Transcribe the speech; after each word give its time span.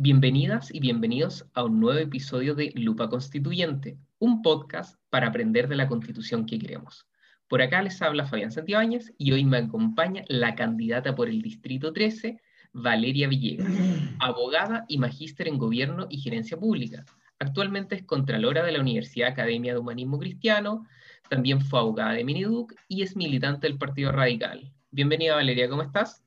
Bienvenidas 0.00 0.72
y 0.72 0.78
bienvenidos 0.78 1.44
a 1.54 1.64
un 1.64 1.80
nuevo 1.80 1.98
episodio 1.98 2.54
de 2.54 2.70
Lupa 2.76 3.08
Constituyente, 3.08 3.98
un 4.20 4.42
podcast 4.42 4.96
para 5.10 5.26
aprender 5.26 5.66
de 5.66 5.74
la 5.74 5.88
constitución 5.88 6.46
que 6.46 6.60
queremos. 6.60 7.08
Por 7.48 7.62
acá 7.62 7.82
les 7.82 8.00
habla 8.00 8.24
Fabián 8.24 8.52
Santibáñez 8.52 9.12
y 9.18 9.32
hoy 9.32 9.44
me 9.44 9.56
acompaña 9.56 10.22
la 10.28 10.54
candidata 10.54 11.16
por 11.16 11.28
el 11.28 11.42
Distrito 11.42 11.92
13, 11.92 12.40
Valeria 12.72 13.26
Villegas, 13.26 13.66
abogada 14.20 14.84
y 14.86 14.98
magíster 14.98 15.48
en 15.48 15.58
Gobierno 15.58 16.06
y 16.08 16.18
Gerencia 16.18 16.56
Pública. 16.56 17.04
Actualmente 17.40 17.96
es 17.96 18.04
contralora 18.04 18.64
de 18.64 18.70
la 18.70 18.80
Universidad 18.80 19.30
Academia 19.30 19.72
de 19.72 19.80
Humanismo 19.80 20.20
Cristiano, 20.20 20.86
también 21.28 21.60
fue 21.60 21.80
abogada 21.80 22.12
de 22.12 22.22
Miniduc 22.22 22.72
y 22.86 23.02
es 23.02 23.16
militante 23.16 23.66
del 23.66 23.78
Partido 23.78 24.12
Radical. 24.12 24.72
Bienvenida 24.92 25.34
Valeria, 25.34 25.68
¿cómo 25.68 25.82
estás? 25.82 26.22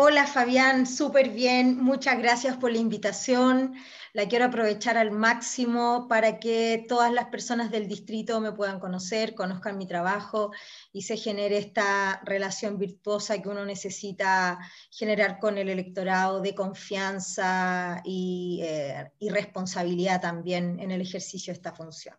Hola 0.00 0.28
Fabián, 0.28 0.86
súper 0.86 1.30
bien. 1.30 1.82
Muchas 1.82 2.18
gracias 2.18 2.56
por 2.56 2.70
la 2.70 2.78
invitación. 2.78 3.74
La 4.12 4.28
quiero 4.28 4.44
aprovechar 4.44 4.96
al 4.96 5.10
máximo 5.10 6.06
para 6.08 6.38
que 6.38 6.86
todas 6.88 7.12
las 7.12 7.26
personas 7.30 7.72
del 7.72 7.88
distrito 7.88 8.40
me 8.40 8.52
puedan 8.52 8.78
conocer, 8.78 9.34
conozcan 9.34 9.76
mi 9.76 9.88
trabajo 9.88 10.52
y 10.92 11.02
se 11.02 11.16
genere 11.16 11.58
esta 11.58 12.20
relación 12.24 12.78
virtuosa 12.78 13.42
que 13.42 13.48
uno 13.48 13.64
necesita 13.64 14.60
generar 14.92 15.40
con 15.40 15.58
el 15.58 15.68
electorado 15.68 16.40
de 16.42 16.54
confianza 16.54 18.00
y, 18.04 18.60
eh, 18.62 19.10
y 19.18 19.30
responsabilidad 19.30 20.20
también 20.20 20.78
en 20.78 20.92
el 20.92 21.00
ejercicio 21.00 21.52
de 21.52 21.56
esta 21.56 21.74
función. 21.74 22.14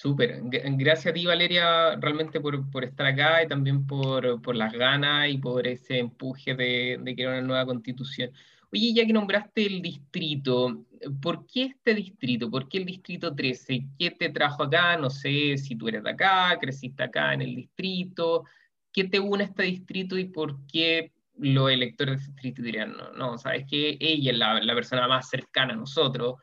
Súper. 0.00 0.40
Gracias 0.42 1.08
a 1.08 1.12
ti, 1.12 1.26
Valeria, 1.26 1.94
realmente 1.96 2.40
por, 2.40 2.70
por 2.70 2.84
estar 2.84 3.04
acá 3.04 3.42
y 3.42 3.48
también 3.48 3.86
por, 3.86 4.40
por, 4.40 4.56
las 4.56 4.72
ganas 4.72 5.28
y 5.28 5.36
por 5.36 5.66
ese 5.66 5.98
empuje 5.98 6.54
de, 6.54 6.98
de 7.02 7.14
crear 7.14 7.32
una 7.32 7.42
nueva 7.42 7.66
constitución. 7.66 8.30
Oye, 8.72 8.94
ya 8.94 9.04
que 9.04 9.12
nombraste 9.12 9.66
el 9.66 9.82
distrito, 9.82 10.86
¿por 11.20 11.46
qué 11.46 11.64
este 11.64 11.94
distrito? 11.94 12.50
¿Por 12.50 12.66
qué 12.66 12.78
el 12.78 12.86
distrito 12.86 13.34
13? 13.34 13.88
¿Qué 13.98 14.10
te 14.12 14.30
trajo 14.30 14.62
acá? 14.62 14.96
No 14.96 15.10
sé 15.10 15.58
si 15.58 15.76
tú 15.76 15.88
eres 15.88 16.02
de 16.02 16.12
acá, 16.12 16.56
creciste 16.58 17.02
acá 17.02 17.34
en 17.34 17.42
el 17.42 17.54
distrito. 17.54 18.44
¿Qué 18.90 19.04
te 19.04 19.20
une 19.20 19.44
a 19.44 19.46
este 19.48 19.64
distrito 19.64 20.16
y 20.16 20.24
por 20.24 20.64
qué 20.66 21.12
los 21.36 21.70
electores 21.70 22.14
de 22.14 22.20
este 22.20 22.32
distrito 22.32 22.62
dirían, 22.62 22.96
no, 22.96 23.12
no, 23.12 23.36
sabes 23.36 23.66
que 23.68 23.98
ella 24.00 24.32
es 24.32 24.38
la, 24.38 24.60
la 24.62 24.74
persona 24.74 25.06
más 25.06 25.28
cercana 25.28 25.74
a 25.74 25.76
nosotros, 25.76 26.36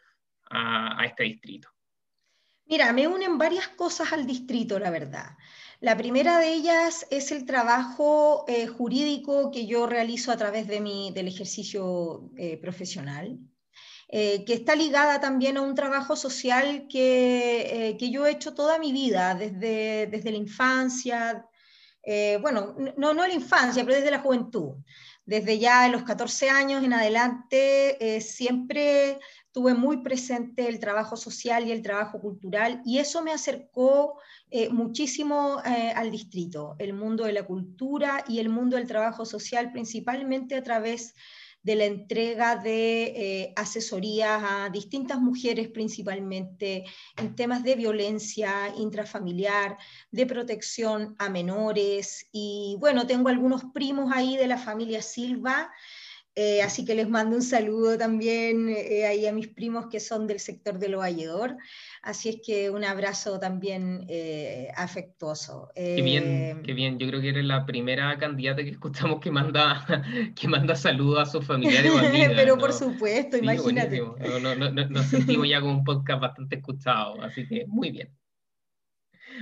a, 0.47 1.01
a 1.01 1.05
este 1.05 1.23
distrito? 1.23 1.69
Mira, 2.69 2.91
me 2.91 3.07
unen 3.07 3.37
varias 3.37 3.69
cosas 3.69 4.11
al 4.11 4.25
distrito, 4.25 4.77
la 4.77 4.89
verdad. 4.89 5.37
La 5.79 5.95
primera 5.95 6.39
de 6.39 6.53
ellas 6.53 7.05
es 7.11 7.31
el 7.31 7.45
trabajo 7.45 8.45
eh, 8.47 8.67
jurídico 8.67 9.51
que 9.51 9.67
yo 9.67 9.87
realizo 9.87 10.31
a 10.31 10.37
través 10.37 10.67
de 10.67 10.81
mi, 10.81 11.11
del 11.11 11.27
ejercicio 11.27 12.29
eh, 12.35 12.57
profesional, 12.57 13.39
eh, 14.09 14.43
que 14.43 14.53
está 14.53 14.75
ligada 14.75 15.21
también 15.21 15.57
a 15.57 15.61
un 15.61 15.75
trabajo 15.75 16.15
social 16.15 16.87
que, 16.89 17.95
que, 17.99 18.11
yo 18.11 18.25
he 18.25 18.31
hecho 18.31 18.53
toda 18.53 18.79
mi 18.79 18.91
vida, 18.91 19.35
desde, 19.35 20.07
desde 20.07 20.31
la 20.31 20.37
infancia, 20.37 21.45
bueno, 22.41 22.75
no, 22.95 23.13
no 23.13 23.27
la 23.27 23.33
infancia, 23.33 23.83
pero 23.83 23.97
desde 23.97 24.11
la 24.11 24.19
juventud. 24.19 24.75
Desde 25.27 25.59
ya 25.59 25.87
los 25.89 26.01
14 26.01 26.49
años 26.49 26.83
en 26.83 26.93
adelante, 26.93 28.19
siempre 28.21 29.19
tuve 29.57 29.73
muy 29.73 30.03
presente 30.03 30.67
el 30.69 30.79
trabajo 30.79 31.17
social 31.17 31.67
y 31.67 31.71
el 31.71 31.81
trabajo 31.81 32.21
cultural 32.21 32.79
y 32.85 32.99
eso 32.99 33.23
me 33.23 33.31
acercó 33.31 34.19
eh, 34.51 34.69
muchísimo 34.69 35.63
eh, 35.65 35.91
al 35.95 36.11
distrito, 36.11 36.75
el 36.77 36.93
mundo 36.93 37.23
de 37.23 37.33
la 37.33 37.43
cultura 37.43 38.23
y 38.27 38.37
el 38.37 38.49
mundo 38.49 38.77
del 38.77 38.85
trabajo 38.85 39.25
social, 39.25 39.71
principalmente 39.71 40.53
a 40.53 40.61
través 40.61 41.15
de 41.15 41.21
la 41.63 41.85
entrega 41.85 42.55
de 42.55 43.03
eh, 43.03 43.53
asesorías 43.55 44.41
a 44.43 44.69
distintas 44.69 45.19
mujeres, 45.19 45.67
principalmente 45.69 46.85
en 47.17 47.35
temas 47.35 47.63
de 47.63 47.75
violencia 47.75 48.73
intrafamiliar, 48.77 49.77
de 50.11 50.25
protección 50.25 51.15
a 51.19 51.29
menores. 51.29 52.27
Y 52.31 52.77
bueno, 52.79 53.05
tengo 53.05 53.29
algunos 53.29 53.63
primos 53.73 54.11
ahí 54.13 54.37
de 54.37 54.47
la 54.47 54.57
familia 54.57 55.01
Silva 55.01 55.71
eh, 56.39 56.61
así 56.61 56.85
que 56.85 56.93
les 56.93 57.09
mando 57.09 57.35
un 57.35 57.41
saludo 57.41 57.97
también 57.97 58.69
eh, 58.69 59.07
ahí 59.07 59.25
a 59.25 59.33
mis 59.33 59.47
primos 59.47 59.87
que 59.87 59.99
son 59.99 60.27
del 60.27 60.39
sector 60.39 60.77
de 60.77 60.87
lo 60.87 60.99
valledor. 60.99 61.57
Así 62.03 62.29
es 62.29 62.41
que 62.45 62.69
un 62.69 62.83
abrazo 62.83 63.39
también 63.39 64.05
eh, 64.07 64.67
afectuoso. 64.75 65.71
Qué 65.73 65.99
bien, 66.03 66.61
qué 66.63 66.73
bien. 66.73 66.99
Yo 66.99 67.07
creo 67.07 67.21
que 67.21 67.29
eres 67.29 67.43
la 67.43 67.65
primera 67.65 68.15
candidata 68.19 68.63
que 68.63 68.69
escuchamos 68.69 69.19
que 69.19 69.31
manda, 69.31 69.83
que 70.39 70.47
manda 70.47 70.75
saludos 70.75 71.27
a 71.27 71.31
sus 71.31 71.43
familiares 71.43 71.91
o 71.91 71.97
amigas. 71.97 72.33
Pero 72.35 72.55
por 72.59 72.71
supuesto, 72.71 73.37
imagínate. 73.37 73.99
nos 73.99 75.05
sentimos 75.07 75.49
ya 75.49 75.59
como 75.59 75.73
un 75.73 75.83
podcast 75.83 76.21
bastante 76.21 76.57
escuchado, 76.57 77.19
así 77.23 77.47
que 77.47 77.65
muy 77.65 77.89
bien. 77.89 78.15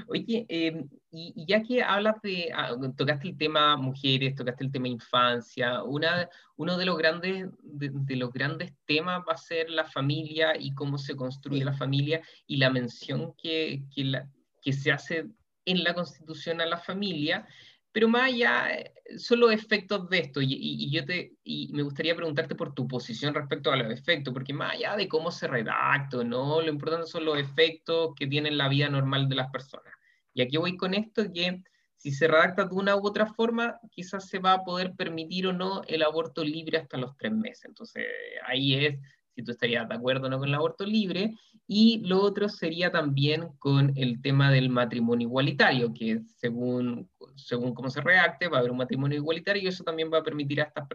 Oye, 0.07 0.45
em, 0.49 0.87
y, 1.11 1.45
ya 1.47 1.61
que 1.63 1.81
hablas 1.81 2.21
de, 2.21 2.51
ah, 2.53 2.75
tocaste 2.97 3.29
el 3.29 3.37
tema 3.37 3.77
mujeres, 3.77 4.35
tocaste 4.35 4.63
el 4.63 4.71
tema 4.71 4.87
infancia, 4.87 5.83
una, 5.83 6.29
uno 6.57 6.77
de 6.77 6.85
los, 6.85 6.97
grandes, 6.97 7.49
de, 7.63 8.15
los 8.15 8.31
grandes 8.31 8.73
temas 8.85 9.23
va 9.27 9.33
a 9.33 9.37
ser 9.37 9.69
la 9.69 9.85
familia 9.85 10.53
y 10.59 10.73
cómo 10.73 10.97
se 10.97 11.15
construye 11.15 11.63
la 11.63 11.73
familia 11.73 12.21
y 12.47 12.57
la 12.57 12.69
mención 12.69 13.33
que, 13.37 13.83
que, 13.93 14.03
la, 14.05 14.29
que 14.61 14.73
se 14.73 14.91
hace 14.91 15.25
en 15.65 15.83
la 15.83 15.93
Constitución 15.93 16.61
a 16.61 16.65
la 16.65 16.77
familia, 16.77 17.47
pero 17.95 18.09
más 18.09 18.23
allá 18.23 18.77
eh, 18.77 18.93
son 19.17 19.39
los 19.39 19.53
efectos 19.53 20.09
de 20.09 20.17
esto, 20.17 20.41
y, 20.41 20.47
y, 20.51 20.91
yo 20.91 21.05
te, 21.05 21.37
y 21.45 21.71
me 21.71 21.81
gustaría 21.81 22.13
preguntarte 22.13 22.53
por 22.53 22.73
tu 22.73 22.89
posición 22.89 23.33
respecto 23.33 23.71
a 23.71 23.77
los 23.77 23.89
efectos, 23.89 24.33
porque 24.33 24.51
más 24.51 24.73
allá 24.73 24.97
de 24.97 25.07
cómo 25.07 25.31
se 25.31 25.47
redacta, 25.47 26.21
¿no? 26.25 26.59
lo 26.59 26.67
importante 26.67 27.07
son 27.07 27.23
los 27.23 27.39
efectos 27.39 28.13
que 28.17 28.27
tienen 28.27 28.57
la 28.57 28.67
vida 28.67 28.89
normal 28.89 29.29
de 29.29 29.35
las 29.35 29.49
personas. 29.49 29.93
Y 30.33 30.41
aquí 30.41 30.57
voy 30.57 30.75
con 30.75 30.93
esto, 30.93 31.23
que 31.33 31.63
si 31.95 32.11
se 32.11 32.27
redacta 32.27 32.65
de 32.65 32.75
una 32.75 32.97
u 32.97 33.07
otra 33.07 33.27
forma, 33.27 33.79
quizás 33.91 34.27
se 34.27 34.39
va 34.39 34.51
a 34.51 34.63
poder 34.65 34.93
permitir 34.95 35.47
o 35.47 35.53
no 35.53 35.81
el 35.87 36.03
aborto 36.03 36.43
libre 36.43 36.79
hasta 36.79 36.97
los 36.97 37.15
tres 37.15 37.31
meses. 37.31 37.63
Entonces, 37.63 38.05
ahí 38.45 38.75
es 38.75 38.99
si 39.35 39.41
tú 39.41 39.51
estarías 39.53 39.87
de 39.87 39.95
acuerdo 39.95 40.27
o 40.27 40.29
no 40.29 40.37
con 40.37 40.49
el 40.49 40.55
aborto 40.55 40.85
libre. 40.85 41.33
Y 41.67 42.01
lo 42.05 42.21
otro 42.21 42.47
sería 42.47 42.91
también 42.91 43.49
con 43.57 43.91
el 43.95 44.21
tema 44.21 44.51
del 44.51 44.69
matrimonio 44.69 45.27
igualitario, 45.27 45.93
que 45.93 46.21
según, 46.37 47.09
según 47.35 47.73
cómo 47.73 47.89
se 47.89 48.01
redacte, 48.01 48.47
va 48.47 48.57
a 48.57 48.59
haber 48.59 48.71
un 48.71 48.77
matrimonio 48.77 49.17
igualitario 49.17 49.63
y 49.63 49.67
eso 49.67 49.83
también 49.83 50.11
va 50.13 50.19
a 50.19 50.23
permitir 50.23 50.61
a, 50.61 50.65
estas 50.65 50.87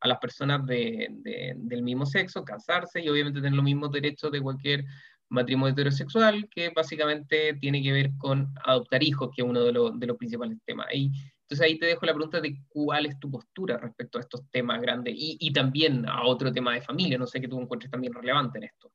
a 0.00 0.08
las 0.08 0.18
personas 0.18 0.66
de, 0.66 1.08
del 1.56 1.82
mismo 1.82 2.04
sexo 2.04 2.44
casarse 2.44 3.00
y 3.00 3.08
obviamente 3.08 3.40
tener 3.40 3.54
los 3.54 3.64
mismos 3.64 3.90
derechos 3.90 4.30
de 4.30 4.42
cualquier 4.42 4.84
matrimonio 5.30 5.72
heterosexual, 5.72 6.48
que 6.50 6.70
básicamente 6.70 7.54
tiene 7.54 7.82
que 7.82 7.92
ver 7.92 8.10
con 8.18 8.52
adoptar 8.64 9.02
hijos, 9.02 9.30
que 9.34 9.42
es 9.42 9.48
uno 9.48 9.62
de, 9.64 9.72
los, 9.72 9.98
de 9.98 10.06
los 10.06 10.16
principales 10.18 10.58
temas. 10.64 10.88
Y, 10.92 11.10
entonces 11.42 11.66
ahí 11.66 11.78
te 11.78 11.86
dejo 11.86 12.04
la 12.04 12.12
pregunta 12.12 12.42
de 12.42 12.60
cuál 12.68 13.06
es 13.06 13.18
tu 13.18 13.30
postura 13.30 13.78
respecto 13.78 14.18
a 14.18 14.20
estos 14.20 14.42
temas 14.50 14.82
grandes 14.82 15.14
y, 15.16 15.38
y 15.40 15.50
también 15.50 16.06
a 16.06 16.26
otro 16.26 16.52
tema 16.52 16.74
de 16.74 16.82
familia, 16.82 17.16
no 17.16 17.26
sé 17.26 17.40
que 17.40 17.48
tú 17.48 17.58
encuentres 17.58 17.90
también 17.90 18.12
relevante 18.12 18.58
en 18.58 18.64
esto. 18.64 18.92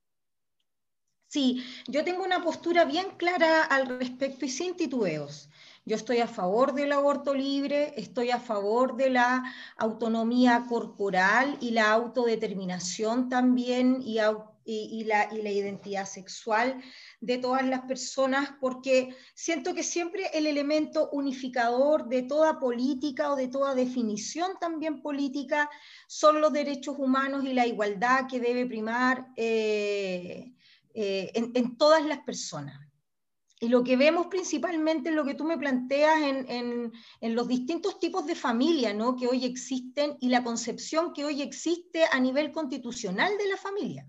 Sí, 1.34 1.66
yo 1.88 2.04
tengo 2.04 2.24
una 2.24 2.44
postura 2.44 2.86
bien 2.86 3.08
clara 3.18 3.64
al 3.64 3.88
respecto 3.88 4.46
y 4.46 4.50
sin 4.50 4.76
titubeos. 4.76 5.50
Yo 5.84 5.96
estoy 5.96 6.20
a 6.20 6.28
favor 6.28 6.74
del 6.74 6.92
aborto 6.92 7.34
libre, 7.34 7.92
estoy 7.98 8.30
a 8.30 8.40
favor 8.40 8.96
de 8.98 9.10
la 9.10 9.44
autonomía 9.78 10.68
corporal 10.70 11.58
y 11.60 11.72
la 11.72 11.92
autodeterminación 11.92 13.30
también 13.30 14.04
y, 14.04 14.14
la, 14.14 14.48
y, 14.64 15.06
la, 15.06 15.28
identidad 15.34 16.06
sexual 16.06 16.80
de 17.20 17.40
todas 17.40 17.66
las 17.66 17.82
personas, 17.82 18.52
porque 18.62 19.16
siento 19.34 19.74
que 19.74 19.82
siempre 19.82 20.30
el 20.36 20.46
elemento 20.46 21.10
unificador 21.14 22.10
de 22.10 22.22
toda 22.22 22.60
política 22.60 23.32
o 23.32 23.36
de 23.36 23.48
toda 23.48 23.74
definición 23.74 24.52
también 24.62 25.02
política 25.02 25.68
son 26.06 26.42
los 26.42 26.54
derechos 26.54 26.96
humanos 27.00 27.44
y 27.44 27.54
la 27.54 27.66
igualdad 27.66 28.28
que 28.30 28.40
debe 28.40 28.68
primar 28.68 29.30
eh, 29.36 30.53
eh, 30.94 31.32
en, 31.34 31.52
en 31.56 31.78
todas 31.78 32.06
las 32.06 32.20
personas. 32.20 32.80
Y 33.64 33.70
lo 33.70 33.82
que 33.82 33.96
vemos 33.96 34.28
principalmente 34.28 35.10
es 35.10 35.16
lo 35.16 35.24
que 35.24 35.36
tú 35.36 35.46
me 35.46 35.58
planteas 35.58 36.22
en, 36.22 36.52
en, 36.52 36.92
en, 37.22 37.34
los 37.34 37.48
distintos 37.48 37.98
tipos 37.98 38.26
de 38.26 38.36
familia 38.36 38.94
¿no? 38.94 39.16
que 39.16 39.26
hoy 39.26 39.46
existen 39.46 40.18
y 40.20 40.28
la 40.28 40.44
concepción 40.44 41.14
que 41.14 41.24
hoy 41.24 41.42
existe 41.42 42.04
a 42.12 42.20
nivel 42.20 42.52
constitucional 42.52 43.38
de 43.38 43.48
la 43.48 43.56
familia, 43.56 44.06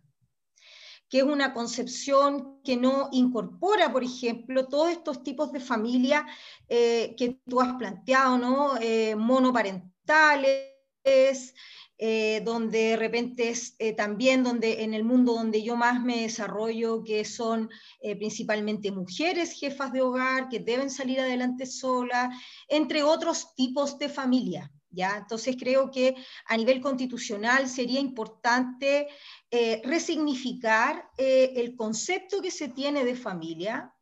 que 1.09 1.19
es 1.19 1.25
una 1.25 1.55
concepción 1.55 2.63
que 2.65 2.77
no 2.77 3.11
incorpora, 3.13 3.93
por 3.93 4.03
ejemplo, 4.03 4.67
todos 4.67 4.91
estos 4.91 5.23
tipos 5.23 5.53
de 5.53 5.61
familia 5.61 6.27
eh, 6.69 7.15
que 7.17 7.41
tú 7.49 7.61
has 7.61 7.75
planteado, 7.75 8.37
¿no? 8.37 8.77
Eh, 8.81 9.15
monoparentales, 9.15 11.55
eh, 11.99 12.43
donde 12.44 12.79
de 12.79 12.96
repente 12.96 13.50
es 13.50 13.76
eh, 13.79 13.93
también 13.93 14.43
donde 14.43 14.82
en 14.82 14.94
el 14.94 15.05
mundo 15.05 15.35
donde 15.35 15.62
yo 15.62 15.76
más 15.76 16.02
me 16.02 16.23
desarrollo, 16.23 17.05
que 17.05 17.25
son 17.25 17.70
eh, 18.00 18.17
principalmente 18.17 18.91
mujeres 18.91 19.52
jefas 19.52 19.93
de 19.93 20.02
hogar 20.02 20.49
que 20.49 20.58
deben 20.58 20.91
salir 20.91 21.20
adelante 21.20 21.67
solas, 21.67 22.35
entre 22.69 23.02
otros 23.02 23.55
tipos 23.55 23.99
de 23.99 24.08
familia. 24.08 24.70
¿Ya? 24.91 25.17
Entonces 25.17 25.56
creo 25.58 25.91
que 25.91 26.14
a 26.46 26.56
nivel 26.56 26.81
constitucional 26.81 27.69
sería 27.69 27.99
importante 27.99 29.08
eh, 29.50 29.82
resignificar 29.85 31.11
eh, 31.19 31.52
el 31.56 31.75
concepto 31.75 32.40
que 32.40 32.52
se 32.52 32.69
tiene 32.69 33.05
de 33.05 33.17
familia, 33.17 33.93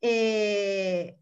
eh, 0.00 1.19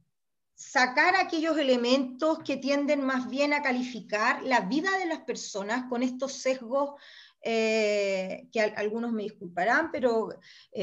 sacar 0.58 1.16
aquellos 1.16 1.56
elementos 1.56 2.40
que 2.40 2.56
tienden 2.58 3.02
más 3.02 3.31
bien 3.31 3.55
a 3.55 3.62
calificar 3.62 4.43
la 4.43 4.60
vida 4.60 4.90
de 4.99 5.06
las 5.06 5.20
personas 5.20 5.84
con 5.88 6.02
estos 6.02 6.32
sesgos 6.32 7.00
que 7.40 8.75
algunos 8.76 9.12
me 9.12 9.22
disculparán, 9.22 9.90
pero 9.93 10.28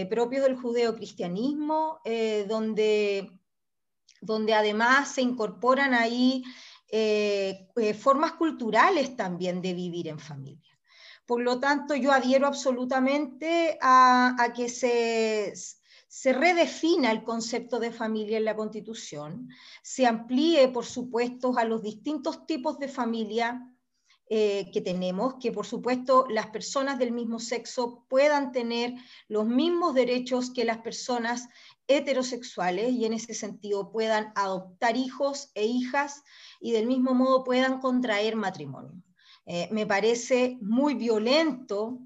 propios 0.10 0.46
del 0.46 0.56
judeocristianismo, 0.56 2.00
donde, 2.48 3.30
donde 4.22 4.54
además 4.54 5.14
se 5.14 5.22
incorporan 5.22 5.94
ahí 5.94 6.44
eh, 6.98 7.68
eh, 7.76 7.94
formas 7.94 8.34
culturales 8.34 9.16
también 9.16 9.62
de 9.62 9.74
vivir 9.74 10.08
en 10.08 10.20
familia. 10.20 10.80
Por 11.26 11.42
lo 11.42 11.60
tanto, 11.60 11.96
yo 11.96 12.12
adhiero 12.12 12.46
absolutamente 12.46 13.78
a, 13.82 14.54
que 14.56 14.70
se, 14.70 15.54
se 16.16 16.32
redefina 16.32 17.12
el 17.12 17.26
concepto 17.26 17.78
de 17.78 17.92
familia 17.92 18.38
en 18.38 18.46
la 18.46 18.56
Constitución, 18.56 19.50
se 19.84 20.08
amplíe, 20.08 20.70
por 20.70 20.86
supuesto, 20.86 21.58
a 21.58 21.66
los 21.66 21.82
distintos 21.82 22.46
tipos 22.46 22.80
de 22.80 22.88
familia 22.88 23.70
eh, 24.30 24.72
que 24.72 24.80
tenemos, 24.80 25.34
que 25.42 25.52
por 25.52 25.66
supuesto 25.66 26.26
las 26.30 26.48
personas 26.48 26.98
del 27.00 27.12
mismo 27.12 27.38
sexo 27.38 28.06
puedan 28.08 28.54
tener 28.54 28.94
los 29.28 29.46
mismos 29.46 29.94
derechos 29.94 30.52
que 30.52 30.64
las 30.64 30.78
personas 30.78 31.50
heterosexuales 31.86 32.94
y 32.94 33.04
en 33.04 33.12
ese 33.12 33.34
sentido 33.34 33.92
puedan 33.92 34.32
adoptar 34.36 34.96
hijos 34.96 35.52
e 35.54 35.66
hijas 35.66 36.24
y 36.62 36.72
del 36.72 36.88
mismo 36.88 37.14
modo 37.14 37.44
puedan 37.44 37.82
contraer 37.82 38.38
matrimonio. 38.38 39.04
Eh, 39.46 39.68
me 39.70 39.86
parece 39.86 40.58
muy 40.62 40.94
violento 40.94 42.00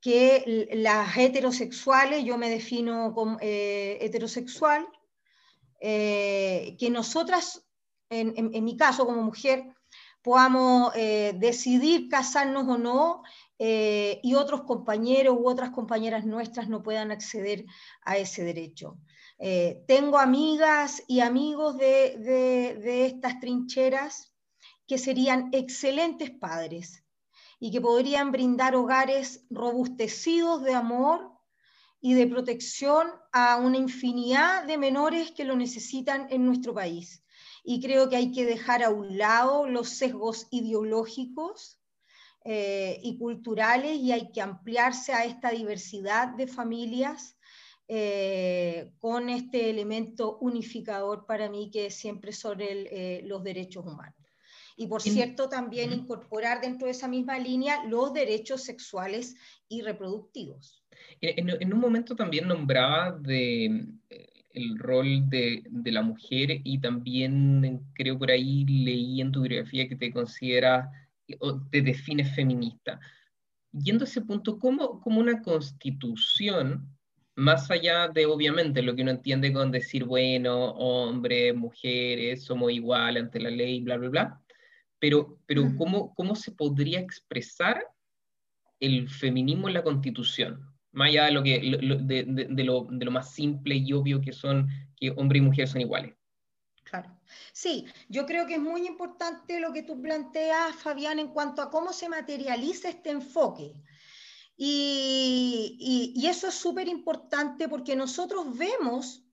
que 0.00 0.68
las 0.72 1.16
heterosexuales, 1.16 2.24
yo 2.24 2.38
me 2.38 2.48
defino 2.50 3.12
como 3.14 3.38
eh, 3.40 3.98
heterosexual, 4.00 4.86
eh, 5.80 6.76
que 6.78 6.90
nosotras, 6.90 7.66
en, 8.08 8.64
mi 8.64 8.76
caso 8.76 9.06
como 9.06 9.22
mujer, 9.22 9.64
podamos 10.22 10.92
decidir 10.94 12.08
casarnos 12.08 12.68
o 12.68 12.76
no 12.76 13.22
y 13.58 14.34
otros 14.34 14.62
compañeros 14.62 15.36
u 15.38 15.48
otras 15.48 15.70
compañeras 15.70 16.26
nuestras 16.26 16.68
no 16.68 16.82
puedan 16.82 17.10
acceder 17.10 17.64
a 18.02 18.18
ese 18.18 18.44
derecho. 18.44 18.98
Eh, 19.42 19.82
tengo 19.86 20.18
amigas 20.18 21.02
y 21.08 21.20
amigos 21.20 21.78
de, 21.78 23.06
estas 23.06 23.40
trincheras 23.40 24.34
que 24.86 24.98
serían 24.98 25.48
excelentes 25.52 26.30
padres 26.30 26.99
y 27.60 27.70
que 27.70 27.80
podrían 27.80 28.32
brindar 28.32 28.74
hogares 28.74 29.46
robustecidos 29.50 30.62
de 30.62 30.74
amor 30.74 31.30
y 32.00 32.14
de 32.14 32.26
protección 32.26 33.08
a 33.32 33.58
una 33.58 33.76
infinidad 33.76 34.64
de 34.64 34.78
menores 34.78 35.30
que 35.32 35.44
lo 35.44 35.54
necesitan 35.54 36.26
en 36.30 36.46
nuestro 36.46 36.74
país. 36.74 37.22
Y 37.62 37.82
creo 37.82 38.08
que 38.08 38.16
hay 38.16 38.32
que 38.32 38.46
dejar 38.46 38.82
a 38.82 38.88
un 38.88 39.18
lado 39.18 39.68
los 39.68 39.90
sesgos 39.90 40.48
ideológicos 40.50 41.78
eh, 42.44 42.98
y 43.02 43.18
culturales 43.18 43.98
y 43.98 44.12
hay 44.12 44.32
que 44.32 44.40
ampliarse 44.40 45.12
a 45.12 45.26
esta 45.26 45.50
diversidad 45.50 46.28
de 46.28 46.46
familias 46.46 47.36
eh, 47.86 48.92
con 48.98 49.28
este 49.28 49.68
elemento 49.68 50.38
unificador 50.38 51.26
para 51.26 51.50
mí 51.50 51.70
que 51.70 51.86
es 51.86 51.96
siempre 51.96 52.32
sobre 52.32 53.18
eh, 53.18 53.22
los 53.24 53.44
derechos 53.44 53.84
humanos. 53.84 54.19
Y 54.80 54.86
por 54.86 55.02
cierto, 55.02 55.50
también 55.50 55.92
incorporar 55.92 56.62
dentro 56.62 56.86
de 56.86 56.92
esa 56.92 57.06
misma 57.06 57.38
línea 57.38 57.84
los 57.84 58.14
derechos 58.14 58.62
sexuales 58.62 59.36
y 59.68 59.82
reproductivos. 59.82 60.82
En, 61.20 61.74
un 61.74 61.78
momento 61.78 62.16
también 62.16 62.48
nombraba 62.48 63.12
de, 63.12 63.66
eh, 64.08 64.44
el 64.54 64.78
rol 64.78 65.28
de, 65.28 65.64
de, 65.68 65.92
la 65.92 66.00
mujer 66.00 66.62
y 66.64 66.80
también 66.80 67.82
creo 67.92 68.18
por 68.18 68.30
ahí 68.30 68.64
leí 68.64 69.20
en 69.20 69.30
tu 69.32 69.42
biografía 69.42 69.86
que 69.86 69.96
te 69.96 70.10
considera 70.10 70.90
o 71.40 71.60
te 71.60 71.82
defines 71.82 72.34
feminista. 72.34 72.98
Yendo 73.72 74.06
a 74.06 74.08
ese 74.08 74.22
punto, 74.22 74.58
¿cómo, 74.58 74.98
cómo 75.02 75.20
una 75.20 75.42
constitución 75.42 76.88
más 77.34 77.70
allá 77.70 78.08
de 78.08 78.24
obviamente 78.24 78.80
lo 78.80 78.96
que 78.96 79.02
uno 79.02 79.10
entiende 79.10 79.52
con 79.52 79.70
decir, 79.70 80.04
bueno, 80.04 80.70
hombres, 80.70 81.54
mujeres, 81.54 82.44
somos 82.44 82.72
iguales 82.72 83.24
ante 83.24 83.40
la 83.40 83.50
ley, 83.50 83.82
bla, 83.82 83.98
bla, 83.98 84.08
bla, 84.08 84.40
pero, 85.00 85.38
pero. 85.46 85.74
¿cómo, 85.76 86.14
¿cómo 86.14 86.36
se 86.36 86.52
podría 86.52 87.00
expresar 87.00 87.84
el 88.78 89.08
feminismo 89.08 89.68
en 89.68 89.74
la 89.74 89.82
constitución? 89.82 90.64
Más 90.92 91.08
allá 91.08 91.26
de 91.26 91.32
lo, 91.32 91.42
que, 91.42 91.60
de, 91.60 92.46
de, 92.48 92.64
lo, 92.64 92.86
de 92.90 93.04
lo 93.04 93.10
más 93.10 93.32
simple 93.32 93.76
y 93.76 93.92
obvio 93.92 94.20
que 94.20 94.32
son 94.32 94.68
que 94.96 95.10
hombre 95.16 95.38
y 95.38 95.42
mujer 95.42 95.66
son 95.66 95.80
iguales. 95.80 96.14
Claro. 96.84 97.16
Sí, 97.52 97.86
yo 98.08 98.26
creo 98.26 98.46
que 98.46 98.54
es 98.54 98.60
muy 98.60 98.86
importante 98.86 99.60
lo 99.60 99.72
que 99.72 99.82
tú 99.82 100.00
planteas, 100.00 100.74
Fabián, 100.76 101.18
en 101.18 101.28
cuanto 101.28 101.62
a 101.62 101.70
cómo 101.70 101.92
se 101.92 102.08
materializa 102.08 102.88
este 102.88 103.10
enfoque. 103.10 103.72
Y, 104.56 106.22
eso 106.26 106.48
es 106.48 106.54
súper 106.54 106.86
importante 106.88 107.68
porque 107.68 107.96
nosotros 107.96 108.56
vemos 108.58 109.24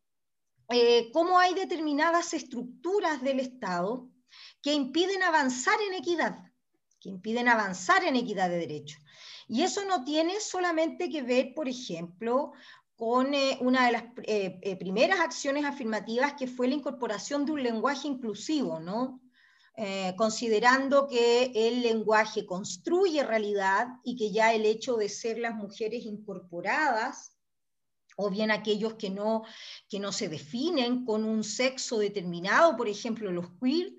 eh, 0.70 1.12
cómo 1.12 1.38
hay 1.38 1.54
determinadas 1.54 2.34
estructuras 2.34 3.22
del 3.22 3.40
Estado 3.42 4.10
que 4.68 4.74
impiden 4.74 5.24
avanzar 5.24 5.80
en 5.88 5.94
equidad, 5.94 6.40
que 7.00 7.08
impiden 7.08 7.48
avanzar 7.48 8.04
en 8.04 8.18
equidad 8.18 8.50
de 8.50 8.58
derechos. 8.58 9.00
Y 9.48 9.62
eso 9.62 9.86
no 9.86 10.04
tiene 10.04 10.42
solamente 10.42 11.10
que 11.10 11.22
ver, 11.22 11.54
por 11.56 11.69
ejemplo, 11.69 12.52
con 12.98 13.34
eh, 13.34 13.58
una 13.62 13.86
de 13.86 13.92
las 13.94 14.04
eh, 14.24 14.75
primeras 14.78 15.22
acciones 15.22 15.64
afirmativas 15.64 16.34
que 16.34 16.48
fue 16.48 16.68
la 16.68 16.74
incorporación 16.74 17.46
de 17.46 17.54
un 17.54 17.64
lenguaje 17.64 18.10
inclusivo, 18.10 18.81
¿no? 18.81 19.22
Eh, 19.78 20.14
considerando 20.18 21.08
que 21.08 21.50
el 21.56 21.81
lenguaje 21.81 22.46
construye 22.46 23.24
realidad 23.24 23.88
y 24.04 24.18
que 24.18 24.34
ya 24.34 24.54
el 24.54 24.66
hecho 24.66 24.98
de 24.98 25.08
ser 25.08 25.38
las 25.38 25.56
mujeres 25.56 26.04
incorporadas, 26.04 27.38
o 28.18 28.30
bien 28.30 28.52
aquellos 28.52 28.96
que 28.96 29.12
no, 29.12 29.44
que 29.88 30.02
no 30.02 30.12
se 30.12 30.28
definen 30.28 31.06
con 31.06 31.24
un 31.24 31.46
sexo 31.46 32.00
determinado, 32.00 32.75
por 32.75 32.90
ejemplo 32.90 33.31
los 33.31 33.48
queer, 33.62 33.94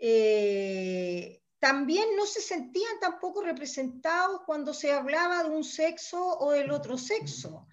eh, 0.00 1.42
también 1.58 2.16
no 2.16 2.26
se 2.26 2.40
sentían 2.40 3.00
tampoco 3.00 3.42
representados 3.42 4.42
cuando 4.46 4.74
se 4.74 4.92
hablaba 4.92 5.42
de 5.42 5.50
un 5.50 5.64
sexo 5.64 6.38
o 6.38 6.52
del 6.52 6.70
otro 6.70 6.98
sexo. 6.98 7.66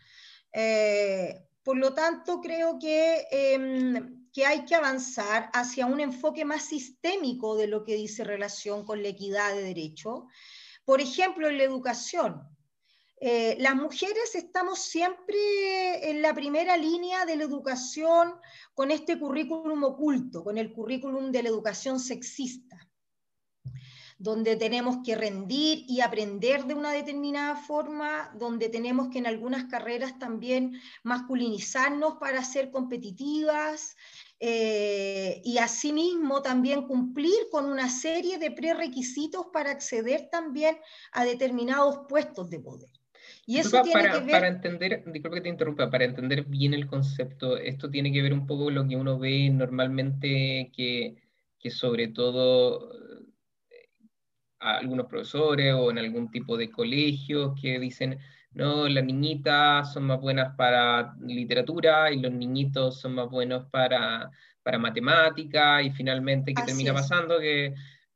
Eh, 0.52 1.46
por 1.64 1.78
lo 1.78 1.94
tanto, 1.94 2.42
creo 2.42 2.78
que 2.80 3.28
em, 3.32 4.24
que 4.34 4.46
hay 4.48 4.66
que 4.66 4.76
avanzar 4.76 5.50
hacia 5.54 5.86
un 5.86 6.00
enfoque 6.00 6.44
más 6.44 6.66
sistémico 6.66 7.56
de 7.56 7.68
lo 7.68 7.84
que 7.84 7.96
dice 7.96 8.24
relación 8.24 8.84
con 8.84 9.04
la 9.04 9.10
equidad 9.10 9.54
de 9.54 9.62
derecho. 9.62 10.28
Por 10.84 11.00
ejemplo, 11.00 11.48
en 11.48 11.60
la 11.60 11.64
educación. 11.64 12.42
Eh, 13.26 13.56
las 13.58 13.74
mujeres 13.74 14.36
estamos 14.36 14.80
siempre 14.80 16.10
en 16.10 16.22
la 16.22 16.34
primera 16.34 16.76
línea 16.76 17.26
de 17.26 17.38
la 17.38 17.46
educación 17.46 18.34
con 18.74 18.92
este 18.92 19.18
currículum 19.18 19.82
oculto, 19.86 20.44
con 20.44 20.58
el 20.58 20.74
currículum 20.74 21.32
de 21.32 21.44
la 21.44 21.48
educación 21.48 22.02
sexista 22.02 22.90
donde 24.18 24.56
tenemos 24.58 24.98
que 25.06 25.16
rendir 25.16 25.86
y 25.88 26.02
aprender 26.02 26.66
de 26.66 26.76
una 26.76 26.92
determinada 26.92 27.56
forma, 27.56 28.32
donde 28.38 28.70
tenemos 28.70 29.10
que 29.10 29.20
en 29.20 29.28
algunas 29.28 29.66
carreras 29.66 30.18
también 30.20 30.80
masculinizarnos 31.04 32.16
para 32.20 32.44
ser 32.44 32.72
competitivas, 32.72 33.98
eh, 34.40 35.42
y 35.44 35.58
asimismo 35.58 36.42
también 36.42 36.88
cumplir 36.88 37.50
con 37.52 37.66
una 37.66 37.90
serie 37.90 38.38
de 38.38 38.52
prerequisitos 38.52 39.48
para 39.52 39.72
acceder 39.72 40.30
también 40.30 40.78
a 41.12 41.26
determinados 41.26 42.06
puestos 42.08 42.50
de 42.50 42.60
poder. 42.60 43.03
Y 43.46 43.58
eso 43.58 43.82
tiene 43.82 44.02
para, 44.02 44.14
que 44.14 44.20
ver... 44.20 44.32
para 44.32 44.48
entender, 44.48 45.04
disculpa 45.08 45.36
que 45.36 45.42
te 45.42 45.50
interrumpa, 45.50 45.90
para 45.90 46.06
entender 46.06 46.46
bien 46.46 46.74
el 46.74 46.88
concepto, 46.88 47.58
esto 47.58 47.90
tiene 47.90 48.12
que 48.12 48.22
ver 48.22 48.34
un 48.34 48.48
poco 48.48 48.66
con 48.66 48.76
lo 48.76 48.88
que 48.88 48.96
uno 48.96 49.20
ve 49.20 49.50
normalmente 49.50 50.72
que, 50.76 51.16
que 51.60 51.70
sobre 51.70 52.08
todo 52.08 52.90
eh, 53.70 53.90
algunos 54.60 55.08
profesores 55.08 55.74
o 55.74 55.92
en 55.92 56.00
algún 56.00 56.32
tipo 56.32 56.56
de 56.56 56.72
colegios 56.72 57.54
que 57.62 57.80
dicen, 57.80 58.18
no, 58.54 58.88
las 58.88 59.04
niñitas 59.04 59.92
son 59.92 60.04
más 60.04 60.22
buenas 60.22 60.56
para 60.56 61.16
literatura 61.20 62.12
y 62.12 62.20
los 62.22 62.32
niñitos 62.32 63.02
son 63.02 63.16
más 63.16 63.30
buenos 63.30 63.66
para, 63.72 64.32
para 64.62 64.78
matemática 64.78 65.82
y 65.82 65.92
finalmente, 65.92 66.54
¿qué 66.54 66.64
termina 66.64 66.94
pasando? 66.94 67.40
Que, 67.40 67.74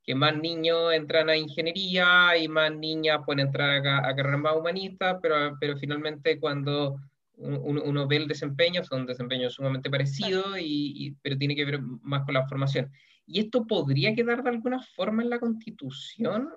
que, 0.08 0.16
más 0.16 0.36
niños 0.38 0.94
entran 0.94 1.30
a 1.30 1.38
ingeniería 1.38 2.38
y 2.38 2.48
más 2.48 2.74
niñas 2.74 3.20
pueden 3.26 3.46
entrar 3.48 3.86
a, 3.86 4.08
a 4.08 4.16
carreras 4.16 4.40
más 4.40 4.56
humanistas, 4.56 5.18
pero, 5.22 5.58
pero 5.60 5.78
finalmente 5.78 6.40
cuando 6.40 6.98
uno, 7.38 8.08
ve 8.08 8.18
el 8.18 8.28
desempeño, 8.28 8.84
son 8.84 9.06
desempeños 9.06 9.54
sumamente 9.54 9.90
parecidos, 9.90 10.58
y, 10.60 11.16
pero 11.22 11.38
tiene 11.38 11.56
que 11.56 11.66
ver 11.66 11.82
más 11.82 12.26
con 12.26 12.34
la 12.34 12.48
formación. 12.48 12.92
¿Y 13.28 13.42
esto 13.42 13.68
podría 13.68 14.16
quedar 14.16 14.42
de 14.42 14.50
alguna 14.50 14.82
forma 14.96 15.22
en 15.22 15.30
la 15.30 15.40
Constitución? 15.40 16.50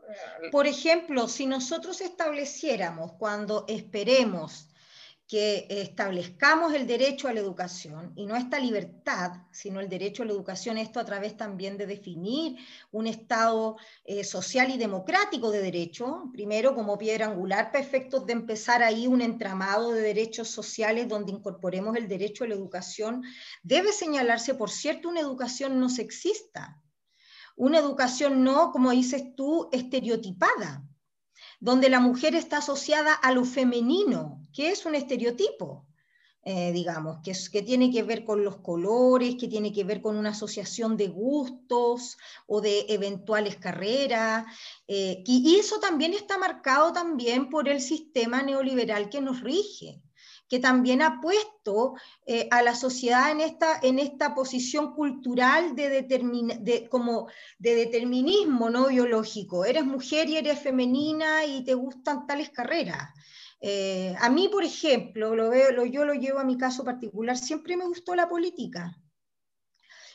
Por 0.52 0.66
ejemplo, 0.66 1.26
si 1.28 1.46
nosotros 1.46 2.00
estableciéramos 2.00 3.12
cuando 3.14 3.64
esperemos 3.68 4.69
que 5.30 5.68
establezcamos 5.70 6.74
el 6.74 6.88
derecho 6.88 7.28
a 7.28 7.32
la 7.32 7.38
educación 7.38 8.12
y 8.16 8.26
no 8.26 8.34
esta 8.34 8.58
libertad, 8.58 9.30
sino 9.52 9.78
el 9.78 9.88
derecho 9.88 10.24
a 10.24 10.26
la 10.26 10.32
educación, 10.32 10.76
esto 10.76 10.98
a 10.98 11.04
través 11.04 11.36
también 11.36 11.78
de 11.78 11.86
definir 11.86 12.56
un 12.90 13.06
Estado 13.06 13.76
eh, 14.04 14.24
social 14.24 14.74
y 14.74 14.76
democrático 14.76 15.52
de 15.52 15.62
derecho, 15.62 16.24
primero 16.32 16.74
como 16.74 16.98
piedra 16.98 17.26
angular 17.26 17.70
para 17.70 17.84
efectos 17.84 18.26
de 18.26 18.32
empezar 18.32 18.82
ahí 18.82 19.06
un 19.06 19.22
entramado 19.22 19.92
de 19.92 20.02
derechos 20.02 20.48
sociales 20.48 21.06
donde 21.06 21.30
incorporemos 21.30 21.94
el 21.94 22.08
derecho 22.08 22.42
a 22.42 22.48
la 22.48 22.54
educación, 22.54 23.22
debe 23.62 23.92
señalarse, 23.92 24.54
por 24.54 24.68
cierto, 24.68 25.08
una 25.08 25.20
educación 25.20 25.78
no 25.78 25.90
sexista, 25.90 26.82
una 27.54 27.78
educación 27.78 28.42
no, 28.42 28.72
como 28.72 28.90
dices 28.90 29.36
tú, 29.36 29.68
estereotipada, 29.70 30.82
donde 31.60 31.90
la 31.90 32.00
mujer 32.00 32.34
está 32.34 32.58
asociada 32.58 33.12
a 33.12 33.32
lo 33.32 33.44
femenino, 33.44 34.46
que 34.52 34.70
es 34.70 34.86
un 34.86 34.94
estereotipo, 34.94 35.86
eh, 36.42 36.72
digamos, 36.72 37.18
que, 37.22 37.62
tiene 37.62 37.90
que 37.90 38.02
ver 38.02 38.24
con 38.24 38.42
los 38.42 38.56
colores, 38.56 39.36
que 39.38 39.46
tiene 39.46 39.72
que 39.72 39.84
ver 39.84 40.00
con 40.00 40.16
una 40.16 40.30
asociación 40.30 40.96
de 40.96 41.08
gustos 41.08 42.16
o 42.46 42.62
de 42.62 42.86
eventuales 42.88 43.56
carreras. 43.56 44.46
Eh, 44.88 45.22
y, 45.26 45.56
eso 45.56 45.78
también 45.80 46.14
está 46.14 46.38
marcado 46.38 46.94
también 46.94 47.50
por 47.50 47.68
el 47.68 47.80
sistema 47.80 48.42
neoliberal 48.42 49.10
que 49.10 49.20
nos 49.20 49.42
rige 49.42 50.02
que 50.50 50.58
también 50.58 51.00
ha 51.00 51.20
puesto 51.20 51.94
eh, 52.26 52.48
a 52.50 52.60
la 52.62 52.74
sociedad 52.74 53.30
en 53.30 53.40
esta, 53.40 53.78
en 53.84 54.00
esta 54.00 54.34
posición 54.34 54.94
cultural 54.94 55.76
de, 55.76 56.88
como 56.90 57.28
de 57.56 57.76
determinismo 57.76 58.68
no 58.68 58.88
biológico. 58.88 59.64
Eres 59.64 59.84
mujer 59.84 60.28
y 60.28 60.38
eres 60.38 60.58
femenina 60.58 61.44
y 61.46 61.62
te 61.62 61.74
gustan 61.74 62.26
tales 62.26 62.50
carreras. 62.50 63.10
Eh, 63.60 64.12
a 64.18 64.28
mí, 64.28 64.48
por 64.48 64.64
ejemplo, 64.64 65.36
lo 65.36 65.50
veo, 65.50 65.70
lo, 65.70 65.84
yo 65.86 66.04
lo 66.04 66.14
llevo 66.14 66.40
a 66.40 66.44
mi 66.44 66.58
caso 66.58 66.82
particular, 66.82 67.38
siempre 67.38 67.76
me 67.76 67.86
gustó 67.86 68.16
la 68.16 68.28
política. 68.28 68.92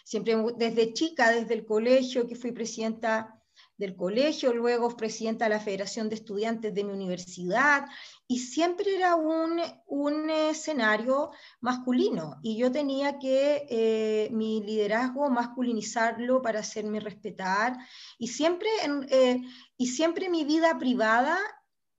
Siempre 0.04 0.36
desde 0.58 0.92
chica, 0.92 1.32
desde 1.32 1.54
el 1.54 1.66
colegio, 1.66 2.28
que 2.28 2.36
fui 2.36 2.52
presidenta 2.52 3.42
del 3.78 3.96
colegio, 3.96 4.54
luego 4.54 4.96
presidenta 4.96 5.46
de 5.46 5.52
la 5.52 5.60
Federación 5.60 6.10
de 6.10 6.16
Estudiantes 6.16 6.74
de 6.74 6.84
mi 6.84 6.94
universidad, 6.94 7.86
y 8.28 8.40
siempre 8.40 8.96
era 8.96 9.16
un, 9.16 9.62
un 9.88 10.30
escenario 10.30 11.32
masculino, 11.62 12.38
y 12.42 12.58
yo 12.58 12.72
tenía 12.72 13.20
que 13.20 13.66
eh, 13.70 14.30
mi 14.32 14.62
liderazgo 14.64 15.30
masculinizarlo 15.30 16.42
para 16.42 16.60
hacerme 16.60 17.00
respetar, 17.00 17.78
y 18.18 18.28
siempre, 18.28 18.70
eh, 19.10 19.42
y 19.78 19.88
siempre 19.88 20.30
mi 20.30 20.46
vida 20.46 20.78
privada 20.78 21.38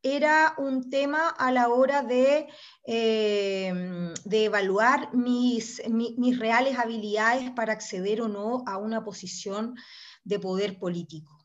era 0.03 0.55
un 0.59 0.89
tema 0.89 1.31
a 1.31 1.51
la 1.51 1.69
hora 1.69 2.03
de, 2.03 2.47
eh, 2.87 4.13
de 4.25 4.45
evaluar 4.45 5.13
mis, 5.15 5.83
mis 5.89 6.39
reales 6.39 6.79
habilidades 6.79 7.51
para 7.51 7.73
acceder 7.73 8.23
o 8.23 8.29
no 8.29 8.63
a 8.67 8.79
una 8.79 9.03
posición 9.03 9.75
de 10.23 10.39
poder 10.39 10.79
político. 10.79 11.36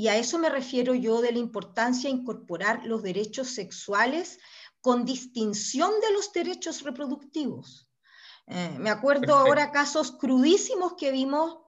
Y 0.00 0.06
a 0.06 0.16
eso 0.16 0.38
me 0.38 0.48
refiero 0.48 0.94
yo 0.94 1.20
de 1.20 1.32
la 1.32 1.38
importancia 1.38 2.08
de 2.08 2.14
incorporar 2.14 2.84
los 2.84 3.02
derechos 3.02 3.48
sexuales 3.48 4.38
con 4.80 5.04
distinción 5.04 5.90
de 6.00 6.12
los 6.12 6.32
derechos 6.32 6.82
reproductivos. 6.82 7.88
Eh, 8.46 8.76
me 8.78 8.90
acuerdo 8.90 9.34
ahora 9.34 9.72
casos 9.72 10.12
crudísimos 10.12 10.94
que 10.96 11.10
vimos 11.10 11.58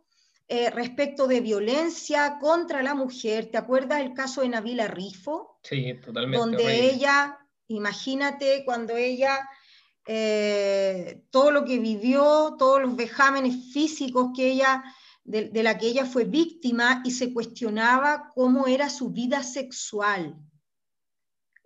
eh, 0.46 0.70
respecto 0.70 1.26
de 1.26 1.40
violencia 1.40 2.38
contra 2.38 2.84
la 2.84 2.94
mujer. 2.94 3.50
¿Te 3.50 3.58
acuerdas 3.58 4.00
el 4.00 4.14
caso 4.14 4.42
de 4.42 4.50
Nabila 4.50 4.86
Rifo? 4.86 5.58
Sí, 5.64 5.94
totalmente. 5.94 6.38
Donde 6.38 6.88
ella, 6.88 7.36
imagínate 7.66 8.64
cuando 8.64 8.96
ella, 8.96 9.40
eh, 10.06 11.24
todo 11.30 11.50
lo 11.50 11.64
que 11.64 11.80
vivió, 11.80 12.54
todos 12.56 12.80
los 12.80 12.94
vejámenes 12.94 13.72
físicos 13.72 14.30
que 14.36 14.52
ella 14.52 14.84
de, 15.24 15.62
la 15.62 15.78
que 15.78 15.86
ella 15.86 16.04
fue 16.04 16.24
víctima 16.24 17.02
y 17.04 17.10
se 17.10 17.32
cuestionaba 17.32 18.32
cómo 18.34 18.66
era 18.66 18.88
su 18.88 19.10
vida 19.10 19.42
sexual. 19.42 20.36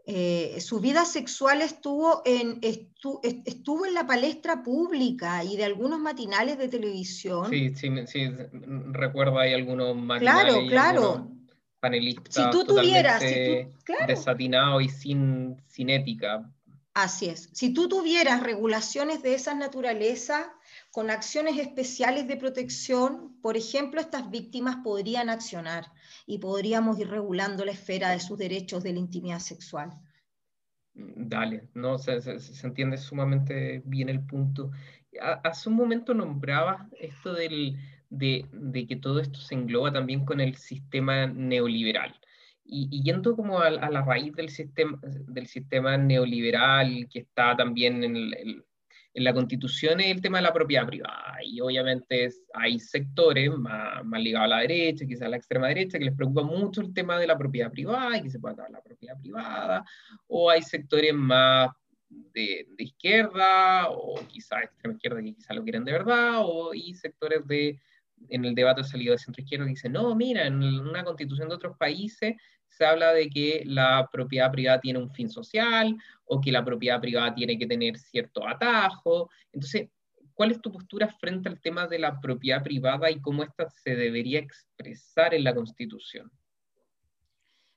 Eh, 0.06 0.60
su 0.60 0.80
vida 0.80 1.06
sexual 1.06 1.62
estuvo 1.62 2.20
en, 2.26 2.60
estuvo 2.62 3.86
en 3.86 3.94
la 3.94 4.06
palestra 4.06 4.62
pública 4.62 5.42
y 5.42 5.56
de 5.56 5.64
algunos 5.64 5.98
matinales 5.98 6.58
de 6.58 6.68
televisión. 6.68 7.48
Sí, 7.48 7.74
sí, 7.74 7.88
sí 8.06 8.30
recuerdo 8.90 9.38
hay 9.38 9.54
algunos 9.54 9.96
matinales. 9.96 10.54
Claro, 10.54 10.68
claro. 10.68 11.30
Panelistas 11.80 12.34
si 12.34 12.50
tú 12.50 12.64
tuvieras, 12.64 13.22
desatinado 14.06 14.80
y 14.80 14.90
sin, 14.90 15.56
sin 15.68 15.88
ética. 15.88 16.50
Así 16.94 17.26
es. 17.26 17.48
Si 17.52 17.74
tú 17.74 17.88
tuvieras 17.88 18.42
regulaciones 18.42 19.22
de 19.22 19.34
esa 19.34 19.54
naturaleza, 19.54 20.52
con 20.94 21.10
acciones 21.10 21.58
especiales 21.58 22.28
de 22.28 22.36
protección, 22.36 23.36
por 23.42 23.56
ejemplo, 23.56 24.00
estas 24.00 24.30
víctimas 24.30 24.76
podrían 24.76 25.28
accionar 25.28 25.86
y 26.24 26.38
podríamos 26.38 27.00
ir 27.00 27.08
regulando 27.08 27.64
la 27.64 27.72
esfera 27.72 28.10
de 28.10 28.20
sus 28.20 28.38
derechos 28.38 28.84
de 28.84 28.92
la 28.92 29.00
intimidad 29.00 29.40
sexual. 29.40 29.90
Dale, 30.94 31.68
no, 31.74 31.98
se, 31.98 32.20
entiende 32.62 32.96
sumamente 32.96 33.82
bien 33.84 34.08
el 34.08 34.24
punto. 34.24 34.70
Hace 35.42 35.68
un 35.68 35.74
momento 35.74 36.14
nombrabas 36.14 36.86
esto 37.00 37.32
del, 37.32 37.76
de, 38.08 38.86
que 38.88 38.94
todo 38.94 39.18
esto 39.18 39.40
se 39.40 39.56
engloba 39.56 39.92
también 39.92 40.24
con 40.24 40.40
el 40.40 40.54
sistema 40.54 41.26
neoliberal. 41.26 42.14
Y, 42.64 43.02
yendo 43.02 43.34
como 43.34 43.58
a, 43.58 43.68
la 43.68 44.02
raíz 44.02 44.32
del 44.34 44.48
sistema, 44.48 44.96
del 45.02 45.48
sistema 45.48 45.96
neoliberal 45.96 47.08
que 47.10 47.18
está 47.18 47.56
también 47.56 48.04
en 48.04 48.14
el 48.14 48.64
en 49.14 49.22
la 49.22 49.32
constitución 49.32 50.00
es 50.00 50.08
el 50.08 50.20
tema 50.20 50.38
de 50.38 50.42
la 50.42 50.52
propiedad 50.52 50.86
privada. 50.86 51.36
Y 51.44 51.60
obviamente 51.60 52.28
hay 52.52 52.80
sectores 52.80 53.48
más, 53.56 54.04
más, 54.04 54.20
ligados 54.20 54.46
a 54.46 54.56
la 54.56 54.60
derecha, 54.60 55.06
quizás 55.06 55.22
a 55.22 55.28
la 55.28 55.36
extrema 55.36 55.68
derecha, 55.68 55.98
que 55.98 56.06
les 56.06 56.14
preocupa 56.14 56.42
mucho 56.42 56.80
el 56.80 56.92
tema 56.92 57.18
de 57.18 57.28
la 57.28 57.38
propiedad 57.38 57.70
privada 57.70 58.18
y 58.18 58.22
que 58.22 58.30
se 58.30 58.40
pueda 58.40 58.54
acabar 58.54 58.72
la 58.72 58.82
propiedad 58.82 59.18
privada. 59.20 59.84
O 60.26 60.50
hay 60.50 60.62
sectores 60.62 61.14
más 61.14 61.70
de, 62.08 62.66
de 62.76 62.84
izquierda, 62.84 63.88
o 63.88 64.16
quizás 64.26 64.64
extrema 64.64 64.94
izquierda 64.94 65.22
que 65.22 65.34
quizás 65.34 65.56
lo 65.56 65.62
quieren 65.62 65.84
de 65.84 65.92
verdad, 65.92 66.40
o 66.40 66.74
y 66.74 66.94
sectores 66.94 67.46
de, 67.46 67.78
en 68.28 68.44
el 68.44 68.54
debate 68.54 68.84
salido 68.84 69.12
de 69.12 69.18
centro 69.18 69.42
izquierda 69.42 69.64
que 69.64 69.70
dicen, 69.70 69.92
no, 69.92 70.14
mira, 70.14 70.46
en 70.46 70.62
una 70.62 71.04
constitución 71.04 71.48
de 71.48 71.54
otros 71.54 71.76
países 71.76 72.34
se 72.68 72.84
habla 72.84 73.12
de 73.12 73.28
que 73.28 73.62
la 73.66 74.08
propiedad 74.10 74.50
privada 74.50 74.80
tiene 74.80 74.98
un 74.98 75.10
fin 75.10 75.30
social 75.30 75.96
o 76.24 76.40
que 76.40 76.50
la 76.50 76.64
propiedad 76.64 77.00
privada 77.00 77.34
tiene 77.34 77.56
que 77.58 77.66
tener 77.66 77.98
cierto 77.98 78.46
atajo. 78.46 79.30
Entonces, 79.52 79.88
¿cuál 80.34 80.50
es 80.50 80.60
tu 80.60 80.72
postura 80.72 81.08
frente 81.08 81.48
al 81.48 81.60
tema 81.60 81.86
de 81.86 82.00
la 82.00 82.20
propiedad 82.20 82.62
privada 82.62 83.10
y 83.10 83.20
cómo 83.20 83.44
ésta 83.44 83.68
se 83.68 83.94
debería 83.94 84.40
expresar 84.40 85.34
en 85.34 85.44
la 85.44 85.54
Constitución? 85.54 86.30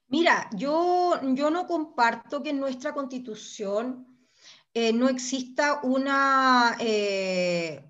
Mira, 0.08 0.50
yo, 0.56 1.20
yo 1.34 1.52
no 1.52 1.68
comparto 1.68 2.42
que 2.42 2.52
en 2.52 2.60
nuestra 2.60 2.94
Constitución 2.94 4.08
eh, 4.74 4.94
no 4.94 5.10
exista 5.10 5.82
una, 5.84 6.78
eh, 6.80 7.84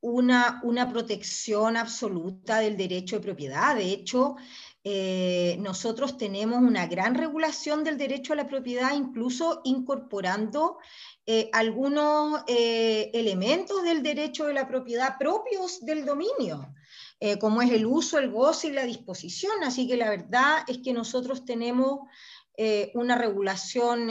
una, 0.00 0.60
una 0.64 0.88
protección 0.88 1.76
absoluta 1.76 2.60
del 2.60 2.76
derecho 2.76 3.16
de 3.16 3.22
propiedad. 3.22 3.76
De 3.76 3.90
hecho, 3.90 4.36
eh, 4.82 5.58
nosotros 5.60 6.16
tenemos 6.16 6.58
una 6.62 6.86
gran 6.86 7.14
regulación 7.14 7.84
del 7.84 7.98
derecho 7.98 8.32
a 8.32 8.36
la 8.36 8.48
propiedad, 8.48 8.94
incluso 8.94 9.60
incorporando 9.64 10.78
eh, 11.26 11.50
algunos 11.52 12.42
eh, 12.46 13.10
elementos 13.12 13.82
del 13.82 14.02
derecho 14.02 14.46
de 14.46 14.54
la 14.54 14.66
propiedad 14.66 15.18
propios 15.18 15.84
del 15.84 16.06
dominio, 16.06 16.74
como 17.38 17.60
es 17.60 17.70
el 17.70 17.84
uso, 17.84 18.18
el 18.18 18.30
goce 18.30 18.68
y 18.68 18.72
la 18.72 18.84
disposición. 18.84 19.62
Así 19.62 19.86
que 19.86 19.98
la 19.98 20.08
verdad 20.08 20.64
es 20.66 20.78
que 20.78 20.94
nosotros 20.94 21.44
tenemos 21.44 22.08
una 22.94 23.14
regulación 23.14 24.10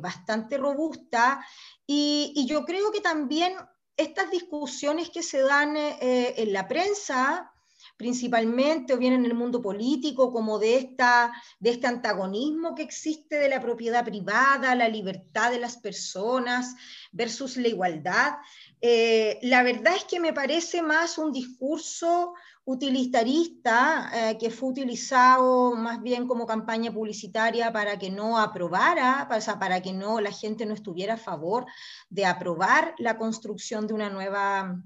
bastante 0.00 0.56
robusta 0.56 1.44
y, 1.88 2.32
y, 2.36 2.46
yo 2.46 2.64
creo 2.64 2.92
que 2.92 3.00
también 3.00 3.54
estas 3.96 4.30
discusiones 4.30 5.10
que 5.10 5.22
se 5.22 5.40
dan 5.40 5.76
en 5.76 6.52
la 6.52 6.66
prensa, 6.68 7.54
principalmente 7.96 8.94
o 8.94 8.98
bien 8.98 9.12
en 9.12 9.24
el 9.24 9.34
mundo 9.34 9.62
político, 9.62 10.32
como 10.32 10.58
de, 10.58 10.76
esta, 10.76 11.32
de 11.60 11.70
este 11.70 11.86
antagonismo 11.86 12.74
que 12.74 12.82
existe 12.82 13.36
de 13.36 13.48
la 13.48 13.60
propiedad 13.60 14.04
privada, 14.04 14.74
la 14.74 14.88
libertad 14.88 15.50
de 15.50 15.60
las 15.60 15.76
personas 15.76 16.74
versus 17.12 17.56
la 17.56 17.68
igualdad. 17.68 18.34
Eh, 18.80 19.38
la 19.42 19.62
verdad 19.62 19.94
es 19.96 20.04
que 20.04 20.20
me 20.20 20.32
parece 20.32 20.82
más 20.82 21.18
un 21.18 21.32
discurso 21.32 22.34
utilitarista 22.66 24.10
eh, 24.12 24.38
que 24.38 24.50
fue 24.50 24.70
utilizado 24.70 25.74
más 25.74 26.00
bien 26.00 26.26
como 26.26 26.46
campaña 26.46 26.92
publicitaria 26.92 27.72
para 27.72 27.98
que 27.98 28.10
no 28.10 28.38
aprobara, 28.38 29.28
para, 29.28 29.82
que 29.82 29.92
no 29.92 30.20
la 30.20 30.32
gente 30.32 30.64
no 30.64 30.72
estuviera 30.72 31.14
a 31.14 31.18
favor 31.18 31.66
de 32.08 32.24
aprobar 32.24 32.94
la 32.98 33.18
construcción 33.18 33.86
de 33.86 33.94
una 33.94 34.08
nueva 34.08 34.82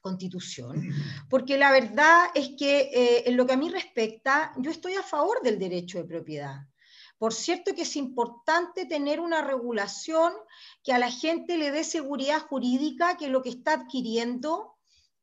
constitución, 0.00 0.88
porque 1.28 1.58
la 1.58 1.70
verdad 1.70 2.30
es 2.34 2.52
que 2.58 2.90
eh, 2.92 3.24
en 3.26 3.36
lo 3.36 3.46
que 3.46 3.52
a 3.52 3.56
mí 3.58 3.68
respecta, 3.68 4.52
yo 4.56 4.70
estoy 4.70 4.94
a 4.94 5.02
favor 5.02 5.42
del 5.42 5.58
derecho 5.58 5.98
de 5.98 6.04
propiedad. 6.04 6.66
Por 7.18 7.32
cierto 7.32 7.72
que 7.74 7.82
es 7.82 7.94
importante 7.94 8.84
tener 8.84 9.20
una 9.20 9.42
regulación 9.42 10.32
que 10.82 10.92
a 10.92 10.98
la 10.98 11.08
gente 11.08 11.56
le 11.56 11.70
dé 11.70 11.84
seguridad 11.84 12.40
jurídica 12.40 13.16
que 13.16 13.28
lo 13.28 13.42
que 13.42 13.50
está 13.50 13.74
adquiriendo 13.74 14.76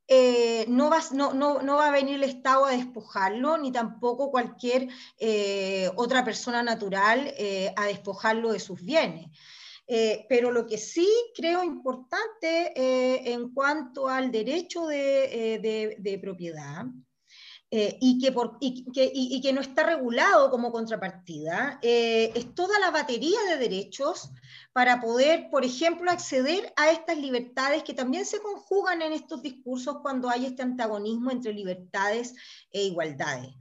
eh, 0.09 0.65
no, 0.67 0.89
va, 0.89 0.99
no, 1.13 1.33
no, 1.33 1.61
no, 1.61 1.75
va, 1.77 1.87
a 1.87 1.91
venir 1.91 2.15
el 2.15 2.23
Estado 2.23 2.65
a 2.65 2.71
despojarlo, 2.71 3.57
ni 3.57 3.71
tampoco 3.71 4.31
cualquier 4.31 4.89
eh, 5.17 5.89
otra 5.95 6.25
persona 6.25 6.63
natural 6.63 7.33
a 7.75 7.85
despojarlo 7.85 8.51
de 8.51 8.59
sus 8.59 8.83
bienes. 8.83 9.29
Eh, 9.91 10.27
pero 10.29 10.51
lo 10.51 10.67
que 10.67 10.77
sí 10.77 11.09
creo 11.33 11.63
importante 11.63 12.71
eh, 12.75 13.33
en 13.33 13.51
cuanto 13.51 14.07
al 14.07 14.31
derecho 14.31 14.85
de, 14.85 15.55
eh, 15.55 16.19
propiedad 16.21 16.85
y, 17.71 18.19
que 18.21 18.31
por, 18.31 18.57
y, 18.61 19.41
que 19.41 19.53
no 19.53 19.61
está 19.61 19.81
regulado 19.81 20.51
como 20.51 20.71
contrapartida 20.71 21.79
es 21.81 22.53
toda 22.53 22.79
la 22.79 22.91
batería 22.91 23.39
de 23.49 23.57
derechos 23.57 24.29
para 24.73 25.01
poder, 25.01 25.49
por 25.49 25.65
ejemplo, 25.65 26.11
acceder 26.11 26.71
a 26.75 26.91
estas 26.91 27.17
libertades 27.17 27.83
que 27.83 27.93
también 27.93 28.25
se 28.25 28.39
conjugan 28.39 29.01
en 29.01 29.13
estos 29.13 29.41
discursos 29.41 29.97
cuando 30.01 30.29
hay 30.29 30.45
este 30.45 30.61
antagonismo 30.61 31.31
entre 31.31 31.53
libertades 31.53 32.35
e 32.71 32.83
igualdades. 32.83 33.51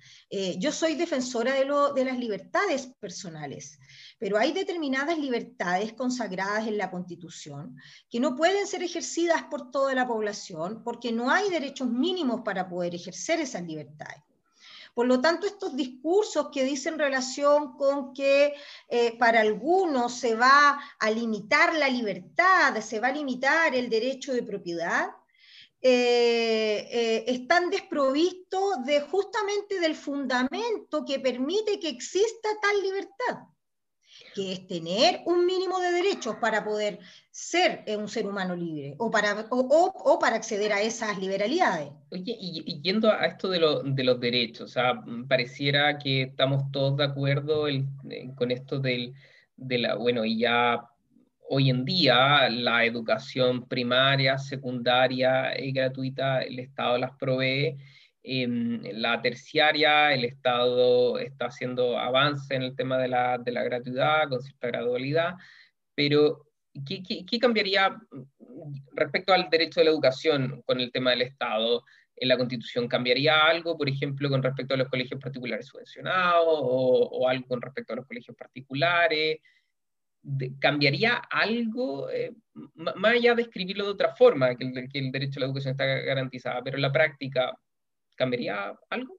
yo 0.59 0.71
soy 0.73 0.95
defensora 0.95 1.55
de, 1.55 1.65
de 1.95 2.05
las 2.05 2.19
libertades 2.19 2.87
personales 3.00 3.79
pero 4.19 4.37
hay 4.37 4.53
determinadas 4.53 5.19
libertades 5.19 5.93
consagradas 5.93 6.67
en 6.67 6.77
la 6.77 6.91
Constitución 6.91 7.77
que 8.11 8.21
no 8.21 8.37
pueden 8.37 8.67
ser 8.67 8.83
ejercidas 8.83 9.45
por 9.45 9.71
toda 9.71 9.95
la 9.95 10.07
población 10.07 10.83
porque 10.83 11.12
no 11.12 11.31
hay 11.31 11.49
derechos 11.50 11.88
mínimos 11.88 12.43
para 12.45 12.69
poder 12.69 12.95
ejercer 12.95 13.41
esas 13.41 13.62
libertades. 13.62 14.23
Por 14.95 15.07
lo 15.07 15.21
tanto, 15.21 15.47
estos 15.47 15.76
discursos 15.76 16.49
que 16.52 16.64
dicen 16.64 16.99
relación 16.99 17.76
con 17.76 18.12
que 18.12 18.54
eh, 18.88 19.16
para 19.18 19.40
algunos 19.40 20.14
se 20.14 20.35
va 20.35 20.80
a 20.99 21.11
limitar 21.11 21.75
la 21.75 21.88
libertad, 21.88 22.80
se 22.80 23.00
va 23.00 23.09
a 23.09 23.12
limitar 23.12 23.75
el 23.75 23.88
derecho 23.88 24.33
de 24.33 24.42
propiedad, 24.42 25.11
eh, 25.80 26.88
eh, 26.90 27.25
están 27.28 27.71
desprovistos 27.71 28.85
de 28.85 29.00
justamente 29.02 29.78
del 29.78 29.95
fundamento 29.95 31.04
que 31.04 31.21
permite 31.21 31.78
que 31.78 31.88
exista 31.88 32.49
tal 32.61 32.83
libertad 32.83 33.49
que 34.38 34.52
es 34.52 34.68
tener 34.68 35.23
un 35.25 35.45
mínimo 35.47 35.80
de 35.80 35.90
derechos 35.90 36.37
para 36.37 36.62
poder 36.62 37.00
ser 37.28 37.83
un 37.99 38.07
ser 38.07 38.25
humano 38.25 38.54
libre 38.54 38.95
o 38.99 39.11
para, 39.11 39.49
o, 39.50 40.18
para 40.21 40.37
acceder 40.37 40.73
a 40.73 40.80
esas 40.80 41.18
liberalidades. 41.18 41.88
Oye, 42.12 42.37
y, 42.38 42.80
yendo 42.80 43.11
a 43.11 43.26
esto 43.26 43.49
de, 43.49 43.59
de, 43.85 44.04
los 44.04 44.21
derechos, 44.21 44.71
o 44.71 44.73
sea, 44.73 45.02
pareciera 45.26 45.99
que 45.99 46.23
estamos 46.23 46.71
todos 46.71 46.97
de 46.99 47.04
acuerdo 47.04 47.64
con 48.37 48.52
esto 48.52 48.78
del, 48.78 49.12
de 49.57 49.78
la, 49.78 49.97
bueno, 49.97 50.25
y 50.25 50.38
ya 50.38 50.88
hoy 51.49 51.71
en 51.71 51.85
día 51.85 52.49
la 52.49 52.85
educación 52.85 53.66
primaria, 53.66 54.38
secundaria 54.38 55.50
es 55.50 55.75
gratuita, 55.75 56.42
el 56.42 56.61
Estado 56.61 56.97
las 56.97 57.11
provee 57.16 57.76
la 58.22 59.22
terciaria, 59.22 60.12
el 60.12 60.25
Estado 60.25 61.18
está 61.18 61.46
haciendo 61.46 61.98
avance 61.98 62.54
en 62.54 62.62
el 62.62 62.76
tema 62.76 62.98
de 62.98 63.08
la, 63.08 63.38
de 63.38 63.52
la 63.52 63.62
gratuidad 63.62 64.28
con 64.28 64.42
cierta 64.42 64.68
gradualidad, 64.68 65.34
pero 65.94 66.46
¿qué, 66.87 67.02
qué, 67.02 67.38
cambiaría 67.38 67.96
respecto 68.92 69.32
al 69.32 69.48
derecho 69.50 69.80
de 69.80 69.84
la 69.84 69.90
educación 69.90 70.62
con 70.66 70.80
el 70.80 70.92
tema 70.92 71.10
del 71.10 71.22
Estado? 71.22 71.84
¿En 72.16 72.28
la 72.28 72.37
Constitución 72.37 72.88
cambiaría 72.88 73.46
algo, 73.46 73.76
por 73.76 73.88
ejemplo, 73.88 74.28
con 74.28 74.42
respecto 74.42 74.75
a 74.75 74.76
los 74.76 74.88
colegios 74.88 75.20
particulares 75.20 75.66
subvencionados 75.66 76.46
o, 76.46 77.09
o 77.12 77.28
algo 77.28 77.46
con 77.46 77.62
respecto 77.62 77.92
a 77.92 77.96
los 77.96 78.07
colegios 78.07 78.37
particulares? 78.37 79.38
¿Cambiaría 80.59 81.14
algo, 81.31 82.11
eh, 82.11 82.35
más 82.74 83.12
allá 83.12 83.35
de 83.35 83.42
escribirlo 83.42 83.85
de 83.85 83.92
otra 83.92 84.14
forma, 84.16 84.54
que 84.57 84.64
el, 84.64 84.88
que 84.88 84.98
el 84.98 85.12
derecho 85.12 85.38
a 85.38 85.40
la 85.40 85.46
educación 85.46 85.72
está 85.72 85.87
garantizado, 85.87 86.62
pero 86.64 86.76
en 86.76 86.83
la 86.83 86.92
práctica, 86.92 87.57
¿Cambiaría 88.18 88.76
algo? 88.90 89.16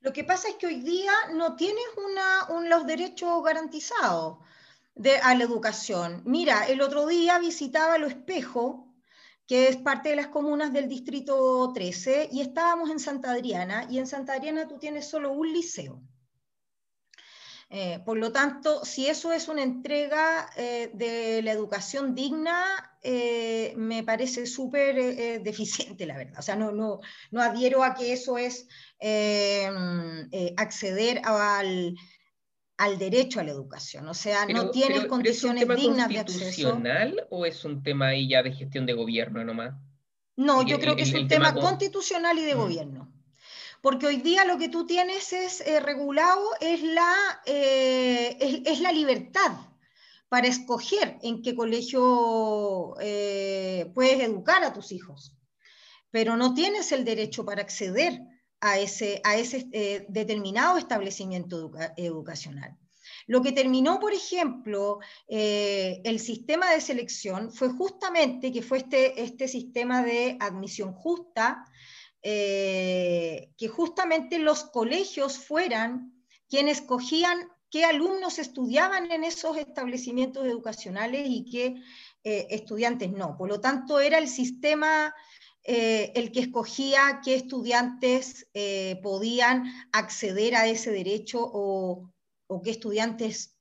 Lo 0.00 0.12
que 0.12 0.22
pasa 0.22 0.48
es 0.50 0.56
que 0.56 0.66
hoy 0.66 0.82
día 0.82 1.12
no 1.32 1.56
tienes 1.56 1.84
una, 1.96 2.68
los 2.68 2.86
derechos 2.86 3.42
garantizados 3.42 4.38
de, 4.94 5.16
a 5.16 5.34
la 5.34 5.44
educación. 5.44 6.20
Mira, 6.26 6.66
el 6.68 6.82
otro 6.82 7.06
día 7.06 7.38
visitaba 7.38 7.96
Lo 7.96 8.06
Espejo, 8.06 8.94
que 9.46 9.68
es 9.68 9.78
parte 9.78 10.10
de 10.10 10.16
las 10.16 10.26
comunas 10.26 10.74
del 10.74 10.88
Distrito 10.88 11.72
13, 11.72 12.28
y 12.30 12.42
estábamos 12.42 12.90
en 12.90 13.00
Santa 13.00 13.30
Adriana, 13.30 13.86
y 13.88 13.98
en 13.98 14.06
Santa 14.06 14.34
Adriana 14.34 14.68
tú 14.68 14.78
tienes 14.78 15.08
solo 15.08 15.32
un 15.32 15.50
liceo. 15.50 16.02
Eh, 17.74 18.00
por 18.04 18.18
lo 18.18 18.32
tanto, 18.32 18.84
si 18.84 19.06
eso 19.06 19.32
es 19.32 19.48
una 19.48 19.62
entrega 19.62 20.50
eh, 20.58 20.90
de 20.92 21.40
la 21.40 21.52
educación 21.52 22.14
digna, 22.14 22.66
eh, 23.02 23.72
me 23.78 24.02
parece 24.02 24.44
súper 24.44 25.42
deficiente, 25.42 26.04
la 26.04 26.18
verdad. 26.18 26.38
O 26.38 26.42
sea, 26.42 26.54
no, 26.54 26.70
no, 26.70 27.00
no, 27.30 27.40
adhiero 27.40 27.82
a 27.82 27.94
que 27.94 28.12
eso 28.12 28.36
es 28.36 28.68
acceder 30.58 31.22
al, 31.24 31.94
al, 32.76 32.98
derecho 32.98 33.40
a 33.40 33.44
la 33.44 33.52
educación. 33.52 34.06
O 34.06 34.14
sea, 34.14 34.44
no 34.44 34.70
tienes 34.70 35.06
condiciones 35.06 35.66
dignas 35.66 36.10
de 36.10 36.18
acceso. 36.18 36.44
¿Es 36.44 36.58
un 36.58 36.82
tema 36.82 37.00
constitucional 37.00 37.26
o 37.30 37.46
es 37.46 37.64
un 37.64 37.82
tema 37.82 38.08
ahí 38.08 38.28
ya 38.28 38.42
de 38.42 38.52
gestión 38.52 38.84
de 38.84 38.92
gobierno 38.92 39.42
nomás? 39.44 39.72
No, 40.36 40.62
yo 40.62 40.78
creo 40.78 40.94
que 40.94 41.04
es 41.04 41.14
un 41.14 41.26
tema, 41.26 41.54
constitucional 41.54 42.38
y 42.38 42.44
de 42.44 42.54
mm. 42.54 42.58
gobierno 42.58 43.11
porque 43.82 44.06
hoy 44.06 44.16
día 44.18 44.44
lo 44.44 44.56
que 44.56 44.68
tú 44.68 44.86
tienes 44.86 45.32
es 45.32 45.60
eh, 45.60 45.80
regulado 45.80 46.50
es 46.60 46.82
la, 46.82 47.42
eh, 47.44 48.62
es, 48.64 48.80
la 48.80 48.92
libertad 48.92 49.52
para 50.28 50.46
escoger 50.46 51.18
en 51.22 51.42
qué 51.42 51.54
colegio 51.54 52.94
eh, 53.00 53.90
puedes 53.92 54.20
educar 54.20 54.62
a 54.62 54.72
tus 54.72 54.92
hijos, 54.92 55.36
pero 56.10 56.36
no 56.36 56.54
tienes 56.54 56.92
el 56.92 57.04
derecho 57.04 57.44
para 57.44 57.60
acceder 57.60 58.20
a 58.60 58.78
ese, 58.78 59.20
a 59.24 59.36
ese 59.36 60.06
determinado 60.08 60.78
establecimiento 60.78 61.72
educacional. 61.96 62.78
Lo 63.26 63.42
que 63.42 63.50
terminó, 63.50 63.98
por 63.98 64.14
ejemplo, 64.14 65.00
el 65.26 66.20
sistema 66.20 66.70
de 66.70 66.80
selección 66.80 67.52
fue 67.52 67.70
justamente 67.70 68.52
que 68.52 68.62
fue 68.62 68.78
este, 68.78 69.20
este 69.20 69.48
sistema 69.48 70.02
de 70.04 70.36
admisión 70.40 70.92
justa, 70.92 71.64
eh, 72.22 73.52
que 73.56 73.66
justamente 73.66 74.38
los 74.38 74.64
colegios 74.64 75.38
fueran 75.38 76.12
quienes 76.48 76.80
escogían 76.80 77.48
qué 77.68 77.84
alumnos 77.84 78.38
estudiaban 78.38 79.10
en 79.10 79.24
esos 79.24 79.56
establecimientos 79.56 80.46
educacionales 80.46 81.26
y 81.28 81.44
qué 81.50 81.82
eh, 82.22 82.46
estudiantes 82.50 83.10
no. 83.10 83.36
Por 83.36 83.48
lo 83.48 83.60
tanto, 83.60 83.98
era 83.98 84.18
el 84.18 84.28
sistema 84.28 85.12
eh, 85.64 86.12
el 86.14 86.30
que 86.30 86.40
escogía 86.40 87.20
qué 87.24 87.34
estudiantes 87.34 88.46
podían 89.02 89.64
acceder 89.92 90.54
a 90.54 90.66
ese 90.66 90.90
derecho 90.92 91.40
o, 91.42 92.12
o 92.46 92.62
qué 92.62 92.70
estudiantes 92.70 93.56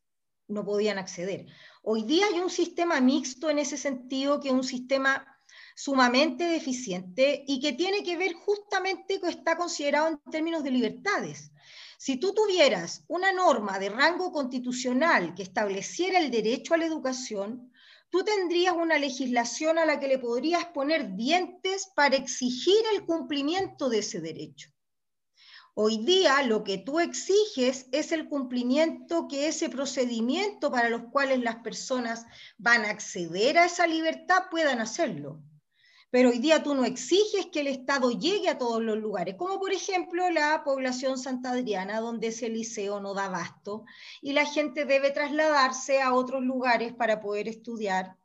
no 0.48 0.64
podían 0.66 1.00
acceder. 1.00 1.48
Hoy 1.82 2.04
día 2.04 2.28
hay 2.28 2.40
un 2.40 2.50
sistema 2.50 3.02
mixto 3.02 3.50
en 3.50 3.58
ese 3.58 3.78
sentido, 3.78 4.40
que 4.40 4.50
es 4.50 4.54
un 4.54 4.64
sistema 4.64 5.26
sumamente 5.76 6.46
deficiente 6.46 7.44
y 7.48 7.60
que 7.60 7.74
tiene 7.74 8.04
que 8.04 8.18
ver 8.18 8.34
justamente 8.34 9.20
con 9.20 9.30
está 9.30 9.58
considerado 9.58 10.08
en 10.08 10.32
términos 10.32 10.64
de 10.64 10.72
libertades. 10.72 11.52
Si 11.98 12.18
tú 12.18 12.34
tuvieras 12.34 13.04
una 13.08 13.32
norma 13.32 13.80
de 13.80 13.90
rango 13.90 14.32
constitucional 14.32 15.36
que 15.36 15.44
estableciera 15.44 16.20
el 16.20 16.32
derecho 16.32 16.74
a 16.74 16.78
la 16.78 16.86
educación, 16.86 17.72
tú 18.10 18.24
tendrías 18.24 18.76
una 18.76 18.98
legislación 18.98 19.78
a 19.78 19.86
la 19.86 20.00
que 20.00 20.08
le 20.08 20.20
podrías 20.20 20.66
poner 20.66 21.16
dientes 21.16 21.92
para 21.96 22.16
exigir 22.16 22.82
el 22.94 23.06
cumplimiento 23.06 23.88
de 23.90 24.00
ese 24.00 24.20
derecho. 24.20 24.70
Hoy 25.74 26.00
día 26.00 26.44
lo 26.44 26.64
que 26.64 26.80
tú 26.80 27.00
exiges 27.00 27.88
es 27.92 28.12
el 28.12 28.28
cumplimiento 28.28 29.28
que 29.30 29.48
ese 29.48 29.70
procedimiento 29.70 30.70
para 30.70 30.90
los 30.90 31.04
cuales 31.12 31.40
las 31.40 31.58
personas 31.58 32.26
van 32.58 32.84
a 32.84 32.90
acceder 32.90 33.58
a 33.58 33.66
esa 33.66 33.88
libertad 33.88 34.44
puedan 34.52 34.82
hacerlo 34.82 35.42
pero 36.12 36.30
hoy 36.30 36.40
día 36.40 36.62
tú 36.62 36.76
no 36.76 36.84
exiges 36.84 37.48
que 37.52 37.62
el 37.62 37.68
Estado 37.68 38.12
llegue 38.12 38.50
a 38.50 38.58
todos 38.58 38.84
los 38.84 38.98
lugares, 38.98 39.36
como 39.36 39.60
por 39.60 39.72
ejemplo 39.72 40.30
la 40.30 40.62
población 40.64 41.18
Santa 41.18 41.52
Adriana, 41.52 42.02
donde 42.02 42.28
ese 42.28 42.50
liceo 42.50 43.00
no 43.00 43.14
da 43.14 43.26
abasto 43.26 43.86
y 44.22 44.34
la 44.34 44.46
gente 44.46 44.84
debe 44.84 45.12
trasladarse 45.12 46.02
a 46.02 46.14
otros 46.14 46.44
lugares 46.44 46.94
para 46.94 47.22
poder 47.22 47.48
estudiar, 47.48 48.18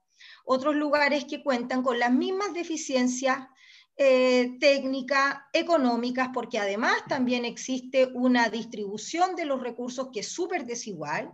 otros 0.45 0.75
lugares 0.75 1.25
que 1.25 1.45
cuentan 1.45 1.83
con 1.83 2.01
las 2.01 2.13
mismas 2.13 2.53
deficiencias 2.53 3.39
eh, 3.97 4.59
técnicas, 4.59 5.37
económicas, 5.53 6.29
porque 6.35 6.59
además 6.59 6.97
también 7.09 7.45
existe 7.45 8.11
una 8.13 8.49
distribución 8.49 9.37
de 9.37 9.47
los 9.47 9.63
recursos 9.63 10.09
que 10.13 10.21
es 10.21 10.29
súper 10.29 10.67
desigual 10.67 11.33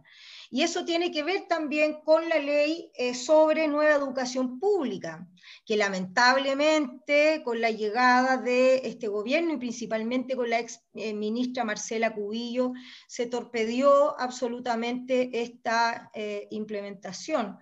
y 0.54 0.60
eso 0.60 0.84
tiene 0.84 1.10
que 1.10 1.22
ver 1.22 1.46
también 1.48 2.02
con 2.04 2.28
la 2.28 2.38
ley 2.38 2.92
eh, 2.94 3.14
sobre 3.14 3.68
nueva 3.68 3.94
educación 3.94 4.60
pública, 4.60 5.26
que 5.64 5.78
lamentablemente 5.78 7.40
con 7.42 7.58
la 7.58 7.70
llegada 7.70 8.36
de 8.36 8.82
este 8.84 9.08
gobierno 9.08 9.54
y 9.54 9.56
principalmente 9.56 10.36
con 10.36 10.50
la 10.50 10.60
ex 10.60 10.78
eh, 10.92 11.14
ministra 11.14 11.64
Marcela 11.64 12.14
Cubillo 12.14 12.74
se 13.08 13.28
torpedió 13.28 14.20
absolutamente 14.20 15.30
esta 15.32 16.10
eh, 16.12 16.48
implementación. 16.50 17.56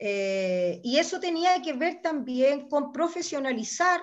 y 0.00 0.98
eso 0.98 1.20
tenía 1.20 1.62
que 1.62 1.74
ver 1.74 2.02
también 2.02 2.68
con 2.68 2.90
profesionalizar 2.90 4.00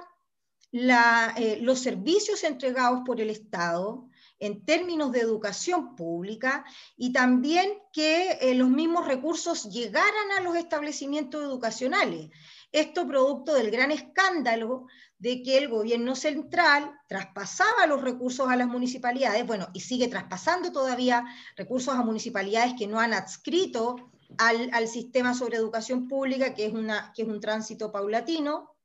los 0.71 1.80
servicios 1.82 2.45
entregados 2.45 3.02
por 3.06 3.19
el 3.19 3.30
Estado, 3.30 4.08
en 4.39 4.65
términos 4.65 5.12
de 5.12 5.19
educación 5.19 5.95
pública 5.95 6.65
y 6.97 7.12
también 7.12 7.73
que 7.91 8.38
eh, 8.41 8.56
los 8.56 8.69
mismos 8.69 9.08
recursos 9.08 9.69
llegaran 9.69 10.32
a 10.38 10.41
los 10.41 10.56
establecimientos 10.56 11.43
educacionales. 11.43 12.30
Esto 12.71 13.08
producto 13.08 13.54
del 13.54 13.71
gran 13.71 13.91
escándalo 13.91 14.86
de 15.17 15.43
que 15.43 15.58
el 15.58 15.67
gobierno 15.67 16.15
central 16.15 16.91
traspasaba 17.08 17.88
los 17.88 18.02
recursos 18.02 18.47
a 18.47 18.56
las 18.56 18.67
municipalidades, 18.67 19.45
bueno, 19.45 19.67
y 19.73 19.82
sigue 19.82 20.08
traspasando 20.08 20.71
todavía 20.71 21.25
recursos 21.58 21.93
a 21.95 22.04
municipalidades 22.04 22.73
que 22.78 22.88
no 22.88 22.99
han 22.99 23.13
adscrito 23.13 24.12
al, 24.38 24.69
al 24.71 24.88
sistema 24.88 25.34
sobre 25.34 25.58
educación 25.58 26.08
pública, 26.08 26.54
que 26.54 26.67
es, 26.67 26.73
una, 26.73 27.12
que 27.15 27.23
es 27.23 27.28
un 27.28 27.41
tránsito 27.41 27.91
paulatino, 27.91 28.75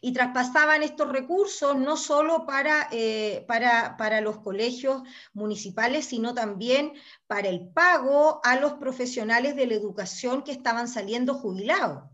y 0.00 0.12
traspasaban 0.12 0.82
estos 0.82 1.10
recursos 1.10 1.76
no 1.76 1.96
solo 1.96 2.46
para, 2.46 2.88
eh, 2.92 3.44
para, 3.48 3.96
para 3.96 4.20
los 4.20 4.38
colegios 4.38 5.02
municipales, 5.32 6.06
sino 6.06 6.34
también 6.34 6.92
para 7.26 7.48
el 7.48 7.68
pago 7.68 8.40
a 8.44 8.56
los 8.56 8.74
profesionales 8.74 9.56
de 9.56 9.66
la 9.66 9.74
educación 9.74 10.42
que 10.42 10.52
estaban 10.52 10.88
saliendo 10.88 11.34
jubilados. 11.34 12.04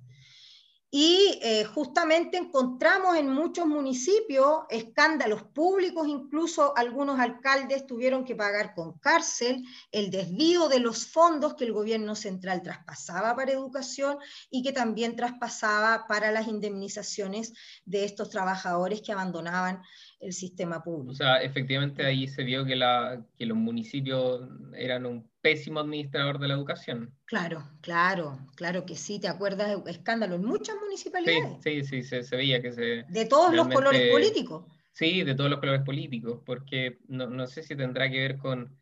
Y 0.97 1.41
eh, 1.43 1.65
justamente 1.65 2.37
encontramos 2.37 3.17
en 3.17 3.29
muchos 3.29 3.67
municipios 3.67 4.59
escándalos 4.71 5.43
públicos, 5.43 6.07
incluso 6.07 6.73
algunos 6.77 7.19
alcaldes 7.19 7.85
tuvieron 7.85 8.25
que 8.25 8.37
pagar 8.37 8.77
con 8.77 8.97
cárcel 9.01 9.65
el 9.91 10.13
desvío 10.13 10.69
de 10.69 10.79
los 10.79 11.09
fondos 11.09 11.55
que 11.55 11.65
el 11.65 11.73
gobierno 11.73 12.15
central 12.15 12.63
traspasaba 12.63 13.35
para 13.35 13.51
educación 13.51 14.19
y 14.53 14.63
que 14.63 14.71
también 14.71 15.17
traspasaba 15.17 16.07
para 16.07 16.31
las 16.31 16.47
indemnizaciones 16.47 17.55
de 17.85 18.05
estos 18.05 18.31
trabajadores 18.31 19.03
que 19.03 19.11
abandonaban 19.11 19.83
el 20.21 20.33
sistema 20.33 20.85
público. 20.85 21.11
O 21.11 21.17
sea, 21.17 21.43
efectivamente 21.43 22.07
ahí 22.07 22.29
se 22.29 22.45
vio 22.45 22.65
que, 22.65 22.77
la, 22.77 23.21
que 23.37 23.47
los 23.47 23.57
municipios 23.57 24.49
eran 24.77 25.07
un 25.07 25.29
pésimo 25.45 25.81
administrador 25.81 26.39
de 26.39 26.49
la 26.49 26.55
educación. 26.55 27.13
Claro, 27.27 27.69
claro, 27.83 28.39
claro 28.57 28.87
que 28.87 28.97
sí, 28.97 29.21
te 29.21 29.29
acuerdas 29.29 29.85
de 29.85 29.91
escándalo 29.91 30.37
en 30.37 30.45
muchas 30.47 30.75
municipalidades. 30.83 31.63
Sí, 31.63 31.85
sí, 31.85 32.03
sí, 32.03 32.23
se, 32.23 32.35
veía 32.35 32.63
que 32.63 32.73
se... 32.73 33.05
De 33.11 33.27
todos 33.27 33.55
los 33.55 33.69
colores 33.69 34.11
políticos. 34.11 34.65
Sí, 34.95 35.23
de 35.23 35.35
todos 35.35 35.51
los 35.51 35.61
colores 35.61 35.83
políticos, 35.83 36.41
porque 36.47 36.97
no, 37.09 37.29
no 37.29 37.47
sé 37.47 37.63
si 37.63 37.77
tendrá 37.77 38.11
que 38.11 38.21
ver 38.21 38.39
con 38.39 38.75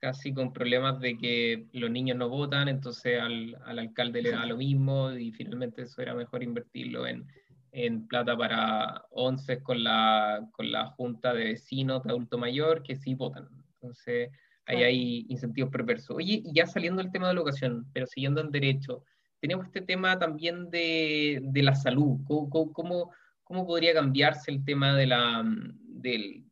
casi 0.00 0.34
con 0.34 0.52
problemas 0.52 0.98
de 0.98 1.16
que 1.16 1.68
los 1.72 1.88
niños 1.88 2.16
no 2.16 2.28
votan, 2.28 2.66
entonces 2.66 3.20
al, 3.20 3.56
al 3.64 3.78
alcalde 3.78 4.20
le 4.20 4.32
da 4.32 4.44
lo 4.44 4.56
mismo 4.56 5.12
y 5.12 5.30
finalmente 5.30 5.82
eso 5.82 6.02
era 6.02 6.14
mejor 6.14 6.42
invertirlo 6.42 7.06
en 7.06 7.28
en 7.70 8.08
plata 8.08 8.36
para 8.36 9.04
once 9.10 9.62
con 9.62 9.84
la, 9.84 10.48
con 10.52 10.72
la 10.72 10.86
junta 10.86 11.34
de 11.34 11.44
vecinos 11.44 12.02
de 12.02 12.10
adulto 12.10 12.38
mayor 12.38 12.82
que 12.82 12.96
sí 12.96 13.14
votan. 13.14 13.48
Entonces, 13.74 14.30
ahí 14.68 14.82
hay 14.82 15.26
incentivos 15.28 15.70
perversos. 15.70 16.16
Oye, 16.16 16.42
y 16.44 16.52
ya 16.52 16.66
saliendo 16.66 17.02
del 17.02 17.10
tema 17.10 17.28
de 17.28 17.34
la 17.34 17.40
educación, 17.40 17.86
pero 17.92 18.06
siguiendo 18.06 18.40
en 18.40 18.50
derecho, 18.50 19.02
tenemos 19.40 19.66
este 19.66 19.80
tema 19.80 20.18
también 20.18 20.70
de, 20.70 21.40
de 21.42 21.62
la 21.62 21.74
salud. 21.74 22.20
¿Cómo, 22.26 22.72
cómo, 22.72 23.10
cómo, 23.44 23.66
podría 23.66 23.94
cambiarse 23.94 24.50
el 24.50 24.64
tema 24.64 24.94
de 24.94 25.06
la, 25.06 25.42
de, 25.44 26.44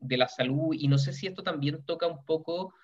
de 0.00 0.16
la 0.16 0.28
salud? 0.28 0.74
Y 0.76 0.88
no 0.88 0.98
sé 0.98 1.12
si 1.12 1.26
esto 1.26 1.42
también 1.42 1.82
toca 1.84 2.06
un 2.06 2.24
poco 2.24 2.74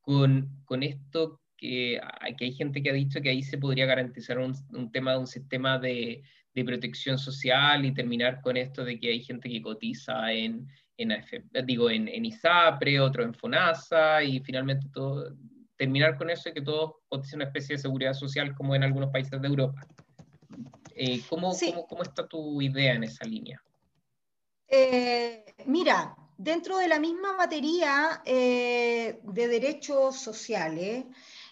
con, 0.00 0.48
con 0.64 0.82
esto 0.82 1.40
que, 1.56 2.00
que, 2.38 2.44
hay 2.44 2.52
gente 2.52 2.82
que 2.82 2.90
ha 2.90 2.94
dicho 2.94 3.20
que 3.20 3.30
ahí 3.30 3.42
se 3.42 3.58
podría 3.58 3.86
garantizar 3.86 4.38
un, 4.38 4.54
un 4.70 4.92
tema 4.92 5.12
de 5.12 5.18
un 5.18 5.26
sistema 5.26 5.78
de, 5.78 6.22
de 6.54 6.64
protección 6.64 7.18
social 7.18 7.84
y 7.84 7.92
terminar 7.94 8.40
con 8.42 8.56
esto 8.56 8.84
de 8.84 9.00
que 9.00 9.08
hay 9.08 9.20
gente 9.20 9.48
que 9.48 9.62
cotiza 9.62 10.32
en, 10.32 10.68
en, 10.98 11.24
digo, 11.64 11.90
en, 11.90 12.08
en 12.08 12.24
ISAPRE, 12.24 13.00
otro 13.00 13.22
en 13.22 13.34
FONASA 13.34 14.22
y 14.22 14.40
finalmente 14.40 14.86
todo, 14.92 15.34
terminar 15.76 16.16
con 16.16 16.30
eso 16.30 16.48
y 16.48 16.52
que 16.52 16.62
todos 16.62 16.94
coticen 17.08 17.38
una 17.38 17.46
especie 17.46 17.76
de 17.76 17.82
seguridad 17.82 18.14
social 18.14 18.54
como 18.54 18.74
en 18.74 18.82
algunos 18.82 19.10
países 19.10 19.40
de 19.40 19.48
Europa. 19.48 19.86
Eh, 20.94 21.20
¿cómo, 21.28 21.54
cómo, 21.54 21.86
cómo, 21.86 22.02
está 22.02 22.26
tu 22.26 22.62
idea 22.62 22.94
en 22.94 23.04
esa 23.04 23.24
línea? 23.24 23.62
Eh, 24.66 25.44
mira, 25.66 26.16
dentro 26.38 26.78
de 26.78 26.88
la 26.88 26.98
misma 26.98 27.36
batería 27.36 28.22
eh, 28.24 29.20
de 29.22 29.48
derechos 29.48 30.16
sociales, 30.16 31.04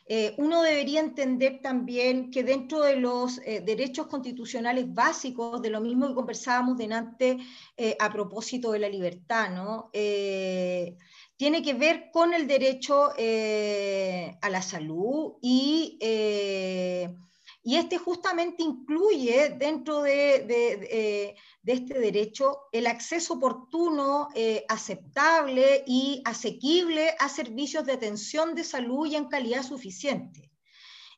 eh, 0.06 0.34
uno 0.36 0.62
debería 0.62 1.00
entender 1.00 1.60
también 1.62 2.30
que 2.30 2.42
dentro 2.42 2.82
de 2.82 2.96
los 2.96 3.38
eh, 3.38 3.62
derechos 3.64 4.06
constitucionales 4.06 4.92
básicos, 4.92 5.62
de 5.62 5.70
lo 5.70 5.80
mismo 5.80 6.08
que 6.08 6.14
conversábamos 6.14 6.76
delante 6.76 7.38
eh, 7.76 7.96
a 7.98 8.12
propósito 8.12 8.72
de 8.72 8.80
la 8.80 8.88
libertad, 8.88 9.50
¿no? 9.50 9.90
tiene 11.36 11.62
que 11.62 11.74
ver 11.74 12.10
con 12.12 12.32
el 12.32 12.46
derecho 12.46 13.10
a 13.10 14.50
la 14.50 14.62
salud 14.62 15.34
y 15.42 15.98
y 17.66 17.76
este 17.76 17.96
justamente 17.96 18.62
incluye 18.62 19.56
dentro 19.58 20.02
de, 20.02 21.34
este 21.64 21.98
derecho 21.98 22.58
el 22.72 22.86
acceso 22.86 23.34
oportuno, 23.34 24.28
eh, 24.34 24.66
aceptable 24.68 25.82
y 25.86 26.20
asequible 26.26 27.16
a 27.18 27.30
servicios 27.30 27.86
de 27.86 27.92
atención 27.92 28.54
de 28.54 28.64
salud 28.64 29.06
y 29.06 29.16
en 29.16 29.28
calidad 29.28 29.62
suficiente. 29.62 30.52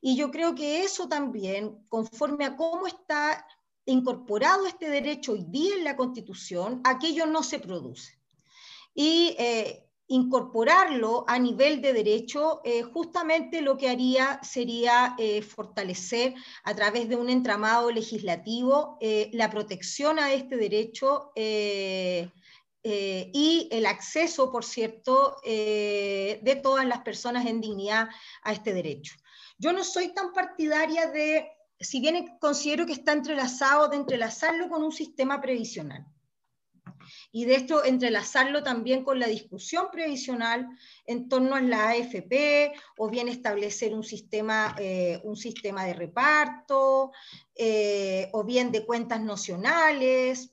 Y 0.01 0.17
yo 0.17 0.31
creo 0.31 0.55
que 0.55 0.85
eso 0.85 1.09
también, 1.09 1.85
conforme 1.89 2.45
a 2.45 2.57
cómo 2.57 2.87
está 2.87 3.45
incorporado 3.85 4.67
este 4.67 4.89
derecho 4.89 5.33
hoy 5.33 5.45
día 5.49 5.75
en 5.75 5.83
la 5.83 5.97
Constitución, 5.97 6.81
aquello 6.85 7.27
no 7.27 7.43
se 7.43 7.59
produce. 7.59 8.21
Y 8.95 9.35
eh, 9.39 9.86
incorporarlo 10.09 11.25
a 11.27 11.39
nivel 11.39 11.81
de 11.81 11.93
derecho, 11.93 12.61
eh, 12.65 12.83
justamente 12.83 13.61
lo 13.61 13.77
que 13.77 13.89
haría 13.89 14.41
sería 14.43 15.17
eh, 15.19 15.43
fortalecer 15.43 16.35
a 16.65 16.75
través 16.75 17.09
de 17.09 17.17
un 17.17 17.29
entramado 17.29 17.91
legislativo 17.91 18.99
eh, 19.01 19.31
la 19.33 19.51
protección 19.51 20.19
a 20.19 20.33
este 20.33 20.57
derecho 20.57 21.33
y 22.89 23.69
el 23.73 23.87
acceso, 23.87 24.53
por 24.53 24.65
cierto, 24.65 25.39
de 25.45 26.61
todas 26.63 26.87
las 26.87 27.01
personas 27.01 27.45
en 27.47 27.61
dignidad 27.61 28.09
a 28.43 28.53
este 28.53 28.73
derecho. 28.73 29.17
Yo 29.59 29.73
no 29.73 29.83
soy 29.83 30.15
tan 30.15 30.33
partidaria 30.33 31.11
de, 31.11 31.51
si 31.81 32.01
bien 32.01 32.39
considero 32.39 32.87
que 32.87 32.93
está 32.93 33.13
entrelazado, 33.13 33.89
de 33.89 33.97
entrelazarlo 33.97 34.69
con 34.69 34.85
un 34.85 34.93
sistema 34.93 35.41
previsional 35.41 36.07
y 37.33 37.45
de 37.45 37.57
esto 37.57 37.85
entrelazarlo 37.85 38.63
también 38.63 39.05
con 39.05 39.19
la 39.19 39.27
discusión 39.27 39.89
previsional 39.91 40.69
en 41.07 41.29
torno 41.29 41.55
a 41.55 41.61
la 41.61 41.91
AFP 41.91 42.73
o 42.99 43.09
bien 43.09 43.29
establecer 43.29 43.95
un 43.95 44.05
sistema, 44.05 44.75
eh, 44.79 45.21
un 45.25 45.37
sistema 45.37 45.85
de 45.85 45.95
reparto 45.95 47.13
eh, 47.55 48.29
o 48.33 48.45
bien 48.45 48.73
de 48.73 48.85
cuentas 48.85 49.21
nacionales. 49.21 50.53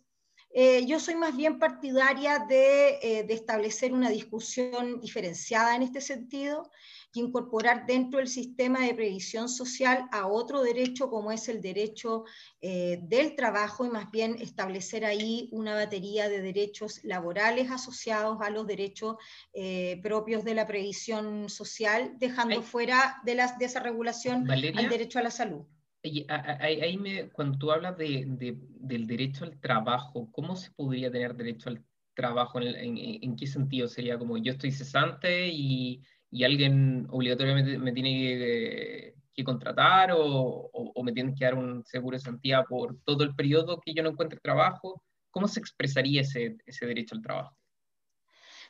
Eh, 0.55 0.85
yo 0.85 0.99
soy 0.99 1.15
más 1.15 1.35
bien 1.35 1.57
partidaria 1.57 2.39
de, 2.39 3.25
de 3.27 3.33
establecer 3.33 3.91
una 3.91 4.09
discusión 4.09 4.99
diferenciada 4.99 5.75
en 5.75 5.81
este 5.81 5.99
sentido 5.99 6.69
y 7.13 7.19
incorporar 7.19 7.85
dentro 7.85 8.19
del 8.19 8.27
sistema 8.27 8.81
de 8.81 8.93
previsión 8.93 9.47
social 9.47 10.07
a 10.11 10.27
otro 10.27 10.63
derecho 10.63 11.09
como 11.09 11.31
es 11.31 11.47
el 11.47 11.61
derecho 11.61 12.25
eh, 12.59 12.99
del 13.03 13.35
trabajo 13.35 13.85
y 13.85 13.89
más 13.89 14.09
bien 14.11 14.35
establecer 14.39 15.05
ahí 15.05 15.47
una 15.51 15.75
batería 15.75 16.27
de 16.27 16.41
derechos 16.41 17.03
laborales 17.03 17.69
asociados 17.71 18.39
a 18.41 18.49
los 18.49 18.65
derechos 18.65 19.17
eh, 19.53 19.99
propios 20.01 20.43
de 20.43 20.55
la 20.55 20.65
previsión 20.65 21.49
social, 21.49 22.15
dejando 22.17 22.61
fuera 22.61 23.21
de, 23.23 23.35
las, 23.35 23.57
de 23.59 23.65
esa 23.65 23.79
regulación 23.79 24.49
el 24.49 24.89
derecho 24.89 25.19
a 25.19 25.23
la 25.23 25.31
salud. 25.31 25.65
ahí, 26.01 26.97
me, 26.97 27.29
cuando 27.29 27.57
tú 27.57 27.71
hablas 27.71 27.95
de, 27.97 28.25
del 28.27 29.07
derecho 29.07 29.45
al 29.45 29.59
trabajo, 29.59 30.29
¿cómo 30.31 30.55
se 30.55 30.71
podría 30.71 31.11
tener 31.11 31.35
derecho 31.35 31.69
al 31.69 31.83
trabajo? 32.15 32.59
¿En, 32.59 33.35
qué 33.35 33.47
sentido? 33.47 33.87
¿Sería 33.87 34.17
como 34.17 34.37
yo 34.37 34.51
estoy 34.51 34.71
cesante 34.71 35.47
y, 35.47 36.01
y 36.33 36.43
alguien 36.43 37.05
obligatoriamente 37.11 37.77
me 37.77 37.91
tiene 37.91 39.13
que, 39.35 39.43
contratar 39.43 40.11
o, 40.17 40.71
me 41.03 41.11
tienen 41.11 41.35
que 41.35 41.45
dar 41.45 41.53
un 41.53 41.83
seguro 41.85 42.17
de 42.17 42.23
santía 42.23 42.63
por 42.63 42.97
todo 43.05 43.23
el 43.23 43.35
periodo 43.35 43.79
que 43.79 43.93
yo 43.93 44.01
no 44.01 44.09
encuentre 44.09 44.39
trabajo? 44.39 45.03
¿Cómo 45.29 45.47
se 45.47 45.59
expresaría 45.59 46.21
ese, 46.21 46.57
derecho 46.81 47.15
al 47.15 47.21
trabajo? 47.21 47.55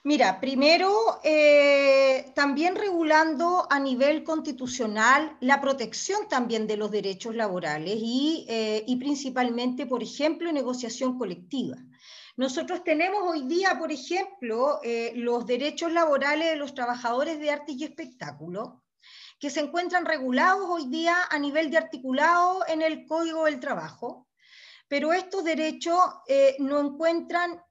Mira, 0.04 0.41
primero, 0.41 0.91
eh, 1.23 2.34
también 2.36 2.76
regulando 2.76 3.65
a 3.69 3.80
nivel 3.80 4.26
constitucional 4.26 5.38
la 5.39 5.62
protección 5.62 6.28
también 6.28 6.67
de 6.67 6.76
los 6.76 6.91
derechos 6.91 7.34
laborales 7.34 7.97
y, 7.97 8.45
eh, 8.49 8.84
y 8.86 8.97
principalmente, 8.97 9.86
por 9.86 10.04
ejemplo, 10.04 10.52
negociación 10.52 11.17
colectiva. 11.17 11.78
Nosotros 12.36 12.84
tenemos 12.84 13.22
hoy 13.24 13.43
día, 13.43 13.78
por 13.78 13.91
ejemplo, 13.91 14.80
eh, 14.84 15.12
los 15.15 15.46
derechos 15.46 15.91
laborales 15.91 16.50
de 16.50 16.56
los 16.56 16.74
trabajadores 16.74 17.39
de 17.39 17.52
arte 17.52 17.74
y 17.74 17.84
espectáculo, 17.84 18.84
que 19.39 19.50
se 19.50 19.60
encuentran 19.60 20.06
regulados 20.06 20.67
hoy 20.69 20.88
día 20.88 21.15
a 21.30 21.38
nivel 21.38 21.69
de 21.69 21.78
articulado 21.78 22.65
en 22.67 22.82
el 22.82 23.06
Código 23.06 23.46
del 23.46 23.60
Trabajo, 23.60 24.28
pero 24.88 25.13
estos 25.13 25.43
derechos 25.43 26.00
no 26.60 26.80
encuentran 26.80 27.62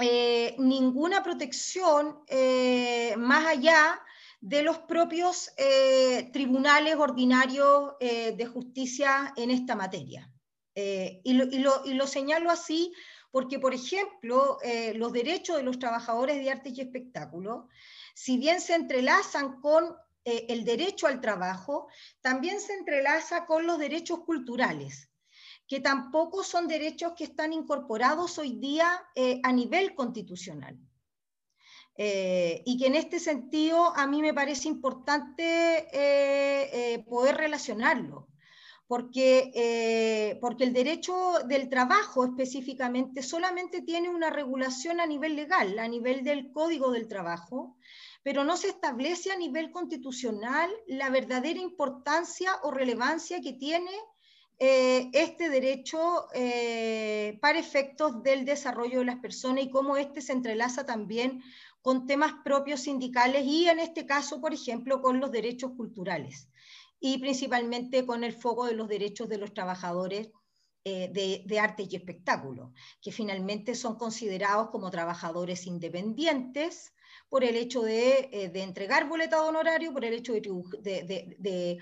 eh, 0.00 0.54
ninguna 0.58 1.24
protección 1.24 2.20
eh, 2.28 3.16
más 3.16 3.46
allá 3.46 4.00
de 4.40 4.62
los 4.62 4.78
propios 4.78 5.50
eh, 5.56 6.30
tribunales 6.32 6.94
ordinarios 6.94 7.94
de 7.98 8.46
justicia 8.46 9.32
en 9.36 9.50
esta 9.50 9.74
materia. 9.74 10.30
Y, 10.76 11.32
lo, 11.32 12.06
señalo 12.06 12.52
así 12.52 12.92
porque, 13.30 13.58
por 13.58 13.74
ejemplo, 13.74 14.58
los 14.94 15.12
derechos 15.12 15.56
de 15.56 15.62
los 15.62 15.78
trabajadores 15.78 16.38
de 16.38 16.50
arte 16.50 16.72
y 16.74 16.80
espectáculo, 16.80 17.68
si 18.14 18.38
bien 18.38 18.60
se 18.60 18.74
entrelazan 18.74 19.60
con 19.60 19.96
el 20.24 20.64
derecho 20.64 21.06
al 21.06 21.20
trabajo, 21.20 21.88
también 22.20 22.60
se 22.60 22.74
entrelaza 22.74 23.46
con 23.46 23.66
los 23.66 23.78
derechos 23.78 24.20
culturales 24.20 25.08
que 25.68 25.80
tampoco 25.80 26.42
son 26.42 26.66
derechos 26.66 27.12
que 27.12 27.24
están 27.24 27.52
incorporados 27.52 28.38
hoy 28.38 28.56
día 28.56 29.06
eh, 29.14 29.38
a 29.44 29.52
nivel 29.52 29.94
constitucional. 29.94 30.76
Eh, 32.00 32.62
y 32.64 32.78
que 32.78 32.86
en 32.86 32.94
este 32.94 33.20
sentido 33.20 33.94
a 33.94 34.06
mí 34.06 34.22
me 34.22 34.32
parece 34.32 34.68
importante 34.68 35.88
eh, 35.92 37.04
poder 37.08 37.36
relacionarlo, 37.36 38.28
porque, 38.88 40.38
porque 40.40 40.64
el 40.64 40.72
derecho 40.72 41.14
del 41.46 41.68
trabajo 41.68 42.24
específicamente 42.24 43.22
solamente 43.22 43.82
tiene 43.82 44.08
una 44.08 44.30
regulación 44.30 44.98
a 44.98 45.06
nivel 45.06 45.36
legal, 45.36 45.78
a 45.78 45.86
nivel 45.86 46.24
del 46.24 46.50
Código 46.52 46.90
del 46.90 47.06
Trabajo, 47.06 47.76
pero 48.22 48.44
no 48.44 48.56
se 48.56 48.68
establece 48.68 49.30
a 49.30 49.36
nivel 49.36 49.70
constitucional 49.70 50.70
la 50.86 51.10
verdadera 51.10 51.60
importancia 51.60 52.50
o 52.62 52.70
relevancia 52.70 53.40
que 53.40 53.52
tiene 53.52 53.90
eh, 54.58 55.08
este 55.12 55.48
derecho 55.48 56.26
eh, 56.34 57.38
para 57.40 57.58
efectos 57.58 58.22
del 58.22 58.44
desarrollo 58.44 58.98
de 58.98 59.04
las 59.04 59.20
personas 59.20 59.64
y 59.64 59.70
cómo 59.70 59.96
este 59.96 60.20
se 60.20 60.32
entrelaza 60.32 60.84
también 60.84 61.42
con 61.80 62.06
temas 62.06 62.32
propios 62.44 62.80
sindicales 62.80 63.44
y 63.46 63.68
en 63.68 63.78
este 63.78 64.04
caso, 64.04 64.40
por 64.40 64.52
ejemplo, 64.52 65.00
con 65.00 65.20
los 65.20 65.30
derechos 65.30 65.72
culturales 65.76 66.48
y 67.00 67.18
principalmente 67.18 68.06
con 68.06 68.24
el 68.24 68.32
foco 68.32 68.66
de 68.66 68.74
los 68.74 68.88
derechos 68.88 69.28
de 69.28 69.38
los 69.38 69.52
trabajadores 69.52 70.30
eh, 70.84 71.44
de, 71.44 71.58
arte 71.58 71.86
y 71.88 71.96
espectáculo, 71.96 72.72
que 73.02 73.12
finalmente 73.12 73.74
son 73.74 73.96
considerados 73.96 74.70
como 74.70 74.90
trabajadores 74.90 75.66
independientes 75.66 76.92
por 77.28 77.44
el 77.44 77.56
hecho 77.56 77.82
de, 77.82 78.30
entregar 78.54 79.08
boleto 79.08 79.44
honorario, 79.44 79.92
por 79.92 80.04
el 80.04 80.14
hecho 80.14 80.32
de 80.32 81.78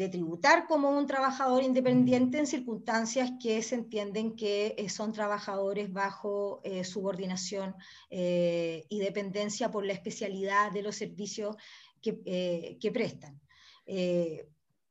de 0.00 0.08
tributar 0.08 0.66
como 0.66 0.88
un 0.96 1.06
trabajador 1.06 1.62
independiente 1.62 2.38
en 2.38 2.46
circunstancias 2.46 3.32
que 3.38 3.60
se 3.60 3.74
entienden 3.74 4.34
que 4.34 4.74
eh, 4.78 4.88
son 4.88 5.12
trabajadores 5.12 5.92
bajo 5.92 6.62
eh, 6.64 6.84
subordinación 6.84 7.74
eh, 8.08 8.86
y 8.88 8.98
dependencia 8.98 9.70
por 9.70 9.84
la 9.84 9.92
especialidad 9.92 10.72
de 10.72 10.80
los 10.80 10.96
servicios 10.96 11.54
que, 12.00 12.90
prestan. 12.94 13.38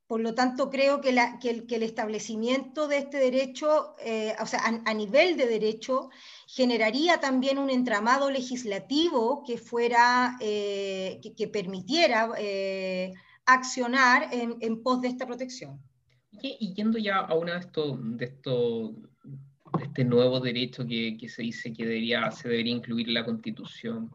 Por 0.07 0.21
lo 0.21 0.33
tanto, 0.33 0.69
creo 0.69 1.01
que, 1.01 1.09
el, 1.09 1.83
establecimiento 1.83 2.87
de 2.87 2.97
este 2.97 3.17
derecho, 3.17 3.95
o 4.41 4.45
sea, 4.45 4.61
a, 4.85 4.93
nivel 4.93 5.37
de 5.37 5.47
derecho, 5.47 6.09
generaría 6.47 7.19
también 7.19 7.57
un 7.57 7.69
entramado 7.69 8.31
legislativo 8.31 9.43
que 9.45 9.57
fuera, 9.57 10.35
que 10.39 11.49
permitiera 11.51 12.29
accionar 13.45 14.29
en, 14.31 14.83
pos 14.83 15.01
de 15.01 15.09
esta 15.09 15.25
protección. 15.25 15.79
Y, 16.41 16.73
yendo 16.73 16.97
ya 16.97 17.17
a 17.17 17.35
uno 17.35 17.53
de 17.53 17.59
estos, 17.59 17.97
de 18.17 18.25
estos 18.25 18.91
de 19.77 19.85
este 19.85 20.03
nuevo 20.03 20.39
derecho 20.39 20.85
que, 20.85 21.17
se 21.27 21.41
dice 21.43 21.73
que 21.73 21.85
debería, 21.85 22.31
se 22.31 22.49
debería 22.49 22.75
incluir 22.75 23.07
en 23.07 23.13
la 23.13 23.25
Constitución, 23.25 24.11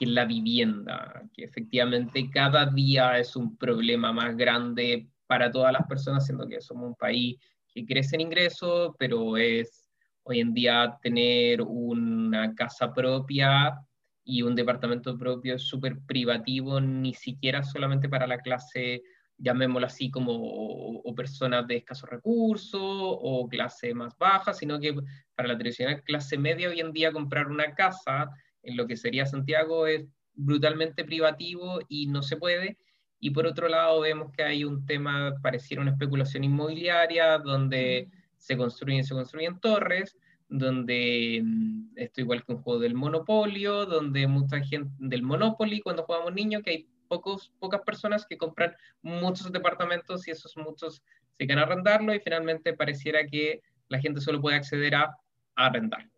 que, 0.00 0.06
es 0.06 0.10
la 0.10 0.24
vivienda, 0.24 1.22
que 1.34 1.44
efectivamente 1.44 2.30
cada 2.30 2.64
día 2.64 3.18
es 3.18 3.36
un 3.36 3.58
problema 3.58 4.12
más 4.12 4.34
grande 4.34 5.10
para 5.26 5.50
todas 5.50 5.72
las 5.72 5.86
personas, 5.86 6.24
siendo 6.24 6.48
que 6.48 6.60
somos 6.62 6.88
un 6.88 6.94
país 6.94 7.38
que 7.68 7.84
crece 7.84 8.16
en 8.16 8.22
ingresos, 8.22 8.94
pero 8.98 9.36
es 9.36 9.90
hoy 10.22 10.40
en 10.40 10.54
día 10.54 10.98
tener 11.02 11.60
una 11.60 12.54
casa 12.54 12.92
propia 12.92 13.78
y 14.24 14.42
un 14.42 14.54
departamento 14.54 15.18
propio 15.18 15.58
súper 15.58 15.98
privativo, 16.06 16.80
ni 16.80 17.14
siquiera 17.14 17.62
solamente 17.62 18.08
para 18.08 18.26
la 18.26 18.38
clase, 18.38 19.02
llamémoslo 19.36 19.86
así, 19.86 20.10
como 20.10 20.32
o, 20.34 21.14
personas 21.14 21.66
de 21.66 21.76
escasos 21.76 22.08
recursos 22.08 22.80
o 22.80 23.48
clase 23.48 23.92
más 23.92 24.16
baja, 24.16 24.54
sino 24.54 24.78
que 24.78 24.94
para 25.34 25.48
la 25.48 25.58
tradicional 25.58 26.02
clase 26.04 26.38
media 26.38 26.68
hoy 26.70 26.80
en 26.80 26.92
día 26.92 27.12
comprar 27.12 27.48
una 27.48 27.74
casa 27.74 28.30
en 28.62 28.76
lo 28.76 28.86
que 28.86 28.96
sería 28.96 29.26
Santiago 29.26 29.86
es 29.86 30.06
brutalmente 30.34 31.04
privativo 31.04 31.80
y 31.88 32.06
no 32.06 32.22
se 32.22 32.36
puede. 32.36 32.78
Y 33.18 33.30
por 33.30 33.46
otro 33.46 33.68
lado 33.68 34.00
vemos 34.00 34.32
que 34.32 34.42
hay 34.42 34.64
un 34.64 34.86
tema, 34.86 35.34
pareciera 35.42 35.82
una 35.82 35.92
especulación 35.92 36.44
inmobiliaria, 36.44 37.38
donde 37.38 38.08
se 38.36 38.56
construyen, 38.56 39.04
se 39.04 39.14
construyen 39.14 39.60
torres, 39.60 40.16
donde 40.48 41.42
mm, 41.44 41.92
esto 41.96 42.20
igual 42.20 42.44
que 42.44 42.52
un 42.52 42.62
juego 42.62 42.80
del 42.80 42.94
monopolio, 42.94 43.86
donde 43.86 44.26
mucha 44.26 44.60
gente 44.60 44.90
del 44.98 45.22
Monopoly 45.22 45.80
cuando 45.80 46.04
jugamos 46.04 46.34
niños, 46.34 46.62
que 46.62 46.70
hay 46.70 46.88
pocos, 47.08 47.52
pocas 47.58 47.82
personas 47.82 48.26
que 48.26 48.38
compran 48.38 48.74
muchos 49.02 49.52
departamentos 49.52 50.26
y 50.26 50.30
esos 50.30 50.56
muchos 50.56 51.02
se 51.38 51.46
quedan 51.46 51.58
a 51.58 52.14
y 52.14 52.20
finalmente 52.20 52.74
pareciera 52.74 53.26
que 53.26 53.62
la 53.88 53.98
gente 53.98 54.20
solo 54.20 54.40
puede 54.40 54.56
acceder 54.56 54.94
a, 54.94 55.16
arrendar 55.56 56.08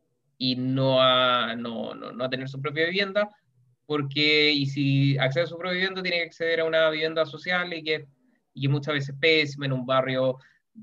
y 0.45 0.57
no 0.57 1.01
a, 1.01 1.55
no, 1.55 1.95
no, 1.95 2.11
no 2.11 2.25
a 2.25 2.29
tener 2.29 2.49
su 2.49 2.61
propia 2.61 2.87
vivienda, 2.87 3.31
porque 3.87 4.51
y 4.51 4.67
si 4.67 5.17
accede 5.17 5.45
a 5.45 5.47
su 5.47 5.57
propia 5.57 5.75
vivienda 5.75 6.03
tiene 6.03 6.17
que 6.17 6.25
acceder 6.25 6.59
a 6.59 6.65
una 6.65 6.91
vivienda 6.91 7.25
social 7.25 7.73
y 7.73 7.85
que, 7.85 8.09
y 8.53 8.67
muchas 8.67 8.95
veces 8.95 9.15
pésima 9.21 9.67
en 9.67 9.73
un 9.73 9.87
barrio 9.87 10.39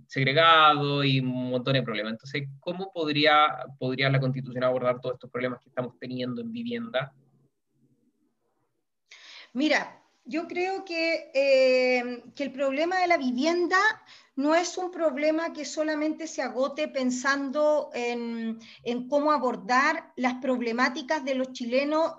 segregado 0.08 1.04
y 1.04 1.20
un 1.20 1.50
montón 1.50 1.74
de 1.74 1.84
problemas. 1.84 2.14
Entonces, 2.14 2.48
¿cómo 2.62 2.90
podría, 2.94 3.66
podría 3.78 4.10
la 4.10 4.22
Constitución 4.22 4.64
abordar 4.64 5.02
todos 5.02 5.16
estos 5.16 5.30
problemas 5.30 5.60
que 5.60 5.68
estamos 5.68 6.00
teniendo 6.00 6.40
en 6.40 6.54
vivienda? 6.54 7.12
Mira, 9.52 9.99
yo 10.30 10.48
creo 10.48 10.86
que, 10.86 11.32
eh, 11.34 12.24
que 12.36 12.44
el 12.44 12.52
problema 12.52 13.00
de 13.00 13.08
la 13.08 13.18
vivienda 13.18 13.78
no 14.36 14.54
es 14.54 14.78
un 14.78 14.92
problema 14.92 15.54
que 15.54 15.66
solamente 15.66 16.28
se 16.28 16.44
agote 16.44 16.88
pensando 16.88 17.90
en, 17.94 18.60
en 18.84 19.10
cómo 19.10 19.32
abordar 19.32 20.14
las 20.16 20.36
problemáticas 20.36 21.26
de 21.26 21.34
los 21.34 21.52
chilenos 21.52 22.14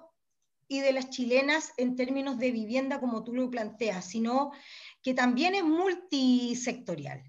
y 0.67 0.81
de 0.81 0.93
las 0.93 1.11
chilenas 1.11 1.73
en 1.77 1.95
términos 1.95 2.39
de 2.39 2.51
vivienda 2.51 2.99
como 3.01 3.23
tú 3.23 3.33
lo 3.33 3.49
planteas, 3.49 4.05
sino 4.05 4.51
que 5.03 5.15
también 5.15 5.55
es 5.55 5.65
multisectorial. 5.65 7.23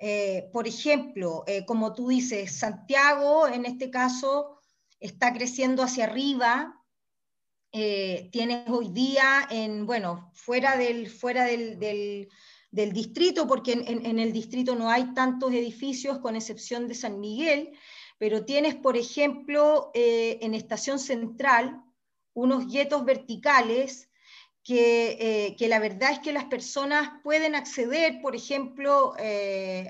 Eh, 0.00 0.50
por 0.52 0.66
ejemplo, 0.66 1.44
eh, 1.46 1.64
como 1.64 1.94
tú 1.94 2.08
dices, 2.08 2.58
Santiago 2.58 3.46
en 3.46 3.66
este 3.66 3.90
caso 3.90 4.58
está 4.98 5.32
creciendo 5.32 5.82
hacia 5.82 6.04
arriba. 6.04 6.81
Eh, 7.72 8.28
tienes 8.30 8.68
hoy 8.68 8.90
día, 8.90 9.46
en, 9.50 9.86
bueno, 9.86 10.30
fuera 10.34 10.76
del, 10.76 11.08
fuera 11.08 11.44
del, 11.44 11.78
del, 11.78 12.92
distrito, 12.92 13.46
porque 13.46 13.72
en, 13.72 14.18
el 14.18 14.32
distrito 14.32 14.74
no 14.74 14.90
hay 14.90 15.14
tantos 15.14 15.52
edificios 15.52 16.18
con 16.18 16.36
excepción 16.36 16.86
de 16.86 16.94
San 16.94 17.18
Miguel, 17.18 17.72
pero 18.18 18.44
tienes, 18.44 18.74
por 18.74 18.96
ejemplo, 18.96 19.90
en 19.94 20.54
Estación 20.54 20.98
Central 20.98 21.82
unos 22.34 22.70
guetos 22.70 23.04
verticales 23.04 24.11
que, 24.64 25.56
que, 25.58 25.68
la 25.68 25.80
verdad 25.80 26.12
es 26.12 26.18
que 26.20 26.32
las 26.32 26.44
personas 26.44 27.10
pueden 27.24 27.54
acceder, 27.54 28.20
por 28.22 28.36
ejemplo, 28.36 29.14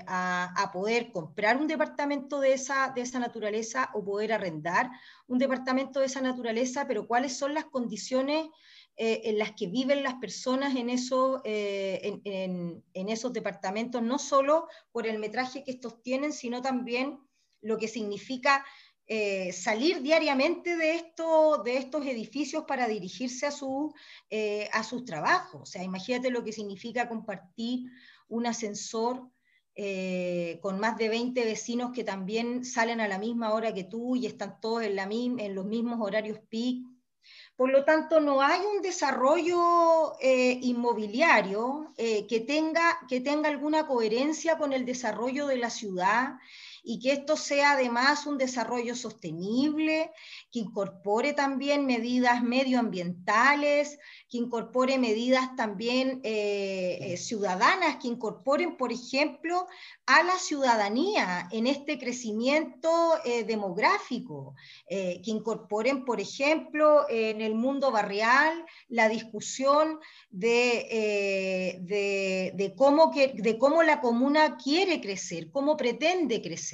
a, 0.07 0.53
a, 0.55 0.71
poder 0.71 1.11
comprar 1.11 1.57
un 1.57 1.67
departamento 1.67 2.39
de 2.39 2.53
esa, 2.53 2.91
de 2.95 3.01
esa 3.01 3.19
naturaleza 3.19 3.91
o 3.93 4.03
poder 4.03 4.33
arrendar 4.33 4.89
un 5.27 5.37
departamento 5.37 5.99
de 5.99 6.07
esa 6.07 6.21
naturaleza, 6.21 6.87
pero 6.87 7.07
cuáles 7.07 7.37
son 7.37 7.53
las 7.53 7.65
condiciones 7.65 8.47
eh, 8.95 9.21
en 9.23 9.39
las 9.39 9.53
que 9.53 9.65
viven 9.65 10.03
las 10.03 10.15
personas 10.15 10.75
en, 10.75 10.87
eh, 10.87 12.21
en, 12.93 13.09
esos 13.09 13.33
departamentos, 13.33 14.03
no 14.03 14.19
solo 14.19 14.67
por 14.91 15.07
el 15.07 15.17
metraje 15.17 15.63
que 15.63 15.71
estos 15.71 16.03
tienen, 16.03 16.31
sino 16.31 16.61
también 16.61 17.19
lo 17.61 17.77
que 17.79 17.87
significa 17.87 18.63
eh, 19.07 19.51
salir 19.51 20.01
diariamente 20.01 20.75
de, 20.77 20.95
esto, 20.95 21.61
de 21.63 21.77
estos 21.77 22.05
edificios 22.05 22.65
para 22.65 22.87
dirigirse 22.87 23.45
a, 23.45 23.51
su, 23.51 23.93
a 24.71 24.83
sus 24.83 25.05
trabajos. 25.05 25.61
O 25.61 25.65
sea, 25.65 25.83
imagínate 25.83 26.29
lo 26.29 26.43
que 26.43 26.53
significa 26.53 27.09
compartir 27.09 27.89
un 28.27 28.47
ascensor 28.47 29.29
con 30.61 30.79
más 30.79 30.97
de 30.97 31.09
20 31.09 31.45
vecinos 31.45 31.91
que 31.93 32.03
también 32.03 32.63
salen 32.63 33.01
a 33.01 33.07
la 33.07 33.17
misma 33.17 33.53
hora 33.53 33.73
que 33.73 33.83
tú 33.83 34.15
y 34.15 34.27
están 34.27 34.61
todos 34.61 34.83
en, 34.83 34.95
la, 34.95 35.03
en 35.03 35.55
los 35.55 35.65
mismos 35.65 35.99
horarios 35.99 36.39
peak 36.49 36.83
por 37.55 37.71
lo 37.71 37.85
tanto, 37.85 38.19
no 38.19 38.41
hay 38.41 38.61
un 38.61 38.81
desarrollo 38.81 40.19
eh, 40.19 40.59
inmobiliario 40.61 41.93
eh, 41.97 42.25
que 42.27 42.39
tenga 42.39 43.47
alguna 43.47 43.85
coherencia 43.85 44.57
con 44.57 44.73
el 44.73 44.85
desarrollo 44.85 45.47
de 45.47 45.57
la 45.57 45.69
ciudad 45.69 46.33
y 46.83 46.99
que 46.99 47.13
esto 47.13 47.37
sea 47.37 47.71
además 47.71 48.27
un 48.27 48.37
desarrollo 48.37 48.95
sostenible, 48.95 50.11
que 50.51 50.59
incorpore 50.59 51.33
también 51.33 51.85
medidas 51.85 52.43
medioambientales, 52.43 53.97
que 54.29 54.37
incorpore 54.37 54.97
medidas 54.97 55.55
también 55.55 56.19
eh, 56.23 56.97
eh, 56.99 57.17
ciudadanas, 57.17 57.97
que 58.01 58.07
incorporen, 58.07 58.75
por 58.75 58.91
ejemplo, 58.91 59.67
a 60.05 60.23
la 60.23 60.37
ciudadanía 60.37 61.47
en 61.51 61.67
este 61.67 61.97
crecimiento 61.97 62.89
eh, 63.23 63.43
demográfico, 63.43 64.55
que 64.89 65.21
incorporen, 65.25 66.05
por 66.05 66.19
ejemplo, 66.19 67.05
en 67.09 67.41
el 67.41 67.55
mundo 67.55 67.91
barrial 67.91 68.65
la 68.89 69.09
discusión 69.09 69.99
de, 70.29 71.79
de, 72.53 72.73
cómo 72.75 73.11
que, 73.11 73.33
de 73.35 73.57
cómo 73.57 73.81
la 73.83 74.01
comuna 74.01 74.57
quiere 74.57 75.01
crecer, 75.01 75.49
cómo 75.51 75.77
pretende 75.77 76.41
crecer, 76.41 76.72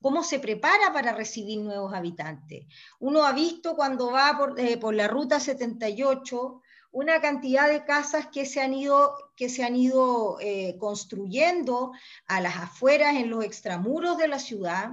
cómo 0.00 0.22
se 0.22 0.38
prepara 0.38 0.92
para 0.92 1.12
recibir 1.12 1.60
nuevos 1.60 1.92
habitantes. 1.94 2.66
Uno 2.98 3.24
ha 3.24 3.32
visto 3.32 3.74
cuando 3.76 4.10
va 4.10 4.36
por, 4.38 4.54
por 4.80 4.94
la 4.94 5.08
ruta 5.08 5.40
78, 5.40 6.62
una 6.94 7.20
cantidad 7.20 7.68
de 7.68 7.84
casas 7.84 8.28
que 8.32 8.46
se 8.46 8.60
han 8.60 8.72
ido, 8.72 9.16
que 9.36 9.48
se 9.48 9.64
han 9.64 9.74
ido 9.74 10.38
eh, 10.40 10.76
construyendo 10.78 11.90
a 12.26 12.40
las 12.40 12.56
afueras, 12.56 13.16
en 13.16 13.30
los 13.30 13.44
extramuros 13.44 14.16
de 14.16 14.28
la 14.28 14.38
ciudad, 14.38 14.90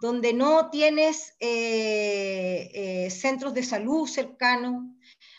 donde 0.00 0.32
no 0.32 0.68
tienes 0.68 1.36
eh, 1.38 2.70
eh, 2.74 3.10
centros 3.10 3.54
de 3.54 3.62
salud 3.62 4.08
cercanos, 4.08 4.82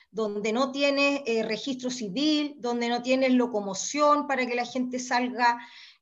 donde 0.09 0.53
no 0.53 0.71
tienes 0.71 1.21
registro 1.45 1.91
civil, 1.91 2.55
donde 2.59 2.87
no 2.87 3.03
tienes 3.03 3.33
locomoción 3.33 4.25
para 4.25 4.45
que 4.47 4.55
la 4.55 4.65
gente 4.65 4.99
salga 4.99 5.59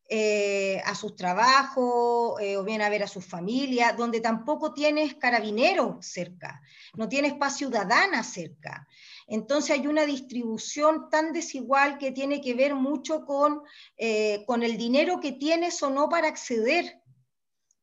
a 0.09 0.95
sus 0.95 1.15
trabajos 1.15 2.39
o 2.39 2.63
bien 2.63 2.81
a 2.81 2.89
ver 2.89 3.03
a 3.03 3.07
sus 3.07 3.25
familias, 3.25 3.97
donde 3.97 4.21
tampoco 4.21 4.73
tienes 4.73 5.15
carabineros 5.15 6.05
cerca, 6.05 6.61
no 6.95 7.09
tienes 7.09 7.33
paz 7.33 7.57
ciudadana 7.57 8.23
cerca. 8.23 8.87
Entonces 9.27 9.71
hay 9.71 9.87
una 9.87 10.05
distribución 10.05 11.09
tan 11.09 11.33
desigual 11.33 11.97
que 11.97 12.13
tiene 12.13 12.39
que 12.39 12.53
ver 12.53 12.73
mucho 12.75 13.25
con, 13.25 13.61
eh, 13.97 14.45
con 14.47 14.63
el 14.63 14.77
dinero 14.77 15.19
que 15.19 15.33
tienes 15.33 15.83
o 15.83 15.89
no 15.89 16.07
para 16.07 16.29
acceder 16.29 17.01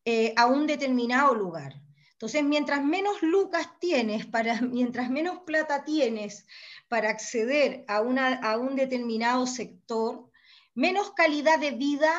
eh, 0.06 0.32
a 0.36 0.46
un 0.46 0.66
determinado 0.66 1.34
lugar. 1.34 1.80
Entonces, 2.12 2.42
mientras 2.42 2.82
menos 2.82 3.22
lucas 3.22 3.68
tienes, 3.78 4.24
para, 4.24 4.60
mientras 4.62 5.10
menos 5.10 5.40
plata 5.40 5.84
tienes 5.84 6.46
para 6.88 7.10
acceder 7.10 7.84
a, 7.88 7.96
a 7.96 8.58
un 8.58 8.74
determinado 8.74 9.46
sector, 9.46 10.30
menos 10.74 11.12
calidad 11.12 11.58
de 11.58 11.72
vida 11.72 12.12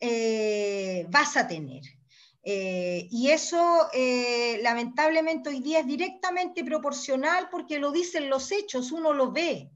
eh, 0.00 1.06
vas 1.10 1.36
a 1.36 1.46
tener. 1.46 1.82
Eh, 2.46 3.08
y 3.10 3.30
eso 3.30 3.88
eh, 3.94 4.58
lamentablemente 4.62 5.48
hoy 5.48 5.60
día 5.60 5.80
es 5.80 5.86
directamente 5.86 6.62
proporcional 6.62 7.48
porque 7.50 7.78
lo 7.78 7.90
dicen 7.90 8.28
los 8.28 8.52
hechos, 8.52 8.92
uno 8.92 9.14
lo 9.14 9.32
ve. 9.32 9.70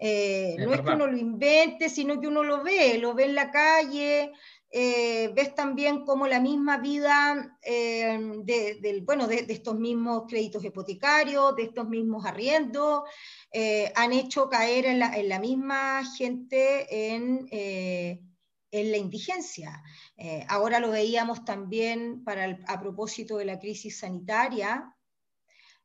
Eh, 0.00 0.54
no 0.60 0.72
es 0.72 0.80
que 0.82 0.90
uno 0.90 1.08
lo 1.08 1.16
invente, 1.16 1.88
sino 1.88 2.20
que 2.20 2.28
uno 2.28 2.44
lo 2.44 2.62
ve, 2.62 2.98
lo 2.98 3.14
ve 3.14 3.24
en 3.24 3.34
la 3.34 3.50
calle, 3.50 4.32
ves 4.70 5.54
también 5.54 6.04
como 6.04 6.26
la 6.26 6.40
misma 6.40 6.78
vida 6.78 7.58
de, 7.62 9.02
bueno, 9.04 9.26
de, 9.26 9.46
estos 9.48 9.78
mismos 9.78 10.24
créditos 10.28 10.64
hipotecarios, 10.64 11.56
de 11.56 11.64
estos 11.64 11.88
mismos 11.88 12.26
arriendos, 12.26 13.02
han 13.94 14.12
hecho 14.12 14.48
caer 14.48 14.86
en 14.86 14.98
la, 14.98 15.16
en 15.16 15.28
la 15.28 15.38
misma 15.38 16.04
gente 16.16 17.14
en 17.14 17.48
en 18.70 18.90
la 18.90 18.96
indigencia. 18.96 19.82
Eh, 20.16 20.44
ahora 20.48 20.80
lo 20.80 20.90
veíamos 20.90 21.44
también 21.44 22.24
para 22.24 22.58
a 22.66 22.80
propósito 22.80 23.38
de 23.38 23.44
la 23.44 23.58
crisis 23.58 23.98
sanitaria, 23.98 24.94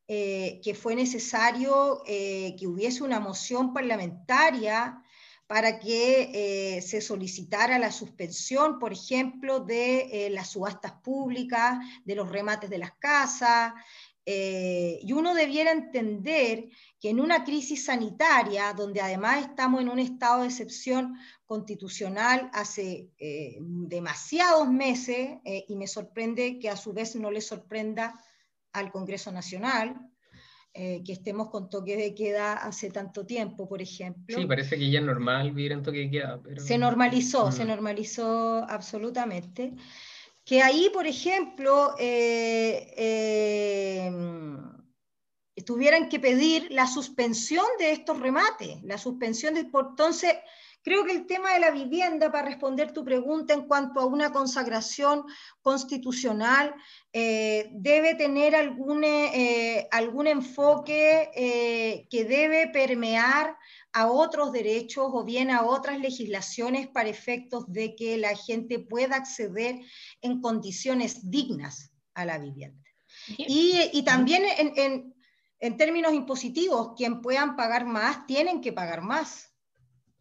eh, 0.08 0.60
que 0.64 0.76
fue 0.76 0.96
necesario 0.96 2.04
eh, 2.06 2.56
que 2.60 2.68
hubiese 2.68 3.04
una 3.04 3.20
moción 3.20 3.74
parlamentaria 3.74 5.02
para 5.54 5.78
que 5.78 6.82
se 6.84 7.00
solicitara 7.00 7.78
la 7.78 7.92
suspensión, 7.92 8.80
por 8.80 8.92
ejemplo, 8.92 9.60
de 9.60 10.28
las 10.32 10.50
subastas 10.50 10.94
públicas, 10.94 11.78
de 12.04 12.16
los 12.16 12.28
remates 12.28 12.72
de 12.72 12.80
las 12.80 12.94
casas, 12.94 13.72
y 14.26 15.14
uno 15.14 15.36
debiera 15.36 15.72
entender 15.72 16.70
que 17.00 17.12
en 17.12 17.20
una 17.20 17.44
crisis 17.44 17.86
sanitaria, 17.86 18.74
donde 18.74 19.00
además 19.00 19.46
estamos 19.46 19.82
en 19.82 19.90
un 19.90 20.00
estado 20.00 20.42
de 20.42 20.48
excepción 20.48 21.20
constitucional 21.46 22.50
hace 22.52 23.12
eh, 23.20 23.58
demasiados 23.62 24.68
meses, 24.72 25.38
eh, 25.46 25.66
y 25.68 25.76
me 25.76 25.86
sorprende 25.86 26.58
que 26.58 26.68
a 26.72 26.78
su 26.78 26.94
vez 26.94 27.16
no 27.16 27.30
le 27.30 27.42
sorprenda 27.42 28.20
al 28.72 28.92
Congreso 28.92 29.32
Nacional, 29.32 30.10
eh, 30.76 31.04
que 31.06 31.14
estemos 31.14 31.50
con 31.50 31.70
toque 31.70 31.96
de 31.96 32.16
queda 32.16 32.54
hace 32.54 32.90
tanto 32.90 33.26
tiempo, 33.26 33.70
por 33.70 33.82
ejemplo. 33.82 34.38
Sí, 34.38 34.46
parece 34.48 34.78
que 34.78 34.90
ya 34.90 35.00
es 35.00 35.06
normal 35.06 35.52
vivir 35.52 35.72
en 35.72 35.84
toque 35.84 36.00
de 36.00 36.10
queda. 36.10 36.42
Se 36.58 36.78
normalizó, 36.80 37.52
se 37.52 37.64
normalizó 37.64 38.66
absolutamente. 38.68 39.74
Que 40.44 40.62
ahí, 40.62 40.90
por 40.92 41.06
ejemplo, 41.06 41.96
tuvieran 45.64 46.10
que 46.10 46.20
pedir 46.20 46.68
la 46.72 46.88
suspensión 46.88 47.66
de 47.78 47.92
estos 47.92 48.20
remates, 48.20 48.82
la 48.84 48.98
suspensión 48.98 49.54
de... 49.54 49.62
Entonces, 49.62 50.34
Creo 50.84 51.06
que 51.06 51.14
el 51.14 51.26
tema 51.26 51.54
de 51.54 51.62
la 51.62 51.72
vivienda, 51.72 52.30
para 52.30 52.50
responder 52.50 52.92
tu 52.92 53.06
pregunta 53.06 53.54
en 53.54 53.68
cuanto 53.68 54.02
a 54.02 54.06
una 54.06 54.34
consagración 54.34 55.24
constitucional, 55.62 56.76
eh, 57.14 57.70
debe 57.72 58.16
tener 58.16 58.54
algún, 58.54 59.06
eh, 59.06 59.88
algún 59.92 60.28
enfoque 60.28 61.32
eh, 61.34 62.06
que 62.10 62.26
debe 62.26 62.68
permear 62.68 63.58
a 63.94 64.12
otros 64.12 64.52
derechos 64.52 65.08
o 65.14 65.24
bien 65.24 65.52
a 65.52 65.64
otras 65.64 66.00
legislaciones 66.00 66.88
para 66.90 67.08
efectos 67.08 67.64
de 67.72 67.96
que 67.96 68.18
la 68.18 68.36
gente 68.36 68.80
pueda 68.80 69.16
acceder 69.16 69.80
en 70.22 70.42
condiciones 70.42 71.30
dignas 71.30 71.94
a 72.14 72.26
la 72.26 72.40
vivienda. 72.40 72.84
Y, 73.38 74.04
también 74.04 74.44
en, 74.58 75.14
en 75.60 75.78
términos 75.78 76.12
impositivos, 76.14 76.94
quien 76.98 77.22
puedan 77.22 77.56
pagar 77.56 77.86
más, 77.86 78.26
tienen 78.26 78.60
que 78.60 78.74
pagar 78.74 79.02
más. 79.02 79.53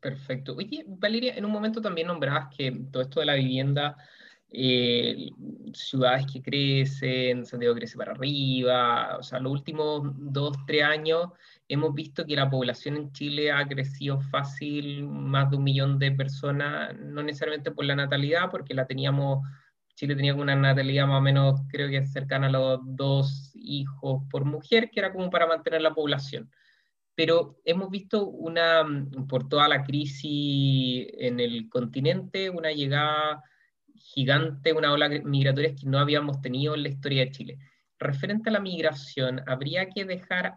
Perfecto. 0.03 0.57
Oye, 0.57 0.85
Valeria, 0.89 1.37
en 1.37 1.45
un 1.45 1.53
momento 1.53 1.81
también 1.81 2.09
nombrabas 2.09 2.53
que 2.57 2.73
todo 2.91 3.05
esto 3.05 3.21
de 3.21 3.27
la 3.27 3.35
vivienda, 3.35 3.97
eh, 4.51 5.31
ciudades 5.75 6.27
que 6.27 6.43
crecen, 6.43 7.47
Santiago 7.47 7.77
crece 7.77 7.97
para 7.97 8.11
arriba, 8.11 9.17
o 9.21 9.23
sea, 9.23 9.39
los 9.39 9.53
últimos 9.53 10.03
dos, 10.19 10.57
tres 10.67 10.83
años 10.83 11.29
hemos 11.69 11.95
visto 11.95 12.27
que 12.27 12.35
la 12.35 12.51
población 12.51 12.97
en 12.97 13.13
Chile 13.13 13.53
ha 13.53 13.65
crecido 13.69 14.21
fácil, 14.21 15.07
más 15.07 15.51
de 15.51 15.57
un 15.59 15.63
millón 15.63 16.01
de 16.01 16.11
personas, 16.11 16.99
no 16.99 17.23
necesariamente 17.23 17.71
por 17.71 17.85
la 17.85 17.95
natalidad, 17.95 18.51
porque 18.51 18.75
la 18.75 18.89
teníamos, 18.89 19.47
Chile 19.95 20.17
tenía 20.17 20.35
una 20.35 20.57
natalidad 20.57 21.07
más 21.07 21.19
o 21.21 21.23
menos, 21.23 21.61
creo 21.69 21.89
que 21.89 22.05
cercana 22.09 22.49
a 22.49 22.51
los 22.51 22.81
dos 22.83 23.53
hijos 23.55 24.25
por 24.29 24.45
mujer, 24.47 24.91
que 24.91 24.99
era 24.99 25.13
como 25.13 25.31
para 25.31 25.47
mantener 25.47 25.81
la 25.81 25.95
población 25.95 26.51
pero 27.15 27.61
hemos 27.65 27.91
visto 27.91 28.27
una, 28.27 28.85
mm, 28.85 29.27
por 29.27 29.49
toda 29.49 29.69
la 29.69 29.85
crisis 29.85 31.07
en 31.19 31.41
el 31.41 31.69
continente, 31.69 32.51
una 32.51 32.73
llegada 32.73 33.43
gigante, 33.95 34.73
una 34.73 34.93
ola 34.93 35.09
migratoria 35.09 35.75
que 35.75 35.87
no 35.87 35.99
habíamos 35.99 36.41
tenido 36.41 36.75
en 36.75 36.83
la 36.83 36.89
historia 36.89 37.25
de 37.25 37.31
Chile. 37.31 37.59
Referente 37.99 38.51
a 38.51 38.53
la 38.53 38.61
migración, 38.61 39.43
¿habría 39.47 39.89
que 39.89 40.05
dejar 40.05 40.55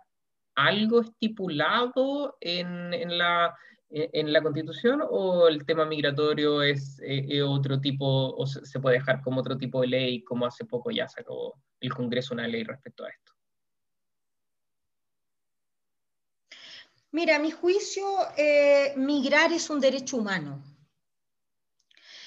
algo 0.55 1.01
estipulado 1.01 2.37
en, 2.39 3.17
la 3.17 3.53
en 3.89 4.33
la 4.33 4.41
Constitución 4.41 5.01
o 5.07 5.47
el 5.47 5.65
tema 5.65 5.85
migratorio 5.85 6.63
es, 6.63 6.99
eh, 7.03 7.41
otro 7.43 7.79
tipo, 7.79 8.35
o 8.35 8.45
se 8.45 8.79
puede 8.79 8.97
dejar 8.97 9.21
como 9.21 9.41
otro 9.41 9.57
tipo 9.57 9.81
de 9.81 9.87
ley, 9.87 10.23
como 10.23 10.45
hace 10.45 10.65
poco 10.65 10.91
ya 10.91 11.07
sacó 11.07 11.53
el 11.79 11.93
Congreso 11.93 12.33
una 12.33 12.47
ley 12.47 12.63
respecto 12.63 13.05
a 13.05 13.09
esto? 13.09 13.34
Mira, 17.17 17.37
a 17.37 17.39
mi 17.39 17.49
juicio, 17.49 18.05
eh, 18.35 18.93
migrar 18.97 19.53
es 19.53 19.69
un 19.69 19.79
derecho 19.79 20.17
humano. 20.17 20.61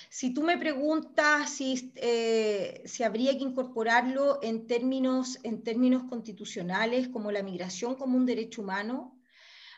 Si 0.09 0.33
tú 0.33 0.43
me 0.43 0.57
preguntas 0.57 1.51
si, 1.51 1.93
eh, 1.97 2.83
habría 3.05 3.33
que 3.37 3.45
incorporarlo 3.45 4.39
en 4.41 4.67
términos, 4.67 5.41
en 5.43 5.63
términos 5.63 6.05
constitucionales 6.05 7.09
como 7.09 7.31
la 7.31 7.43
migración 7.43 7.97
como 7.97 8.17
un 8.17 8.25
derecho 8.25 8.63
humano, 8.63 9.21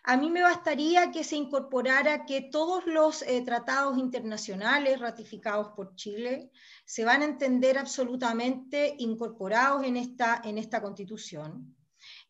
a 0.04 0.16
mí 0.16 0.30
me 0.30 0.42
bastaría 0.42 1.10
que 1.10 1.24
se 1.24 1.34
incorporara 1.34 2.24
que 2.24 2.42
todos 2.42 2.86
los 2.86 3.22
eh, 3.22 3.42
tratados 3.44 3.98
internacionales 3.98 5.00
ratificados 5.00 5.70
por 5.74 5.96
Chile 5.96 6.52
se 6.84 7.04
van 7.04 7.22
a 7.22 7.30
entender 7.32 7.78
absolutamente 7.78 8.94
incorporados 8.98 9.82
en 9.82 9.96
esta, 9.96 10.40
en 10.44 10.56
esta 10.56 10.80
constitución. 10.80 11.74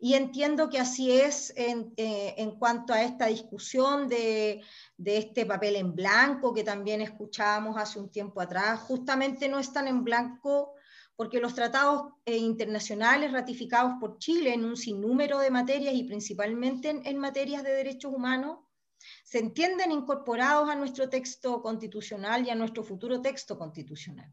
Y 0.03 0.15
entiendo 0.15 0.71
que 0.71 0.79
así 0.79 1.13
es 1.13 1.53
en, 1.57 1.93
eh, 1.99 2.35
en 2.39 2.53
cuanto 2.53 2.95
a 2.95 3.03
esta 3.03 3.27
discusión 3.27 4.09
de, 4.09 4.63
este 5.05 5.45
papel 5.45 5.77
en 5.77 5.95
blanco 5.95 6.55
que 6.55 6.65
también 6.65 7.03
escuchábamos 7.03 7.77
hace 7.77 8.01
un 8.01 8.11
tiempo 8.11 8.41
atrás. 8.41 8.81
Justamente 8.81 9.47
no 9.47 9.59
están 9.59 9.89
en 9.89 10.03
blanco 10.03 10.73
porque 11.17 11.39
los 11.39 11.55
tratados 11.55 12.15
eh, 12.25 12.39
internacionales 12.39 13.31
ratificados 13.31 13.93
por 14.01 14.17
Chile 14.17 14.55
en 14.55 14.65
un 14.65 14.75
sinnúmero 14.75 15.39
de 15.39 15.51
materias 15.51 15.93
y 15.95 16.05
principalmente 16.05 16.89
en, 17.05 17.19
materias 17.19 17.63
de 17.63 17.75
derechos 17.75 18.11
humanos 18.11 18.61
se 19.23 19.39
entienden 19.39 19.93
incorporados 19.93 20.71
a 20.71 20.77
nuestro 20.77 21.11
texto 21.11 21.61
constitucional 21.61 22.47
y 22.47 22.51
a 22.51 22.55
nuestro 22.55 22.83
futuro 22.83 23.21
texto 23.21 23.59
constitucional. 23.59 24.33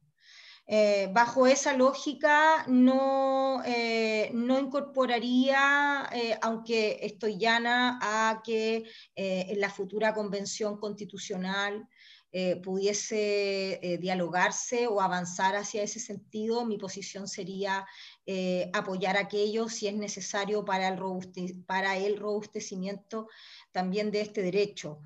Eh, 0.70 1.10
bajo 1.14 1.48
esa 1.48 1.74
lógica 1.74 2.66
no, 2.68 3.64
eh, 3.66 4.30
no 4.34 4.60
incorporaría, 4.60 6.10
aunque 6.42 7.00
estoy 7.02 7.38
llana 7.38 8.00
a 8.02 8.42
que 8.44 8.84
en 9.16 9.62
la 9.62 9.70
futura 9.70 10.14
convención 10.14 10.78
constitucional 10.78 11.88
eh, 12.34 12.58
pudiese 12.58 13.80
eh, 13.82 13.98
dialogarse 13.98 14.86
o 14.86 15.00
avanzar 15.00 15.56
hacia 15.56 15.82
ese 15.82 16.00
sentido, 16.00 16.66
mi 16.66 16.78
posición 16.78 17.26
sería 17.26 17.86
eh, 18.26 18.70
apoyar 18.74 19.16
aquello 19.16 19.70
si 19.70 19.88
es 19.88 19.96
necesario 19.96 20.66
para 20.66 20.90
el, 20.90 21.64
para 21.66 21.96
el 21.96 22.18
robustecimiento 22.18 23.30
también 23.72 24.12
de 24.12 24.22
este 24.22 24.42
derecho. 24.42 25.00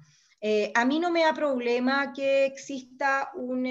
a 0.74 0.84
mí 0.86 0.99
no 0.99 1.12
me 1.12 1.22
da 1.22 1.34
problema 1.34 2.12
que 2.12 2.45
exista 2.45 3.30
un, 3.36 3.68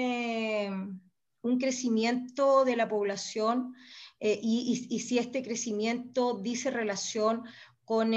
un 1.41 1.59
crecimiento 1.59 2.65
de 2.65 2.75
la 2.75 2.87
población 2.87 3.73
y, 4.19 4.87
y, 4.89 4.99
si 4.99 5.17
este 5.17 5.41
crecimiento 5.41 6.37
dice 6.37 6.69
relación 6.69 7.43
con, 7.83 8.13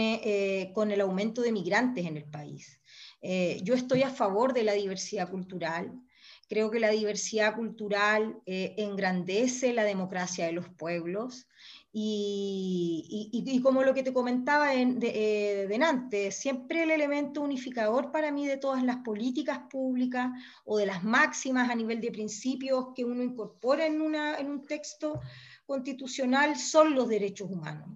con 0.74 0.90
el 0.90 1.00
aumento 1.00 1.40
de 1.40 1.52
migrantes 1.52 2.04
en 2.04 2.18
el 2.18 2.24
país. 2.24 2.80
Eh, 3.26 3.58
yo 3.62 3.72
estoy 3.72 4.02
a 4.02 4.10
favor 4.10 4.52
de 4.52 4.64
la 4.64 4.74
diversidad 4.74 5.30
cultural. 5.30 5.90
Creo 6.46 6.70
que 6.70 6.78
la 6.78 6.90
diversidad 6.90 7.56
cultural 7.56 8.38
eh, 8.44 8.74
engrandece 8.76 9.72
la 9.72 9.84
democracia 9.84 10.44
de 10.44 10.52
los 10.52 10.68
pueblos 10.68 11.46
y, 11.96 13.60
como 13.62 13.84
lo 13.84 13.94
que 13.94 14.02
te 14.02 14.12
comentaba 14.12 14.74
en, 14.74 14.98
de, 14.98 15.12
eh, 15.14 16.30
siempre 16.32 16.82
el 16.82 16.90
elemento 16.90 17.40
unificador 17.40 18.10
para 18.10 18.32
mí 18.32 18.46
de 18.48 18.56
todas 18.56 18.82
las 18.82 18.96
políticas 18.96 19.60
públicas 19.70 20.30
o 20.64 20.76
de 20.76 20.86
las 20.86 21.04
máximas 21.04 21.70
a 21.70 21.74
nivel 21.76 22.00
de 22.00 22.10
principios 22.10 22.88
que 22.96 23.04
uno 23.04 23.22
incorpora 23.22 23.86
en, 23.86 24.00
un 24.00 24.66
texto 24.66 25.20
constitucional 25.66 26.56
son 26.56 26.96
los 26.96 27.08
derechos 27.08 27.48
humanos. 27.48 27.88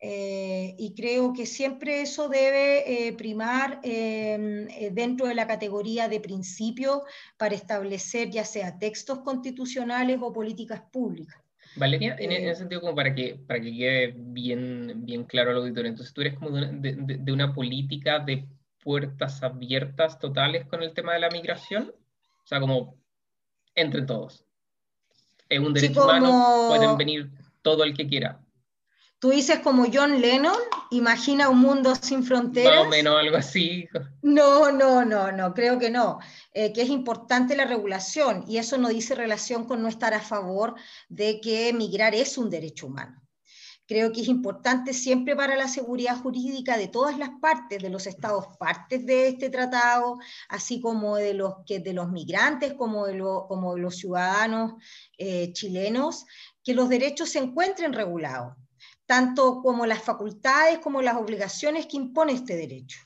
Eh, 0.00 0.74
y 0.78 0.94
creo 0.94 1.32
que 1.32 1.44
siempre 1.44 2.00
eso 2.00 2.28
debe 2.28 3.06
eh, 3.06 3.12
primar 3.12 3.80
em, 3.84 4.66
eh, 4.70 4.90
dentro 4.92 5.26
de 5.26 5.34
la 5.34 5.46
categoría 5.46 6.08
de 6.08 6.20
principio 6.20 7.04
para 7.36 7.54
establecer 7.54 8.30
ya 8.30 8.44
sea 8.44 8.78
textos 8.78 9.20
constitucionales 9.20 10.18
o 10.20 10.32
políticas 10.32 10.80
públicas. 10.90 11.41
Valeria, 11.76 12.16
en, 12.18 12.32
ese 12.32 12.56
sentido, 12.56 12.80
como 12.80 12.94
para 12.94 13.14
que, 13.14 13.38
para 13.46 13.60
que 13.60 13.72
quede 13.72 14.14
bien, 14.16 15.04
bien 15.06 15.24
claro 15.24 15.50
al 15.50 15.56
auditorio, 15.58 15.90
entonces 15.90 16.12
tú 16.12 16.20
eres 16.20 16.34
como 16.34 16.50
de 16.50 16.68
una, 16.68 16.72
de, 16.72 17.32
una 17.32 17.52
política 17.54 18.18
de 18.18 18.46
puertas 18.82 19.42
abiertas 19.42 20.18
totales 20.18 20.66
con 20.66 20.82
el 20.82 20.92
tema 20.92 21.14
de 21.14 21.20
la 21.20 21.30
migración, 21.30 21.92
o 22.44 22.46
sea, 22.46 22.60
como 22.60 22.96
entre 23.74 24.02
todos. 24.02 24.44
Es 25.48 25.60
un 25.60 25.72
derecho 25.72 26.04
humano, 26.04 26.66
pueden 26.68 26.96
venir 26.96 27.30
todo 27.62 27.84
el 27.84 27.94
que 27.94 28.06
quiera. 28.06 28.40
Tú 29.18 29.30
dices 29.30 29.60
como 29.60 29.86
John 29.92 30.20
Lennon, 30.20 30.56
imagina 30.92 31.48
un 31.48 31.58
mundo 31.58 31.94
sin 31.94 32.22
fronteras. 32.22 32.76
Más 32.76 32.86
o 32.86 32.90
menos 32.90 33.18
algo 33.18 33.36
así. 33.36 33.88
No, 34.22 34.70
no, 34.70 35.04
no, 35.04 35.32
no, 35.32 35.54
creo 35.54 35.78
que 35.78 35.90
no. 35.90 36.18
Eh, 36.52 36.72
que 36.72 36.82
es 36.82 36.88
importante 36.88 37.56
la 37.56 37.64
regulación 37.64 38.44
y 38.46 38.58
eso 38.58 38.78
no 38.78 38.88
dice 38.88 39.14
relación 39.14 39.64
con 39.64 39.82
no 39.82 39.88
estar 39.88 40.14
a 40.14 40.20
favor 40.20 40.74
de 41.08 41.40
que 41.40 41.68
emigrar 41.68 42.14
es 42.14 42.38
un 42.38 42.50
derecho 42.50 42.86
humano. 42.86 43.20
Creo 43.86 44.12
que 44.12 44.22
es 44.22 44.28
importante 44.28 44.94
siempre 44.94 45.34
para 45.34 45.56
la 45.56 45.66
seguridad 45.68 46.16
jurídica 46.16 46.78
de 46.78 46.88
todas 46.88 47.18
las 47.18 47.30
partes, 47.40 47.82
de 47.82 47.90
los 47.90 48.06
estados 48.06 48.46
partes 48.58 49.04
de 49.04 49.28
este 49.28 49.50
tratado, 49.50 50.18
así 50.48 50.80
como 50.80 51.16
de 51.16 51.34
los, 51.34 51.56
que, 51.66 51.80
de 51.80 51.92
los 51.92 52.10
migrantes, 52.10 52.74
como 52.74 53.06
de, 53.06 53.18
como 53.18 53.76
los 53.76 53.96
ciudadanos 53.96 54.74
eh, 55.18 55.52
chilenos, 55.52 56.24
que 56.62 56.74
los 56.74 56.88
derechos 56.88 57.30
se 57.30 57.40
encuentren 57.40 57.92
regulados 57.92 58.56
tanto 59.06 59.60
como 59.62 59.86
las 59.86 60.02
facultades 60.02 60.78
como 60.78 61.02
las 61.02 61.16
obligaciones 61.16 61.86
que 61.86 61.96
impone 61.96 62.32
este 62.32 62.56
derecho. 62.56 62.98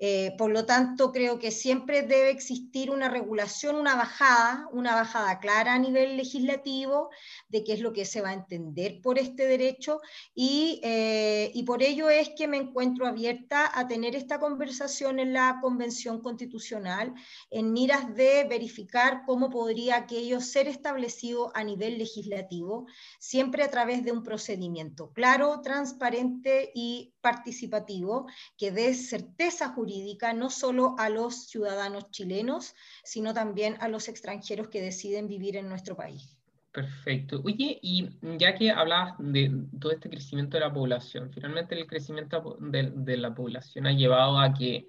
Eh, 0.00 0.34
por 0.38 0.52
lo 0.52 0.64
tanto, 0.64 1.10
creo 1.10 1.40
que 1.40 1.50
siempre 1.50 2.02
debe 2.02 2.30
existir 2.30 2.90
una 2.90 3.08
regulación, 3.08 3.74
una 3.74 3.96
bajada, 3.96 4.68
una 4.70 4.94
bajada 4.94 5.40
clara 5.40 5.74
a 5.74 5.78
nivel 5.78 6.16
legislativo 6.16 7.10
de 7.48 7.64
qué 7.64 7.72
es 7.72 7.80
lo 7.80 7.92
que 7.92 8.04
se 8.04 8.20
va 8.20 8.30
a 8.30 8.34
entender 8.34 9.00
por 9.02 9.18
este 9.18 9.46
derecho 9.46 10.00
eh, 10.36 11.50
y 11.52 11.62
por 11.64 11.82
ello 11.82 12.08
es 12.10 12.30
que 12.36 12.46
me 12.46 12.58
encuentro 12.58 13.08
abierta 13.08 13.70
a 13.74 13.88
tener 13.88 14.14
esta 14.14 14.38
conversación 14.38 15.18
en 15.18 15.32
la 15.32 15.58
Convención 15.60 16.22
Constitucional 16.22 17.12
en 17.50 17.72
miras 17.72 18.14
de 18.14 18.44
verificar 18.48 19.22
cómo 19.26 19.50
podría 19.50 19.96
aquello 19.96 20.40
ser 20.40 20.68
establecido 20.68 21.50
a 21.56 21.64
nivel 21.64 21.98
legislativo, 21.98 22.86
siempre 23.18 23.64
a 23.64 23.70
través 23.70 24.04
de 24.04 24.12
un 24.12 24.22
procedimiento 24.22 25.12
claro, 25.12 25.60
transparente 25.60 26.70
y 26.72 27.14
participativo 27.28 28.26
que 28.56 28.70
dé 28.70 28.94
certeza 28.94 29.68
jurídica 29.74 30.32
no 30.32 30.48
solo 30.48 30.94
a 30.98 31.10
los 31.10 31.48
ciudadanos 31.50 32.10
chilenos, 32.10 32.74
sino 33.04 33.34
también 33.34 33.76
a 33.80 33.88
los 33.88 34.08
extranjeros 34.08 34.68
que 34.68 34.80
deciden 34.80 35.28
vivir 35.28 35.56
en 35.56 35.68
nuestro 35.68 35.94
país. 35.94 36.38
Perfecto. 36.72 37.42
Oye, 37.44 37.78
y 37.82 38.08
ya 38.38 38.54
que 38.54 38.70
hablabas 38.70 39.14
de 39.18 39.42
todo 39.78 39.92
este 39.92 40.08
crecimiento 40.08 40.56
de 40.56 40.64
la 40.64 40.72
población, 40.72 41.30
finalmente 41.30 41.74
el 41.74 41.86
crecimiento 41.86 42.56
de, 42.60 43.16
la 43.16 43.34
población 43.34 43.86
ha 43.86 43.92
llevado 43.92 44.38
a 44.38 44.54
que, 44.54 44.88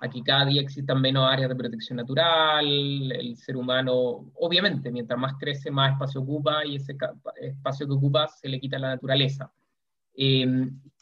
a 0.00 0.08
que 0.08 0.22
cada 0.22 0.46
día 0.46 0.62
existan 0.62 1.00
menos 1.00 1.30
áreas 1.30 1.50
de 1.50 1.54
protección 1.54 1.98
natural, 1.98 2.66
el 3.12 3.36
ser 3.36 3.56
humano, 3.56 4.32
obviamente, 4.34 4.90
mientras 4.90 5.20
más 5.20 5.34
crece, 5.38 5.70
más 5.70 5.92
espacio 5.92 6.20
ocupa 6.22 6.64
y 6.64 6.76
ese 6.76 6.96
espacio 7.42 7.86
que 7.86 7.92
ocupa 7.92 8.26
se 8.26 8.48
le 8.48 8.58
quita 8.58 8.78
la 8.78 8.88
naturaleza. 8.88 9.52
Eh, 10.14 10.46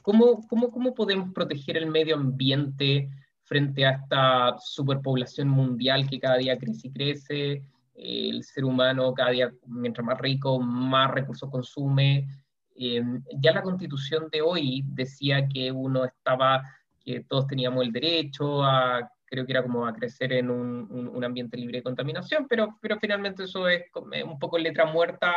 ¿Cómo, 0.05 0.47
cómo, 0.49 0.71
cómo 0.71 0.93
podemos 0.93 1.33
proteger 1.33 1.79
el 1.79 1.87
medio 1.87 2.17
ambiente 2.17 3.09
frente 3.45 3.87
a 3.87 3.93
esta 3.93 4.55
superpoblación 4.59 5.49
mundial 5.49 6.07
que 6.07 6.21
cada 6.21 6.37
día 6.37 6.59
crece 6.59 6.89
y 6.89 6.93
crece? 6.93 7.63
El 7.95 8.45
ser 8.45 8.67
humano 8.67 9.15
cada 9.15 9.31
día, 9.31 9.51
mientras 9.67 10.05
más 10.05 10.21
rico, 10.21 10.61
más 10.61 11.11
recursos 11.11 11.51
consume. 11.51 12.29
Eh, 12.77 13.03
ya 13.41 13.53
la 13.53 13.63
constitución 13.63 14.29
de 14.31 14.43
hoy 14.43 14.85
decía 14.89 15.49
que 15.49 15.73
uno 15.73 16.05
estaba, 16.05 16.63
que 17.03 17.21
todos 17.21 17.47
teníamos 17.47 17.83
el 17.83 17.91
derecho 17.91 18.63
a, 18.63 19.11
creo 19.25 19.47
que 19.47 19.53
era 19.53 19.63
como 19.63 19.87
a 19.87 19.95
crecer 19.95 20.35
en 20.35 20.51
un, 20.51 21.11
un, 21.15 21.25
ambiente 21.25 21.57
libre 21.57 21.79
de 21.79 21.83
contaminación, 21.83 22.47
pero, 22.47 22.77
pero 22.79 22.99
finalmente 23.01 23.45
eso 23.45 23.67
es 23.69 23.85
un 24.23 24.39
poco 24.39 24.59
letra 24.59 24.85
muerta 24.85 25.33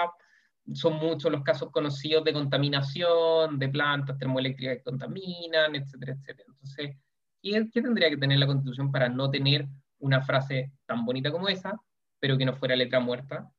son 0.74 0.96
muchos 0.96 1.32
los 1.32 1.44
casos 1.44 1.72
conocidos 1.72 2.24
de 2.24 2.34
contaminación, 2.34 3.58
de 3.58 3.70
plantas 3.70 4.18
termoeléctricas 4.18 4.78
que 4.78 4.84
contaminan, 4.84 5.76
etcétera, 5.76 6.14
etcétera. 6.14 6.50
Entonces, 6.50 6.98
¿qué, 7.42 7.82
tendría 7.82 8.10
que 8.10 8.18
tener 8.18 8.40
la 8.40 8.48
Constitución 8.48 8.92
para 8.92 9.10
no 9.10 9.30
tener 9.30 9.68
una 10.00 10.22
frase 10.22 10.72
tan 10.86 11.06
bonita 11.06 11.32
como 11.32 11.48
esa, 11.48 11.80
pero 12.20 12.38
que 12.38 12.46
no 12.46 12.54
fuera 12.54 12.76
letra 12.76 13.00
muerta? 13.00 13.50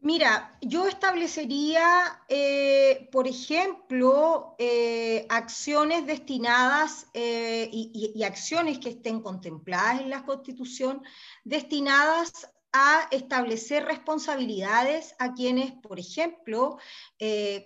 Mira, 0.00 0.56
yo 0.60 0.86
establecería, 0.86 2.22
eh, 2.28 3.08
por 3.10 3.26
ejemplo, 3.26 4.54
eh, 4.56 5.26
acciones 5.28 6.06
destinadas 6.06 7.08
eh, 7.14 7.68
y, 7.72 8.22
acciones 8.22 8.78
que 8.78 8.90
estén 8.90 9.20
contempladas 9.20 10.00
en 10.00 10.10
la 10.10 10.24
Constitución 10.24 11.02
destinadas 11.42 12.48
a 12.80 13.08
establecer 13.10 13.84
responsabilidades 13.84 15.14
a 15.18 15.34
quienes, 15.34 15.72
por 15.72 15.98
ejemplo, 15.98 16.78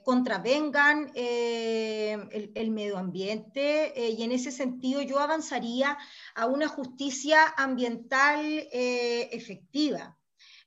contravengan 0.05 1.13
el, 1.15 2.71
medio 2.71 2.97
ambiente 2.97 3.93
y 4.17 4.23
en 4.23 4.33
ese 4.33 4.51
sentido 4.51 5.03
yo 5.03 5.19
avanzaría 5.19 5.99
a 6.35 6.47
una 6.47 6.69
justicia 6.69 7.53
ambiental 7.59 8.41
efectiva. 8.73 10.17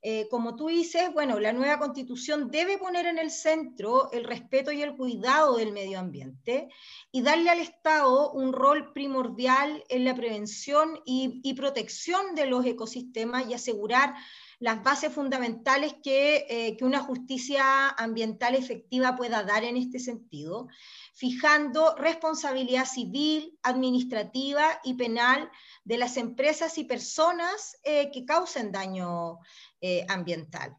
Eh, 0.08 0.28
como 0.30 0.56
tú 0.56 0.68
dices, 0.68 1.12
bueno, 1.16 1.40
la 1.40 1.52
nueva 1.52 1.80
constitución 1.80 2.52
debe 2.52 2.78
poner 2.78 3.08
en 3.08 3.18
el 3.18 3.32
centro 3.32 4.12
el 4.12 4.24
respeto 4.24 4.72
y 4.72 4.84
el 4.84 4.96
cuidado 4.96 5.58
del 5.58 5.72
medio 5.72 5.98
ambiente 5.98 6.70
y 7.12 7.24
darle 7.24 7.50
al 7.50 7.58
Estado 7.58 8.32
un 8.32 8.54
rol 8.54 8.94
primordial 8.94 9.84
en 9.90 10.06
la 10.06 10.14
prevención 10.14 11.02
y, 11.06 11.52
protección 11.56 12.36
de 12.36 12.46
los 12.46 12.64
ecosistemas 12.68 13.50
y 13.50 13.56
asegurar 13.56 14.14
las 14.60 14.84
bases 14.84 15.12
fundamentales 15.12 15.96
que, 16.04 16.46
eh, 16.50 16.78
que, 16.78 16.86
una 16.86 17.00
justicia 17.00 17.90
ambiental 17.90 18.54
efectiva 18.54 19.16
pueda 19.16 19.42
dar 19.42 19.64
en 19.64 19.76
este 19.76 19.98
sentido, 19.98 20.68
fijando 21.16 21.96
responsabilidad 21.96 22.86
civil, 22.86 23.58
administrativa 23.64 24.80
y 24.84 24.94
penal 24.94 25.50
de 25.84 25.98
las 25.98 26.18
empresas 26.18 26.78
y 26.78 26.84
personas 26.84 27.78
eh, 27.84 28.12
que 28.12 28.26
causen 28.26 28.72
daño 28.72 29.40
eh, 29.88 30.06
ambiental. 30.10 30.76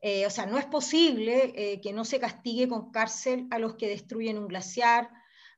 Eh, 0.00 0.26
o 0.26 0.30
sea, 0.30 0.46
no 0.46 0.58
es 0.58 0.66
posible 0.66 1.80
que 1.82 1.92
no 1.92 2.04
se 2.04 2.20
castigue 2.20 2.68
con 2.68 2.90
cárcel 2.92 3.46
a 3.50 3.58
los 3.58 3.74
que 3.74 3.88
destruyen 3.88 4.38
un 4.38 4.48
glaciar, 4.48 5.10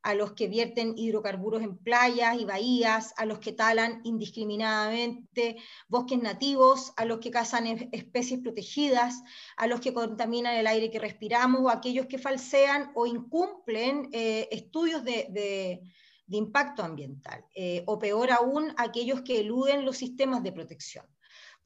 a 0.02 0.14
los 0.14 0.32
que 0.32 0.46
vierten 0.46 0.94
hidrocarburos 0.96 1.62
en 1.62 1.76
playas 1.76 2.40
y 2.40 2.44
bahías, 2.44 3.12
a 3.16 3.26
los 3.26 3.40
que 3.40 3.52
talan 3.52 4.00
indiscriminadamente 4.04 5.56
bosques 5.88 6.22
nativos, 6.22 6.92
a 6.96 7.04
los 7.04 7.18
que 7.18 7.32
cazan 7.32 7.66
especies 7.90 8.40
protegidas, 8.40 9.20
a 9.56 9.66
los 9.66 9.80
que 9.80 9.92
contaminan 9.92 10.54
el 10.54 10.68
aire 10.68 10.92
que 10.92 11.00
respiramos, 11.00 11.60
o 11.60 11.68
a 11.68 11.74
aquellos 11.74 12.06
que 12.06 12.18
falsean 12.18 12.92
o 12.94 13.06
incumplen 13.06 14.08
estudios 14.12 15.02
de 15.02 15.82
impacto 16.28 16.82
ambiental, 16.82 17.44
eh, 17.54 17.82
o 17.86 17.98
peor 17.98 18.30
aún, 18.32 18.74
aquellos 18.76 19.22
que 19.22 19.40
eluden 19.40 19.84
los 19.84 19.96
sistemas 19.96 20.42
de 20.42 20.52
protección. 20.52 21.06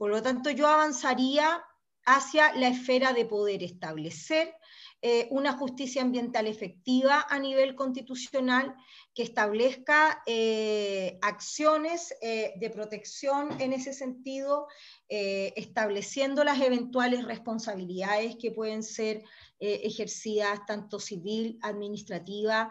Por 0.00 0.10
lo 0.10 0.22
tanto, 0.22 0.48
yo 0.48 0.66
avanzaría 0.66 1.62
hacia 2.06 2.54
la 2.54 2.68
esfera 2.68 3.12
de 3.12 3.26
poder 3.26 3.62
establecer 3.62 4.54
eh, 5.02 5.28
una 5.30 5.52
justicia 5.52 6.00
ambiental 6.00 6.46
efectiva 6.46 7.26
a 7.28 7.38
nivel 7.38 7.74
constitucional 7.74 8.74
que 9.14 9.22
establezca 9.24 10.22
eh, 10.24 11.18
acciones 11.20 12.14
de 12.22 12.70
protección 12.70 13.60
en 13.60 13.74
ese 13.74 13.92
sentido, 13.92 14.68
estableciendo 15.06 16.44
las 16.44 16.60
eventuales 16.62 17.26
responsabilidades 17.26 18.36
que 18.40 18.52
pueden 18.52 18.82
ser 18.82 19.22
ejercidas 19.58 20.64
tanto 20.66 20.98
civil, 20.98 21.58
administrativa, 21.60 22.70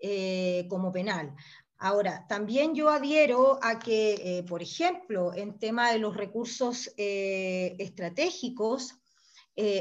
eh, 0.00 0.66
como 0.70 0.92
penal. 0.92 1.34
Ahora, 1.80 2.26
también 2.28 2.74
yo 2.74 2.90
adhiero 2.90 3.60
a 3.62 3.78
que, 3.78 4.14
eh, 4.14 4.42
por 4.42 4.62
ejemplo, 4.62 5.32
en 5.34 5.60
tema 5.60 5.92
de 5.92 6.00
los 6.00 6.16
recursos 6.16 6.92
eh, 6.96 7.76
estratégicos, 7.78 8.94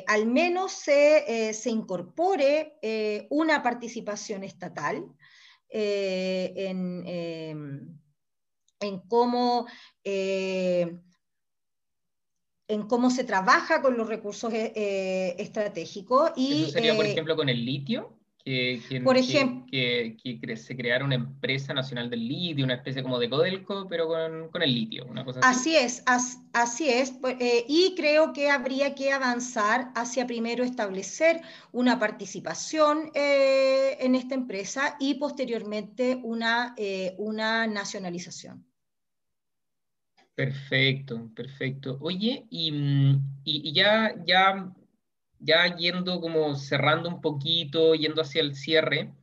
al 0.08 0.26
menos 0.26 0.72
se, 0.72 1.54
se 1.54 1.70
incorpore 1.70 2.80
una 3.30 3.62
participación 3.62 4.43
estatal 4.43 5.06
en, 5.70 7.04
en, 8.80 9.00
cómo 9.08 9.68
en 10.04 11.04
cómo 12.88 13.12
se 13.12 13.24
trabaja 13.24 13.84
con 13.84 13.95
los 13.95 14.08
recursos 14.08 14.52
estratégicos. 14.52 16.32
Y, 16.36 16.64
¿Eso 16.64 16.72
sería, 16.72 16.95
por 16.95 17.06
ejemplo, 17.06 17.36
con 17.36 17.48
el 17.48 17.64
litio? 17.64 18.16
Que, 18.48 19.02
Por 19.04 19.18
ejemplo, 19.18 19.66
que, 19.70 20.56
se 20.56 20.78
creara 20.78 21.04
una 21.04 21.16
empresa 21.16 21.74
nacional 21.74 22.10
del 22.10 22.26
litio, 22.26 22.64
una 22.64 22.76
especie 22.76 23.04
como 23.04 23.20
de 23.20 23.30
Codelco, 23.30 23.88
pero 23.89 24.08
con, 24.08 24.62
el 24.62 24.74
litio, 24.74 25.06
una 25.06 25.26
cosa 25.26 25.41
así. 25.43 25.76
es, 25.76 26.02
así 26.54 26.88
es, 26.88 27.12
pues, 27.12 27.36
eh, 27.41 27.66
y 27.68 27.93
creo 27.98 28.32
que 28.32 28.50
habría 28.50 28.95
que 28.95 29.12
avanzar 29.12 29.91
hacia 29.95 30.26
primero 30.26 30.64
establecer 30.64 31.41
una 31.74 32.00
participación 32.00 33.12
eh, 33.16 33.98
en 34.00 34.16
esta 34.16 34.36
empresa 34.36 34.95
y 34.98 35.16
posteriormente 35.16 36.18
una, 36.24 36.74
eh, 36.78 37.16
una 37.18 37.68
nacionalización. 37.68 38.66
Perfecto, 40.36 41.30
perfecto. 41.36 41.98
Oye, 42.00 42.45
y, 42.50 42.72
mm, 42.72 43.41
y, 43.43 43.70
y 43.70 43.74
ya, 43.74 44.16
ya 44.26 44.72
ya 45.39 45.75
yendo 45.75 46.19
como 46.19 46.55
cerrando 46.55 47.09
un 47.09 47.21
poquito, 47.21 47.93
yendo 47.95 48.21
hacia 48.21 48.41
el 48.41 48.55
cierre, 48.55 49.13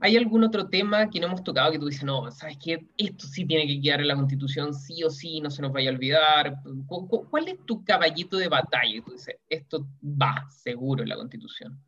¿hay 0.00 0.16
algún 0.16 0.44
otro 0.44 0.68
tema 0.68 1.08
que 1.08 1.20
no 1.20 1.26
hemos 1.26 1.42
tocado 1.42 1.72
que 1.72 1.78
tú 1.78 1.86
dices, 1.86 2.04
no, 2.04 2.30
sabes 2.30 2.58
que 2.58 2.86
esto 2.96 3.26
sí 3.26 3.44
tiene 3.46 3.66
que 3.66 3.80
quedar 3.80 4.00
en 4.00 4.08
la 4.08 4.16
Constitución, 4.16 4.74
sí 4.74 5.02
o 5.02 5.10
sí, 5.10 5.40
no 5.40 5.50
se 5.50 5.62
nos 5.62 5.72
vaya 5.72 5.90
a 5.90 5.94
olvidar? 5.94 6.56
¿Cuál 6.86 7.48
es 7.48 7.56
tu 7.64 7.84
caballito 7.84 8.36
de 8.36 8.48
batalla? 8.48 9.02
Tú 9.04 9.12
dices, 9.12 9.36
esto 9.48 9.86
va 10.02 10.46
seguro 10.50 11.02
en 11.02 11.08
la 11.08 11.16
Constitución. 11.16 11.80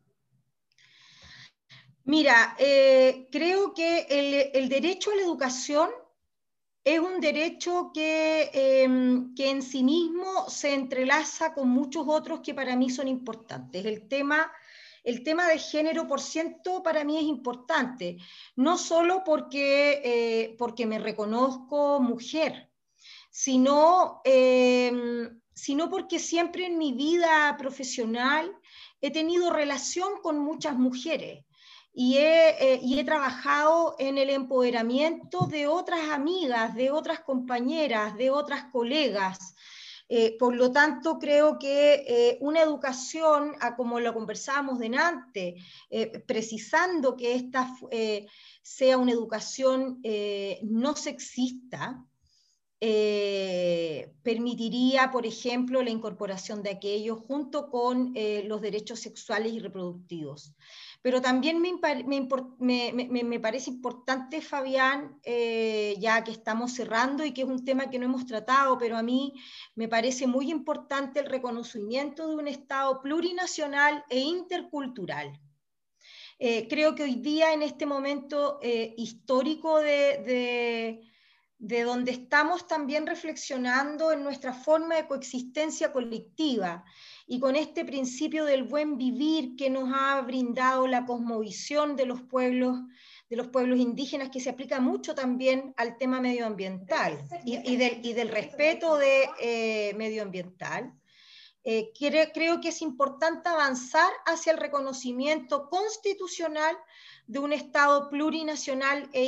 Mira, 2.05 2.55
eh, 2.57 3.27
creo 3.31 3.73
que 3.73 4.07
el, 4.09 4.61
el 4.63 4.69
derecho 4.69 5.11
a 5.11 5.15
la 5.15 5.23
educación 5.23 5.89
es 6.87 7.01
un 7.01 7.19
derecho 7.19 7.91
em, 7.95 9.35
que, 9.35 9.49
en 9.49 9.61
sí 9.61 9.83
mismo 9.83 10.49
se 10.49 10.73
entrelaza 10.73 11.53
con 11.53 11.67
muchos 11.67 12.05
otros 12.07 12.39
que 12.39 12.53
para 12.53 12.77
mí 12.77 12.89
son 12.89 13.09
importantes. 13.09 13.85
El 13.85 14.07
tema, 14.07 14.49
el 15.03 15.21
tema 15.21 15.49
de 15.49 15.59
género 15.59 16.07
por 16.07 16.21
ciento 16.21 16.81
para 16.81 17.03
mí 17.03 17.17
es 17.17 17.23
importante, 17.23 18.15
no 18.55 18.77
solo 18.77 19.21
porque, 19.25 20.01
eh, 20.01 20.55
porque 20.57 20.85
me 20.85 20.97
reconozco 20.97 21.99
mujer, 21.99 22.71
sino, 23.29 24.21
em, 24.23 25.41
sino 25.53 25.89
porque 25.89 26.19
siempre 26.19 26.67
en 26.67 26.77
mi 26.77 26.93
vida 26.93 27.53
profesional 27.57 28.55
he 29.01 29.11
tenido 29.11 29.51
relación 29.51 30.21
con 30.21 30.39
muchas 30.39 30.77
mujeres 30.77 31.46
eh, 31.99 32.79
y 32.83 32.99
he, 32.99 33.03
trabajado 33.03 33.95
en 33.97 34.19
el 34.19 34.29
empoderamiento 34.29 35.47
de 35.47 35.65
otras 35.65 36.11
amigas, 36.11 36.75
de 36.75 36.91
otras 36.91 37.21
compañeras, 37.21 38.15
de 38.15 38.29
otras 38.29 38.65
colegas. 38.65 39.55
Eh, 40.07 40.37
por 40.37 40.55
lo 40.55 40.71
tanto, 40.71 41.17
creo 41.17 41.57
que 41.57 42.05
eh, 42.07 42.37
una 42.39 42.61
educación, 42.61 43.53
como 43.75 43.99
lo 43.99 44.13
conversábamos 44.13 44.77
delante, 44.77 45.55
precisando 46.27 47.17
que 47.17 47.33
esta 47.33 47.67
sea 48.61 48.99
una 48.99 49.11
educación 49.11 49.99
no 50.61 50.95
sexista, 50.95 52.05
permitiría, 52.79 55.09
por 55.11 55.25
ejemplo, 55.25 55.81
la 55.81 55.89
incorporación 55.89 56.61
de 56.61 56.69
aquello 56.69 57.15
junto 57.15 57.71
con 57.71 58.13
los 58.43 58.61
derechos 58.61 58.99
sexuales 58.99 59.51
y 59.51 59.59
reproductivos. 59.59 60.53
Pero 61.07 61.21
también 61.21 61.61
me, 61.61 61.71
me, 62.59 63.39
parece 63.39 63.69
importante, 63.69 64.41
Fabián, 64.41 65.17
eh, 65.23 65.95
ya 65.99 66.21
que 66.21 66.31
estamos 66.31 66.73
cerrando 66.73 67.23
y 67.23 67.33
que 67.33 67.43
es 67.43 67.47
un 67.47 67.63
tema 67.63 67.89
que 67.89 67.97
no 67.97 68.03
hemos 68.03 68.25
tratado, 68.25 68.77
pero 68.77 68.97
a 68.97 69.03
mí 69.03 69.33
me 69.75 69.87
parece 69.87 70.27
muy 70.27 70.51
importante 70.51 71.21
el 71.21 71.27
reconocimiento 71.27 72.27
de 72.27 72.35
un 72.35 72.49
Estado 72.49 73.01
plurinacional 73.01 74.03
e 74.09 74.19
intercultural. 74.19 75.39
Eh, 76.39 76.67
creo 76.67 76.93
que 76.93 77.03
hoy 77.03 77.15
día, 77.15 77.53
en 77.53 77.61
este 77.61 77.85
momento 77.85 78.59
eh, 78.61 78.93
histórico 78.97 79.79
de, 79.79 80.99
de 81.57 81.83
donde 81.83 82.11
estamos 82.11 82.67
también 82.67 83.07
reflexionando 83.07 84.11
en 84.11 84.23
nuestra 84.23 84.51
forma 84.51 84.95
de 84.95 85.07
coexistencia 85.07 85.93
colectiva 85.93 86.83
y 87.27 87.39
con 87.39 87.57
este 87.57 87.83
principio 87.83 88.45
del 88.45 88.63
buen 88.63 88.97
vivir 88.97 89.55
que 89.57 89.69
nos 89.69 89.89
ha 89.93 90.19
brindado 90.21 90.87
la 90.87 91.05
cosmovisión 91.05 91.97
de 91.97 92.05
los 92.05 92.21
pueblos 92.21 92.79
de 93.29 93.35
los 93.35 93.47
pueblos 93.47 93.77
indígenas 93.79 94.29
que 94.29 94.39
se 94.39 94.49
aplica 94.49 94.79
mucho 94.79 95.13
también 95.13 95.73
al 95.75 95.97
tema 95.97 96.21
medioambiental 96.21 97.19
y, 97.43 97.75
del, 97.75 98.29
respeto 98.29 98.95
de 98.95 99.29
eh, 99.41 99.93
medioambiental. 99.97 100.93
Eh, 101.65 101.91
creo 102.33 102.61
que 102.61 102.69
es 102.69 102.81
importante 102.81 103.49
avanzar 103.49 104.09
hacia 104.25 104.53
el 104.53 104.57
reconocimiento 104.57 105.69
constitucional 105.69 106.77
de 107.27 107.39
un 107.39 107.53
Estado 107.53 108.09
plurinacional 108.09 109.09
e 109.13 109.27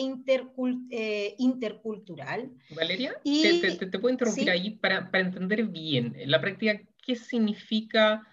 eh, 0.89 1.35
intercultural. 1.37 2.49
Valeria, 2.75 3.15
te, 3.23 3.99
puedo 3.99 4.09
interrumpir 4.09 4.49
ahí 4.49 4.71
para, 4.71 5.11
para, 5.11 5.23
entender 5.23 5.63
bien. 5.65 6.15
En 6.17 6.31
la 6.31 6.39
práctica, 6.39 6.81
¿qué 7.05 7.15
significa 7.15 8.25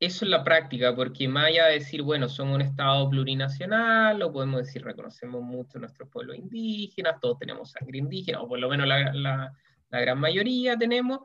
eso 0.00 0.24
es 0.24 0.30
la 0.30 0.44
práctica, 0.44 0.94
porque 0.94 1.28
más 1.28 1.46
allá 1.46 1.66
de 1.66 1.74
decir, 1.74 2.02
bueno, 2.02 2.28
somos 2.28 2.56
un 2.56 2.62
Estado 2.62 3.08
plurinacional, 3.08 4.20
o 4.22 4.32
podemos 4.32 4.66
decir, 4.66 4.84
reconocemos 4.84 5.42
mucho 5.42 5.78
nuestros 5.78 6.08
pueblos 6.10 6.36
indígenas, 6.36 7.20
todos 7.20 7.38
tenemos 7.38 7.70
sangre 7.70 7.98
indígena, 7.98 8.42
o 8.42 8.48
por 8.48 8.58
lo 8.58 8.68
menos 8.68 8.86
la, 8.86 9.12
la, 9.14 9.52
la 9.90 10.00
gran 10.00 10.18
mayoría 10.18 10.76
tenemos, 10.76 11.20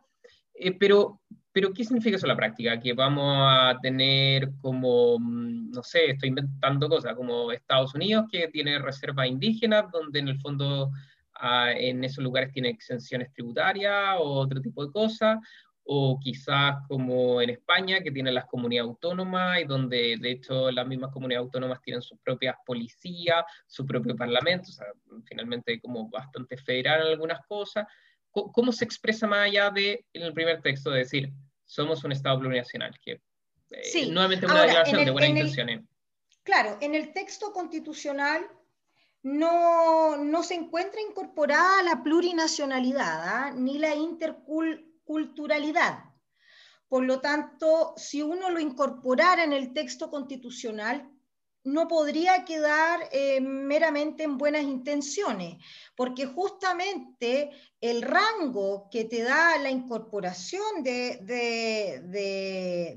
eh, 0.53 0.71
pero, 0.71 1.21
pero, 1.51 1.73
¿qué 1.73 1.83
significa 1.83 2.15
eso 2.17 2.25
en 2.27 2.29
la 2.29 2.35
práctica? 2.35 2.79
Que 2.79 2.93
vamos 2.93 3.35
a 3.39 3.77
tener 3.81 4.51
como, 4.61 5.17
mm, 5.19 5.71
no 5.71 5.83
sé, 5.83 6.11
estoy 6.11 6.29
inventando 6.29 6.87
cosas, 6.87 7.15
como 7.15 7.51
Estados 7.51 7.95
Unidos, 7.95 8.25
que 8.31 8.47
tiene 8.49 8.79
reservas 8.79 9.27
indígenas, 9.27 9.91
donde 9.91 10.19
en 10.19 10.27
el 10.27 10.39
fondo 10.39 10.91
ah, 11.41 11.71
en 11.71 12.03
esos 12.03 12.23
lugares 12.23 12.51
tiene 12.51 12.69
exenciones 12.69 13.31
tributarias 13.33 14.17
o 14.19 14.23
otro 14.23 14.61
tipo 14.61 14.85
de 14.85 14.91
cosas, 14.91 15.39
o 15.91 16.19
quizás 16.19 16.75
como 16.87 17.41
en 17.41 17.49
España, 17.49 18.01
que 18.01 18.11
tiene 18.11 18.31
las 18.31 18.45
comunidades 18.45 18.89
autónomas 18.89 19.59
y 19.59 19.63
donde 19.63 20.17
de 20.19 20.31
hecho 20.31 20.69
las 20.69 20.85
mismas 20.85 21.11
comunidades 21.11 21.45
autónomas 21.45 21.81
tienen 21.81 22.03
sus 22.03 22.19
propias 22.19 22.55
policías, 22.63 23.43
su 23.65 23.87
propio 23.87 24.15
parlamento, 24.15 24.69
o 24.69 24.73
sea, 24.73 24.85
finalmente 25.25 25.79
como 25.81 26.07
bastante 26.07 26.57
federal 26.57 27.01
en 27.01 27.07
algunas 27.07 27.43
cosas. 27.47 27.87
¿Cómo, 28.31 28.71
se 28.71 28.85
expresa 28.85 29.27
más 29.27 29.47
allá 29.47 29.71
de 29.71 30.05
en 30.13 30.21
el 30.21 30.33
primer 30.33 30.61
texto 30.61 30.91
de 30.91 30.99
decir, 30.99 31.31
somos 31.65 32.03
un 32.03 32.11
Estado 32.11 32.39
plurinacional? 32.39 32.97
Que 33.01 33.21
eh, 33.71 34.07
nuevamente 34.11 34.45
una 34.45 34.63
declaración 34.63 35.05
de 35.05 35.11
buenas 35.11 35.29
intenciones. 35.31 35.81
Claro, 36.43 36.77
en 36.81 36.95
el 36.95 37.13
texto 37.13 37.51
constitucional 37.51 38.47
no, 39.23 40.17
no, 40.17 40.43
se 40.43 40.55
encuentra 40.55 41.01
incorporada 41.01 41.83
la 41.83 42.01
plurinacionalidad 42.03 43.23
¿ah? 43.23 43.51
ni 43.55 43.77
la 43.77 43.95
intercul 43.95 44.89
culturalidad. 45.03 46.03
Por 46.87 47.03
lo 47.03 47.19
tanto, 47.19 47.93
si 47.97 48.21
uno 48.21 48.49
lo 48.49 48.59
incorporara 48.59 49.43
en 49.43 49.53
el 49.53 49.73
texto 49.73 50.09
constitucional, 50.09 51.09
no 51.73 51.87
podría 51.87 52.45
quedar 52.45 53.09
eh, 53.11 53.39
meramente 53.41 54.23
en 54.23 54.37
buenas 54.37 54.63
intenciones, 54.63 55.57
porque 55.95 56.25
justamente 56.25 57.51
el 57.81 58.01
rango 58.01 58.89
que 58.91 59.05
te 59.05 59.23
da 59.23 59.57
la 59.57 59.69
incorporación 59.69 60.83
de, 60.83 61.19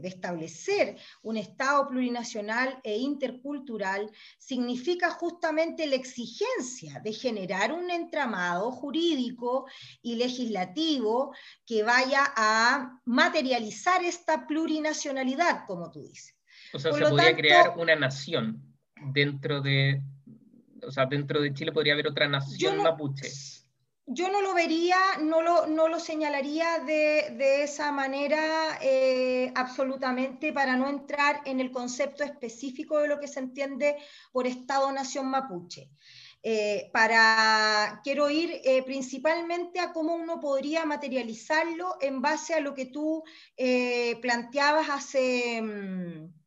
establecer 0.02 0.96
un 1.22 1.36
Estado 1.36 1.88
plurinacional 1.88 2.80
e 2.82 2.96
intercultural 2.98 4.10
significa 4.38 5.10
justamente 5.10 5.86
la 5.86 5.96
exigencia 5.96 7.00
de 7.00 7.12
generar 7.12 7.72
un 7.72 7.90
entramado 7.90 8.72
jurídico 8.72 9.66
y 10.02 10.16
legislativo 10.16 11.32
que 11.64 11.82
vaya 11.82 12.32
a 12.36 13.00
materializar 13.04 14.04
esta 14.04 14.46
plurinacionalidad, 14.46 15.64
como 15.66 15.90
tú 15.90 16.02
dices. 16.02 16.34
O 16.74 16.78
sea, 16.78 16.92
se 16.92 17.00
podría 17.00 17.36
crear 17.36 17.74
una 17.76 17.94
nación 17.96 18.62
dentro 19.12 19.60
de, 19.60 20.02
o 20.86 20.90
sea, 20.90 21.06
dentro 21.06 21.40
de 21.40 21.52
Chile 21.52 21.72
podría 21.72 21.94
haber 21.94 22.08
otra 22.08 22.28
nación 22.28 22.82
mapuche. 22.82 23.28
Yo 24.06 24.28
no 24.30 24.42
lo 24.42 24.52
vería, 24.52 24.98
no 25.20 25.42
lo, 25.42 25.68
no 25.68 25.86
lo 25.86 26.00
señalaría 26.00 26.80
de, 26.80 27.34
de 27.36 27.62
esa 27.62 27.92
manera 27.92 28.78
eh, 28.82 29.52
absolutamente 29.54 30.52
para 30.52 30.76
no 30.76 30.88
entrar 30.88 31.40
en 31.44 31.60
el 31.60 31.70
concepto 31.70 32.24
específico 32.24 32.98
de 32.98 33.06
lo 33.06 33.20
que 33.20 33.28
se 33.28 33.38
entiende 33.38 33.96
por 34.32 34.48
Estado-Nación 34.48 35.28
mapuche. 35.28 35.88
Eh, 36.42 36.90
para, 36.92 38.00
quiero 38.02 38.28
ir 38.28 38.60
eh, 38.64 38.82
principalmente 38.82 39.78
a 39.78 39.92
cómo 39.92 40.16
uno 40.16 40.40
podría 40.40 40.84
materializarlo 40.84 41.96
en 42.00 42.20
base 42.20 42.54
a 42.54 42.60
lo 42.60 42.74
que 42.74 42.86
tú 42.86 43.22
planteabas 44.20 44.90
hace... 44.90 45.62
Mm, 45.62 46.41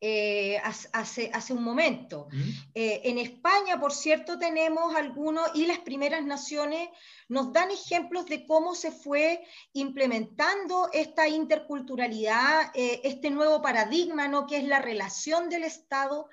eh, 0.00 0.58
hace, 0.58 1.30
hace, 1.32 1.52
un 1.52 1.64
momento. 1.64 2.28
Eh, 2.74 3.00
en 3.04 3.18
España, 3.18 3.80
por 3.80 3.92
cierto, 3.92 4.38
tenemos 4.38 4.94
algunos, 4.94 5.48
y 5.54 5.66
las 5.66 5.78
primeras 5.78 6.24
naciones 6.24 6.88
nos 7.28 7.52
dan 7.52 7.70
ejemplos 7.70 8.26
de 8.26 8.44
cómo 8.46 8.74
se 8.74 8.92
fue 8.92 9.42
implementando 9.72 10.90
esta 10.92 11.26
interculturalidad, 11.28 12.70
eh, 12.74 13.00
este 13.04 13.30
nuevo 13.30 13.62
paradigma, 13.62 14.28
¿no? 14.28 14.46
que 14.46 14.58
es 14.58 14.64
la 14.64 14.80
relación 14.80 15.48
del 15.48 15.64
Estado 15.64 16.28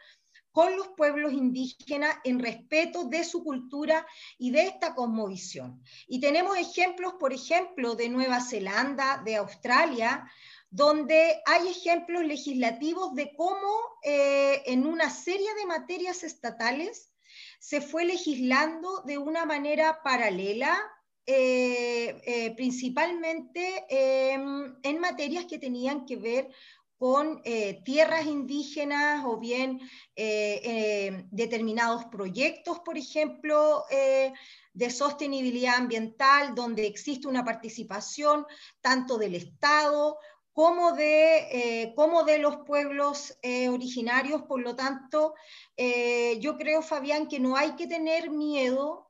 con 0.52 0.76
los 0.76 0.90
pueblos 0.90 1.32
indígenas 1.32 2.18
en 2.24 2.40
respeto 2.40 3.06
de 3.06 3.24
su 3.24 3.44
cultura 3.44 4.06
y 4.38 4.52
de 4.52 4.64
esta 4.64 4.94
cosmovisión. 4.94 5.82
Y 6.08 6.20
tenemos 6.20 6.58
ejemplos, 6.58 7.14
por 7.20 7.32
ejemplo, 7.32 7.96
de 7.96 8.10
Nueva 8.10 8.42
Zelanda, 8.42 9.22
de 9.24 9.38
Australia, 9.38 10.30
donde 10.72 11.42
hay 11.46 11.68
ejemplos 11.68 12.24
legislativos 12.24 13.14
de 13.14 13.34
cómo 13.36 13.78
eh, 14.04 14.64
en 14.66 14.88
una 14.88 15.10
serie 15.10 15.54
de 15.56 15.66
materias 15.66 16.24
estatales 16.24 17.12
se 17.60 17.82
fue 17.82 18.06
legislando 18.06 19.02
de 19.06 19.18
una 19.18 19.46
manera 19.46 20.02
paralela, 20.02 20.82
eh, 21.26 22.22
eh, 22.26 22.56
principalmente 22.56 23.86
em, 23.90 24.74
en 24.82 25.00
materias 25.00 25.46
que 25.46 25.60
tenían 25.60 26.06
que 26.06 26.16
ver 26.16 26.50
con 26.98 27.42
tierras 27.84 28.28
indígenas 28.28 29.26
o 29.26 29.38
bien 29.38 29.80
em, 30.16 31.28
determinados 31.32 32.06
proyectos, 32.06 32.80
por 32.86 32.96
ejemplo, 32.96 33.86
de 33.90 34.90
sostenibilidad 34.92 35.78
ambiental, 35.78 36.54
donde 36.54 36.86
existe 36.86 37.28
una 37.28 37.44
participación 37.44 38.46
tanto 38.82 39.18
del 39.18 39.34
Estado 39.34 40.20
como 40.54 40.92
de, 40.92 41.84
eh, 41.84 41.94
como 41.96 42.24
de 42.24 42.40
los 42.40 42.58
pueblos 42.66 43.38
eh, 43.42 43.70
originarios. 43.70 44.44
Por 44.44 44.62
lo 44.62 44.76
tanto, 44.76 45.34
eh, 45.78 46.40
yo 46.40 46.58
creo, 46.58 46.82
Fabián, 46.82 47.28
que 47.28 47.40
no 47.40 47.56
hay 47.56 47.72
que 47.76 47.88
tener 47.88 48.30
miedo 48.30 49.10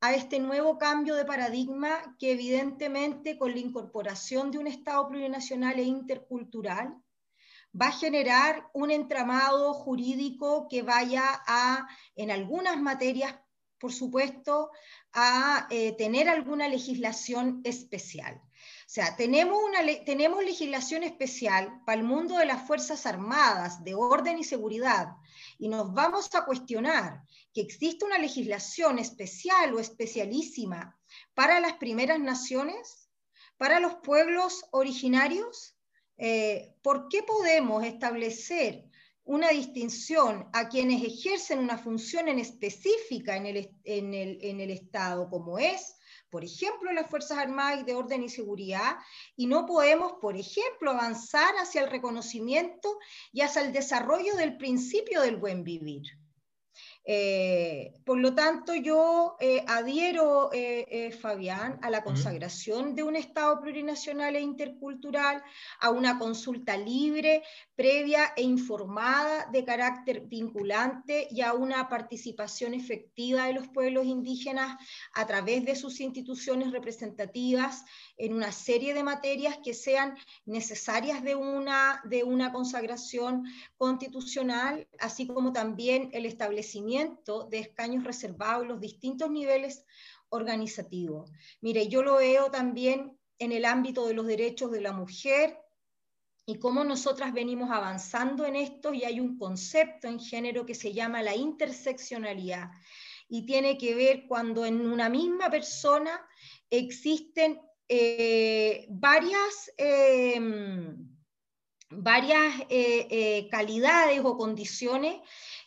a 0.00 0.14
este 0.14 0.38
nuevo 0.38 0.78
cambio 0.78 1.14
de 1.14 1.24
paradigma 1.24 2.16
que 2.18 2.32
evidentemente 2.32 3.38
con 3.38 3.52
la 3.52 3.58
incorporación 3.58 4.50
de 4.50 4.58
un 4.58 4.66
Estado 4.66 5.08
plurinacional 5.08 5.78
e 5.78 5.84
intercultural 5.84 6.94
va 7.78 7.88
a 7.88 7.92
generar 7.92 8.68
un 8.72 8.90
entramado 8.90 9.72
jurídico 9.72 10.68
que 10.68 10.82
vaya 10.82 11.24
a, 11.46 11.88
en 12.14 12.30
algunas 12.30 12.80
materias, 12.80 13.38
por 13.78 13.92
supuesto, 13.92 14.70
a 15.16 15.66
tener 15.98 16.28
alguna 16.28 16.68
legislación 16.68 17.62
especial. 17.64 18.40
O 18.86 18.88
sea, 18.88 19.16
tenemos, 19.16 19.58
una, 19.64 19.80
tenemos 20.04 20.44
legislación 20.44 21.02
especial 21.02 21.82
para 21.84 21.98
el 21.98 22.06
mundo 22.06 22.38
de 22.38 22.46
las 22.46 22.68
Fuerzas 22.68 23.04
Armadas, 23.04 23.82
de 23.82 23.96
orden 23.96 24.38
y 24.38 24.44
seguridad, 24.44 25.08
y 25.58 25.68
nos 25.68 25.92
vamos 25.92 26.32
a 26.36 26.44
cuestionar 26.44 27.22
que 27.52 27.62
existe 27.62 28.04
una 28.04 28.18
legislación 28.18 29.00
especial 29.00 29.74
o 29.74 29.80
especialísima 29.80 30.96
para 31.34 31.58
las 31.58 31.74
primeras 31.78 32.20
naciones, 32.20 33.10
para 33.56 33.80
los 33.80 33.96
pueblos 33.96 34.64
originarios. 34.70 35.76
Eh, 36.16 36.76
¿Por 36.80 37.08
qué 37.08 37.24
podemos 37.24 37.82
establecer 37.82 38.84
una 39.26 39.50
distinción 39.50 40.48
a 40.52 40.68
quienes 40.68 41.02
ejercen 41.02 41.58
una 41.58 41.76
función 41.76 42.28
en 42.28 42.38
específica 42.38 43.36
en 43.36 43.46
el, 43.46 44.70
Estado, 44.70 45.28
como 45.28 45.58
es 45.58 45.96
por 46.30 46.44
ejemplo, 46.44 46.92
las 46.92 47.08
Fuerzas 47.08 47.38
Armadas 47.38 47.86
de 47.86 47.94
Orden 47.94 48.24
y 48.24 48.28
Seguridad, 48.28 48.96
y 49.36 49.46
no 49.46 49.64
podemos, 49.64 50.14
por 50.20 50.36
ejemplo, 50.36 50.90
avanzar 50.90 51.54
hacia 51.56 51.82
el 51.82 51.90
reconocimiento 51.90 52.98
y 53.32 53.42
hacia 53.42 53.62
el 53.62 53.72
desarrollo 53.72 54.34
del 54.34 54.56
principio 54.56 55.22
del 55.22 55.36
buen 55.36 55.62
vivir. 55.62 56.02
Eh, 57.08 57.94
por 58.04 58.18
lo 58.18 58.34
tanto, 58.34 58.74
yo 58.74 59.36
eh, 59.38 59.64
adhiero, 59.68 60.50
eh, 60.52 61.12
Fabián, 61.12 61.78
a 61.82 61.88
la 61.88 62.02
consagración 62.02 62.96
de 62.96 63.04
un 63.04 63.14
Estado 63.14 63.60
plurinacional 63.60 64.34
e 64.34 64.40
intercultural, 64.40 65.40
a 65.80 65.90
una 65.90 66.18
consulta 66.18 66.76
libre, 66.76 67.44
previa 67.76 68.32
e 68.36 68.42
informada 68.42 69.46
de 69.52 69.64
carácter 69.64 70.22
vinculante 70.22 71.28
y 71.30 71.42
a 71.42 71.52
una 71.52 71.88
participación 71.88 72.74
efectiva 72.74 73.46
de 73.46 73.52
los 73.52 73.68
pueblos 73.68 74.06
indígenas 74.06 74.76
a 75.14 75.26
través 75.26 75.64
de 75.64 75.76
sus 75.76 76.00
instituciones 76.00 76.72
representativas 76.72 77.84
en 78.16 78.32
una 78.34 78.52
serie 78.52 78.94
de 78.94 79.02
materias 79.02 79.58
que 79.62 79.74
sean 79.74 80.16
necesarias 80.44 81.22
de 81.22 81.34
una, 81.34 82.00
de 82.04 82.24
una 82.24 82.52
consagración 82.52 83.44
constitucional, 83.76 84.88
así 84.98 85.26
como 85.26 85.52
también 85.52 86.10
el 86.12 86.26
establecimiento 86.26 87.44
de 87.44 87.58
escaños 87.58 88.04
reservados 88.04 88.62
en 88.62 88.68
los 88.68 88.80
distintos 88.80 89.30
niveles 89.30 89.84
organizativos. 90.28 91.30
Mire, 91.60 91.88
yo 91.88 92.02
lo 92.02 92.16
veo 92.16 92.50
también 92.50 93.18
en 93.38 93.52
el 93.52 93.64
ámbito 93.64 94.06
de 94.06 94.14
los 94.14 94.26
derechos 94.26 94.70
de 94.70 94.80
la 94.80 94.92
mujer 94.92 95.58
y 96.46 96.58
cómo 96.58 96.84
nosotras 96.84 97.32
venimos 97.32 97.70
avanzando 97.70 98.46
en 98.46 98.56
esto 98.56 98.94
y 98.94 99.04
hay 99.04 99.20
un 99.20 99.36
concepto 99.36 100.08
en 100.08 100.20
género 100.20 100.64
que 100.64 100.74
se 100.74 100.92
llama 100.92 101.22
la 101.22 101.34
interseccionalidad 101.34 102.70
y 103.28 103.44
tiene 103.44 103.76
que 103.76 103.94
ver 103.94 104.26
cuando 104.26 104.64
en 104.64 104.80
una 104.80 105.08
misma 105.08 105.50
persona 105.50 106.26
existen 106.70 107.60
eh, 107.88 108.86
varias, 108.88 109.72
em, 109.76 110.96
varias 111.90 112.60
eh, 112.68 113.06
eh, 113.10 113.48
calidades 113.50 114.20
o 114.24 114.36
condiciones 114.36 115.20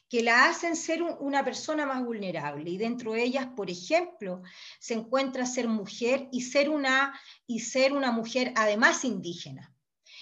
que 0.10 0.24
la 0.24 0.50
hacen 0.50 0.76
ser 0.76 1.04
una 1.04 1.46
persona 1.46 1.86
más 1.86 2.04
vulnerable. 2.04 2.70
Y 2.70 2.78
dentro 2.78 3.14
de 3.14 3.24
ellas, 3.24 3.48
por 3.56 3.70
ejemplo, 3.70 4.42
se 4.80 4.96
encuentra 4.96 5.46
ser 5.46 5.68
mujer 5.68 6.28
y 6.32 6.42
ser 6.42 6.70
una, 6.70 7.20
y 7.46 7.60
ser 7.60 7.94
una 7.94 8.12
mujer 8.12 8.52
además 8.56 9.06
indígena. 9.06 9.74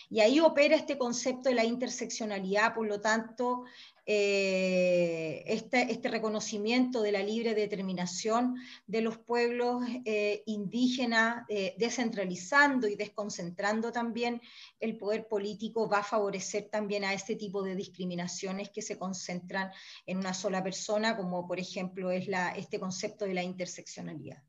Y 0.09 0.21
ahí 0.21 0.39
opera 0.39 0.75
este 0.75 0.97
concepto 0.97 1.49
de 1.49 1.55
la 1.55 1.65
interseccionalidad, 1.65 2.73
por 2.73 2.87
lo 2.87 3.01
tanto, 3.01 3.65
eh, 4.05 5.43
este, 5.47 5.91
este, 5.91 6.07
reconocimiento 6.07 7.01
de 7.01 7.11
la 7.11 7.21
libre 7.21 7.53
determinación 7.53 8.55
de 8.85 9.01
los 9.01 9.17
pueblos 9.17 9.83
eh, 10.05 10.43
indígenas, 10.45 11.43
eh, 11.49 11.75
descentralizando 11.77 12.87
y 12.87 12.95
desconcentrando 12.95 13.91
también 13.91 14.41
el 14.79 14.97
poder 14.97 15.27
político, 15.27 15.89
va 15.89 15.99
a 15.99 16.03
favorecer 16.03 16.69
también 16.69 17.03
a 17.03 17.13
este 17.13 17.35
tipo 17.35 17.61
de 17.61 17.75
discriminaciones 17.75 18.69
que 18.69 18.81
se 18.81 18.97
concentran 18.97 19.71
en 20.05 20.19
una 20.19 20.33
sola 20.33 20.63
persona, 20.63 21.17
como 21.17 21.45
por 21.45 21.59
ejemplo 21.59 22.09
es 22.09 22.29
este 22.55 22.79
concepto 22.79 23.25
de 23.25 23.33
la 23.33 23.43
interseccionalidad. 23.43 24.41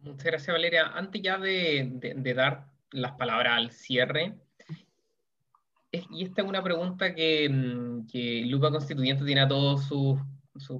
Muchas 0.00 0.24
gracias, 0.24 0.54
Valeria. 0.54 0.88
Antes 0.88 1.22
ya 1.22 1.38
de, 1.38 2.14
de 2.16 2.34
dar 2.34 2.70
las 2.90 3.12
palabras 3.12 3.54
al 3.56 3.70
cierre, 3.72 4.34
y 6.10 6.24
esta 6.24 6.42
es 6.42 6.48
una 6.48 6.62
pregunta 6.62 7.14
que, 7.14 7.48
mm, 7.48 8.06
que 8.06 8.44
Lupa 8.46 8.70
Constituyente 8.70 9.24
tiene 9.24 9.42
a 9.42 9.48
todos 9.48 9.84
sus, 9.84 10.18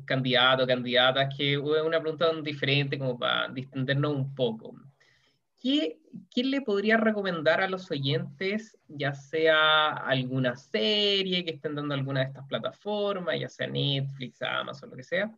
candidatos, 0.04 0.66
candidatas, 0.66 1.34
que 1.36 1.54
es 1.54 1.58
una 1.58 2.00
pregunta 2.00 2.32
diferente 2.42 2.98
como 2.98 3.18
para 3.18 3.48
distendernos 3.48 4.14
un 4.14 4.34
poco. 4.34 4.74
¿Qué, 5.60 5.98
¿Qué, 6.30 6.44
le 6.44 6.62
podría 6.62 6.96
recomendar 6.96 7.60
a 7.60 7.68
los 7.68 7.90
oyentes, 7.90 8.78
ya 8.88 9.12
sea 9.12 9.92
alguna 9.92 10.56
serie 10.56 11.44
que 11.44 11.52
estén 11.52 11.74
dando 11.74 11.94
alguna 11.94 12.20
de 12.20 12.26
estas 12.26 12.46
plataformas, 12.46 13.38
ya 13.38 13.48
sea 13.48 13.66
Netflix, 13.66 14.40
Amazon, 14.42 14.90
lo 14.90 14.96
que 14.96 15.02
sea, 15.02 15.30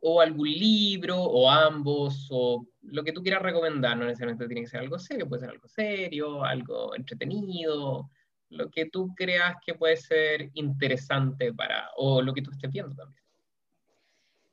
o 0.00 0.20
algún 0.20 0.48
libro, 0.50 1.16
o 1.22 1.50
ambos, 1.50 2.28
o 2.30 2.66
lo 2.82 3.04
que 3.04 3.12
tú 3.12 3.22
quieras 3.22 3.42
recomendar, 3.42 3.96
no 3.96 4.06
necesariamente 4.06 4.46
tiene 4.46 4.62
que 4.62 4.68
ser 4.68 4.80
algo 4.80 4.98
serio, 4.98 5.28
puede 5.28 5.40
ser 5.40 5.50
algo 5.50 5.68
serio, 5.68 6.44
algo 6.44 6.94
entretenido, 6.96 8.10
lo 8.50 8.70
que 8.70 8.86
tú 8.86 9.14
creas 9.14 9.56
que 9.64 9.74
puede 9.74 9.96
ser 9.96 10.50
interesante 10.54 11.52
para, 11.52 11.90
o 11.96 12.20
lo 12.20 12.34
que 12.34 12.42
tú 12.42 12.50
estés 12.50 12.70
viendo 12.70 12.94
también. 12.94 13.24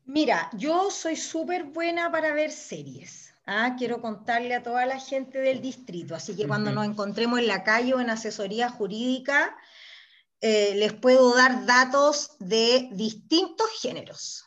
Mira, 0.06 0.50
yo 0.54 0.90
soy 0.90 1.18
súper 1.18 1.66
buena 1.66 2.10
para 2.12 2.34
ver 2.34 2.52
series. 2.52 3.34
¿ah? 3.46 3.76
Quiero 3.78 4.02
contarle 4.02 4.56
a 4.56 4.64
toda 4.64 4.86
la 4.86 5.00
gente 5.00 5.40
del 5.40 5.62
distrito, 5.62 6.16
así 6.16 6.36
que 6.36 6.48
cuando 6.48 6.72
nos 6.72 6.86
encontremos 6.86 7.40
en 7.40 7.48
la 7.48 7.64
calle 7.64 7.94
o 7.94 8.00
en 8.00 8.10
asesoría 8.10 8.70
jurídica, 8.70 9.58
eh, 10.40 10.76
les 10.76 10.94
puedo 10.94 11.36
dar 11.36 11.66
datos 11.66 12.38
de 12.40 12.90
distintos 12.92 13.68
géneros, 13.82 14.46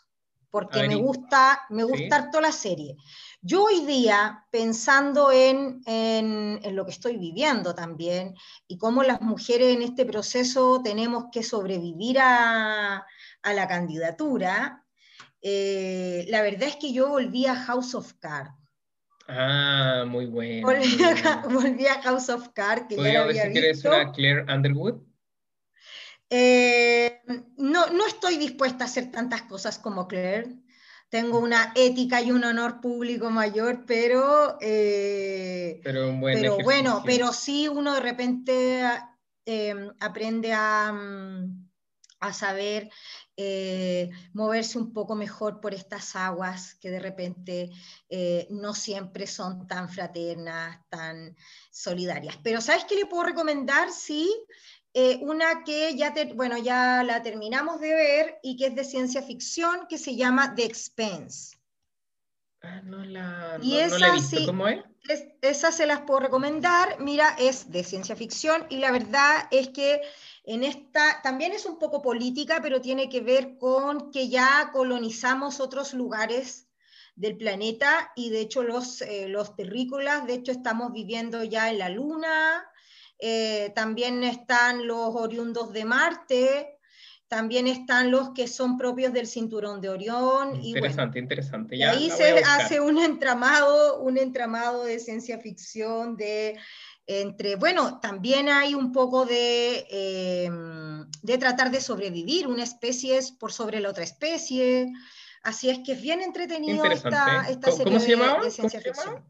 porque 0.51 0.87
me 0.87 0.95
gusta, 0.95 1.63
me 1.69 1.83
gusta 1.83 2.31
toda 2.31 2.43
la 2.43 2.53
serie. 2.53 2.97
Yo 3.43 3.65
hoy 3.65 3.87
día, 3.87 4.45
pensando 4.51 5.33
en, 5.33 5.81
lo 6.75 6.85
que 6.85 6.91
estoy 6.91 7.17
viviendo 7.17 7.75
también 7.75 8.35
y 8.69 8.77
cómo 8.77 9.03
las 9.03 9.23
mujeres 9.23 9.75
en 9.75 9.81
este 9.81 10.05
proceso 10.05 10.83
tenemos 10.85 11.25
que 11.33 11.43
sobrevivir 11.43 12.19
a, 12.21 13.07
la 13.43 13.67
candidatura, 13.67 14.85
eh, 15.41 16.27
la 16.29 16.43
verdad 16.43 16.69
es 16.69 16.77
que 16.77 16.93
yo 16.93 17.09
volví 17.09 17.47
a 17.47 17.57
House 17.57 17.95
of 17.95 18.13
Cards. 18.21 18.53
Ah, 19.27 20.05
muy 20.07 20.27
bueno. 20.27 20.67
Volví, 21.49 21.87
a, 21.87 22.03
House 22.03 22.29
of 22.29 22.49
Cards, 22.49 22.87
que 22.89 22.97
ya 22.97 23.23
había 23.23 23.45
decir 23.45 23.53
que 23.53 23.59
eres 23.59 23.85
una 23.85 24.13
Claire 24.13 24.45
Underwood? 24.53 25.01
Eh, 26.29 27.23
no, 27.57 27.87
no 27.87 28.07
estoy 28.07 28.37
dispuesta 28.37 28.85
a 28.85 28.87
hacer 28.87 29.11
tantas 29.11 29.43
cosas 29.43 29.79
como 29.79 30.07
Claire 30.09 30.61
tengo 31.11 31.41
una 31.41 31.73
ética 31.75 32.23
y 32.23 32.31
un 32.31 32.45
honor 32.45 32.81
público 32.81 33.31
mayor, 33.31 33.85
pero, 33.85 34.57
eh, 34.61 35.81
pero, 35.83 36.13
bueno, 36.63 37.03
pero 37.05 37.33
sí 37.33 37.67
uno 37.67 37.95
de 37.95 38.01
repente 38.01 38.83
eh, 39.45 39.91
aprende 39.99 40.53
a, 40.53 40.93
mm, 40.93 41.69
a 42.21 42.33
saber 42.33 42.91
eh, 43.37 44.09
moverse 44.35 44.79
un 44.79 44.93
poco 44.93 45.17
mejor 45.17 45.61
por 45.61 45.75
estas 45.75 46.15
aguas 46.15 46.75
que 46.75 46.91
de 46.91 47.01
repente 47.01 47.71
no 48.51 48.73
siempre 48.75 49.27
son 49.27 49.67
tan 49.67 49.89
fraternas, 49.89 50.79
tan 50.89 51.35
solidarias. 51.71 52.39
Pero 52.43 52.61
¿sabes 52.61 52.85
qué 52.85 52.95
le 52.95 53.07
puedo 53.07 53.25
recomendar? 53.25 53.91
Sí, 53.91 54.31
eh, 54.93 55.19
una 55.23 55.63
que 55.65 55.95
ya, 55.97 56.13
bueno, 56.35 56.59
ya 56.59 57.03
la 57.05 57.23
terminamos 57.23 57.81
de 57.81 57.95
ver 57.95 58.39
y 58.43 58.57
que 58.57 58.67
es 58.67 58.75
de 58.75 58.85
ciencia 58.85 59.23
ficción, 59.23 59.87
que 59.89 59.99
se 59.99 60.17
llama 60.17 60.55
The 60.55 60.65
Expense. 60.65 61.57
Ah, 62.63 62.83
no 62.85 63.03
la, 63.05 63.59
y 63.63 63.79
esa, 63.79 64.09
he 64.09 64.13
visto. 64.13 64.45
¿Cómo 64.47 64.69
es? 64.69 64.85
es? 65.09 65.27
Esa 65.41 65.73
se 65.73 65.87
las 65.87 66.03
puedo 66.03 66.21
recomendar. 66.21 67.01
Mira, 67.01 67.35
es 67.39 67.71
de 67.71 67.85
ciencia 67.85 68.17
ficción 68.17 68.67
y 68.69 68.79
la 68.79 68.91
verdad 68.91 69.49
es 69.51 69.69
que 69.69 70.03
en 70.45 70.65
esta 70.65 71.23
también 71.23 71.53
es 71.53 71.65
un 71.65 71.79
poco 71.79 72.03
política, 72.03 72.61
pero 72.61 72.81
tiene 72.81 73.09
que 73.09 73.21
ver 73.21 73.57
con 73.59 74.11
que 74.11 74.29
ya 74.29 74.71
colonizamos 74.73 75.61
otros 75.61 75.95
lugares 75.95 76.67
del 77.15 77.37
planeta 77.37 78.13
y 78.17 78.31
de 78.31 78.41
hecho 78.41 78.63
los, 78.63 79.03
eh, 79.03 79.29
los 79.29 79.55
terrícolas, 79.55 80.27
de 80.27 80.35
hecho 80.35 80.53
estamos 80.53 80.93
viviendo 80.93 81.45
ya 81.45 81.71
en 81.71 81.79
la 81.79 81.89
Luna, 81.89 82.70
eh, 83.21 83.73
también 83.75 84.25
están 84.25 84.87
los 84.87 85.15
oriundos 85.15 85.73
de 85.73 85.85
Marte, 85.85 86.79
también 87.29 87.69
están 87.69 88.11
los 88.11 88.31
que 88.31 88.49
son 88.49 88.77
propios 88.77 89.13
del 89.13 89.27
cinturón 89.27 89.81
de 89.81 89.89
Orión. 89.89 90.57
Interesante, 90.65 91.19
interesante. 91.19 91.77
y 91.77 91.83
ahí 91.83 92.11
se 92.11 92.39
hace 92.39 92.81
un 92.81 92.99
entramado, 92.99 94.01
un 94.01 94.19
entramado 94.19 94.85
de 94.85 94.99
ciencia 94.99 95.39
ficción, 95.39 96.17
de 96.17 96.59
entre, 97.07 97.57
bueno, 97.57 98.01
también 98.01 98.49
hay 98.49 98.75
un 98.75 98.93
poco 98.93 99.27
de, 99.27 99.87
em, 99.91 101.11
de 101.23 101.39
tratar 101.39 101.71
de 101.71 101.81
sobrevivir 101.81 102.47
una 102.47 102.63
especie 102.63 103.19
por 103.39 103.53
sobre 103.53 103.81
la 103.81 103.91
otra 103.91 104.05
especie. 104.05 104.93
Así 105.43 105.71
es 105.71 105.81
que 105.85 105.93
es 105.93 106.03
bien 106.03 106.21
entretenido 106.23 106.85
esta, 106.85 107.49
esta 107.49 107.73
serie 107.73 107.85
¿Cómo 107.85 108.01
se 108.01 108.45
de, 108.45 108.51
ciencia 108.51 108.81
ficción. 108.81 109.25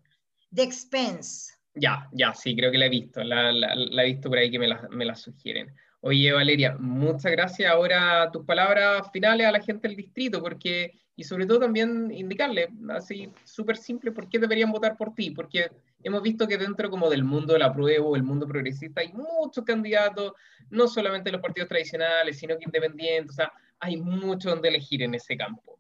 The 0.55 0.63
Expense. 0.63 1.60
Ya, 1.81 2.07
ya, 2.13 2.35
sí, 2.35 2.55
creo 2.55 2.71
que 2.71 2.77
la 2.77 2.87
he 2.87 2.91
visto, 2.91 3.25
la, 3.25 3.51
he 3.51 4.07
visto 4.13 4.29
por 4.29 4.39
ahí 4.39 4.51
que 4.51 4.59
me 4.59 4.69
la, 4.69 4.87
me 4.91 5.15
sugieren. 5.15 5.75
Oye, 6.03 6.31
Valeria, 6.31 6.77
muchas 6.79 7.33
gracias. 7.33 7.73
Ahora 7.73 8.31
tus 8.31 8.45
palabras 8.45 9.11
finales 9.11 9.47
a 9.47 9.53
la 9.53 9.63
gente 9.63 9.89
del 9.89 9.97
distrito, 9.97 10.43
porque, 10.43 10.93
y 11.17 11.25
sobre 11.25 11.47
todo 11.47 11.61
también 11.61 12.11
indicarle, 12.11 12.69
así 12.91 13.31
súper 13.45 13.79
simple, 13.79 14.13
por 14.13 14.29
qué 14.29 14.39
deberían 14.39 14.71
votar 14.71 14.95
por 14.97 15.15
ti, 15.15 15.31
porque 15.31 15.71
hemos 16.03 16.23
visto 16.23 16.47
que 16.47 16.59
dentro 16.59 16.91
como 16.91 17.09
del 17.09 17.25
mundo 17.25 17.55
de 17.55 17.61
la 17.61 17.73
prueba, 17.73 18.15
el 18.15 18.25
mundo 18.25 18.47
progresista, 18.47 19.01
hay 19.01 19.13
muchos 19.15 19.65
candidatos, 19.65 20.33
no 20.69 20.87
solamente 20.87 21.33
los 21.33 21.41
partidos 21.41 21.69
tradicionales, 21.71 22.39
sino 22.39 22.59
que 22.59 22.65
independientes, 22.65 23.33
o 23.33 23.37
sea, 23.37 23.53
hay 23.79 23.97
mucho 23.97 24.51
donde 24.51 24.69
elegir 24.69 25.03
en 25.03 25.15
ese 25.15 25.35
campo. 25.35 25.79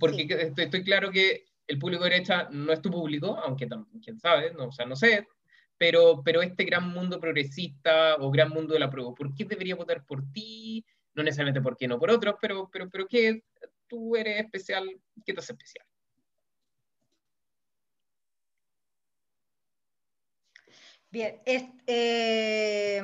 Porque 0.00 0.26
estoy 0.56 0.82
claro 0.82 1.12
que 1.12 1.44
el 1.72 1.78
público 1.78 2.04
de 2.04 2.10
derecha 2.10 2.48
no 2.50 2.70
es 2.72 2.82
tu 2.82 2.90
público, 2.90 3.38
aunque 3.38 3.66
quién 4.02 4.20
sabe, 4.20 4.52
no, 4.52 4.66
o 4.66 4.72
sea, 4.72 4.84
no 4.84 4.94
sé, 4.94 5.26
pero, 5.78 6.22
pero 6.22 6.42
este 6.42 6.64
gran 6.64 6.92
mundo 6.92 7.18
progresista 7.18 8.16
o 8.16 8.30
gran 8.30 8.50
mundo 8.50 8.74
de 8.74 8.80
la 8.80 8.90
prueba, 8.90 9.14
¿por 9.14 9.34
qué 9.34 9.46
debería 9.46 9.74
votar 9.74 10.04
por 10.04 10.22
ti? 10.32 10.84
No 11.14 11.22
necesariamente 11.22 11.62
por 11.62 11.76
qué 11.76 11.88
no 11.88 11.98
por 11.98 12.10
otros, 12.10 12.34
pero, 12.40 12.68
pero, 12.70 12.90
pero 12.90 13.06
¿qué 13.08 13.42
tú 13.86 14.14
eres 14.16 14.44
especial? 14.44 14.86
¿Qué 15.24 15.32
te 15.32 15.40
hace 15.40 15.52
especial? 15.52 15.86
Bien, 21.10 21.40
eh, 21.46 23.02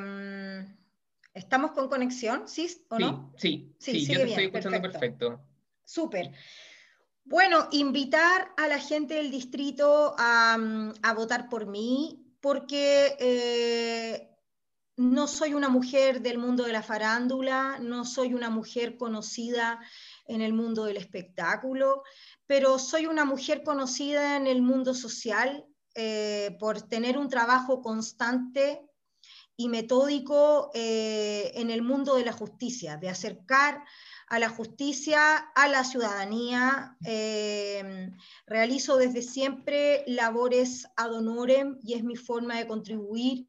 ¿estamos 1.33 1.71
con 1.71 1.89
conexión? 1.89 2.47
¿Sí 2.47 2.67
o 2.89 2.99
no? 2.99 3.33
Sí, 3.35 3.73
sí, 3.79 4.05
sí, 4.05 4.13
yo 4.13 4.19
te 4.19 4.27
estoy 4.27 4.45
escuchando 4.45 4.81
perfecto. 4.81 5.29
perfecto. 5.29 5.49
Súper. 5.85 6.31
Bueno, 7.29 7.67
invitar 7.69 8.51
a 8.57 8.67
la 8.67 8.79
gente 8.79 9.13
del 9.13 9.29
distrito 9.29 10.15
a, 10.17 10.57
mm, 10.57 10.93
votar 11.15 11.47
por 11.47 11.67
mí, 11.67 12.25
porque 12.41 13.15
eh, 13.19 14.35
no 14.97 15.27
soy 15.27 15.53
una 15.53 15.69
mujer 15.69 16.23
del 16.23 16.39
mundo 16.39 16.63
de 16.63 16.73
la 16.73 16.81
farándula, 16.81 17.77
no 17.79 18.03
soy 18.03 18.33
una 18.33 18.49
mujer 18.49 18.97
conocida 18.97 19.79
en 20.25 20.41
el 20.41 20.53
mundo 20.53 20.85
del 20.85 20.97
espectáculo, 20.97 22.01
pero 22.47 22.79
soy 22.79 23.05
una 23.05 23.25
mujer 23.25 23.61
conocida 23.61 24.35
en 24.35 24.47
el 24.47 24.63
mundo 24.63 24.95
social 24.95 25.67
eh, 25.93 26.57
por 26.59 26.81
tener 26.81 27.15
un 27.19 27.29
trabajo 27.29 27.83
constante 27.83 28.81
y 29.55 29.69
metódico 29.69 30.71
eh, 30.73 31.51
en 31.53 31.69
el 31.69 31.83
mundo 31.83 32.15
de 32.15 32.25
la 32.25 32.33
justicia, 32.33 32.97
de 32.97 33.09
acercar 33.09 33.83
a 34.29 34.39
la 34.39 34.49
justicia, 34.49 35.37
a 35.55 35.67
la 35.67 35.83
ciudadanía. 35.83 36.95
Eh, 37.05 38.11
realizo 38.45 38.97
desde 38.97 39.21
siempre 39.21 40.03
labores 40.07 40.87
ad 40.95 41.13
honorem 41.13 41.79
y 41.83 41.95
es 41.95 42.03
mi 42.03 42.15
forma 42.15 42.57
de 42.57 42.67
contribuir 42.67 43.47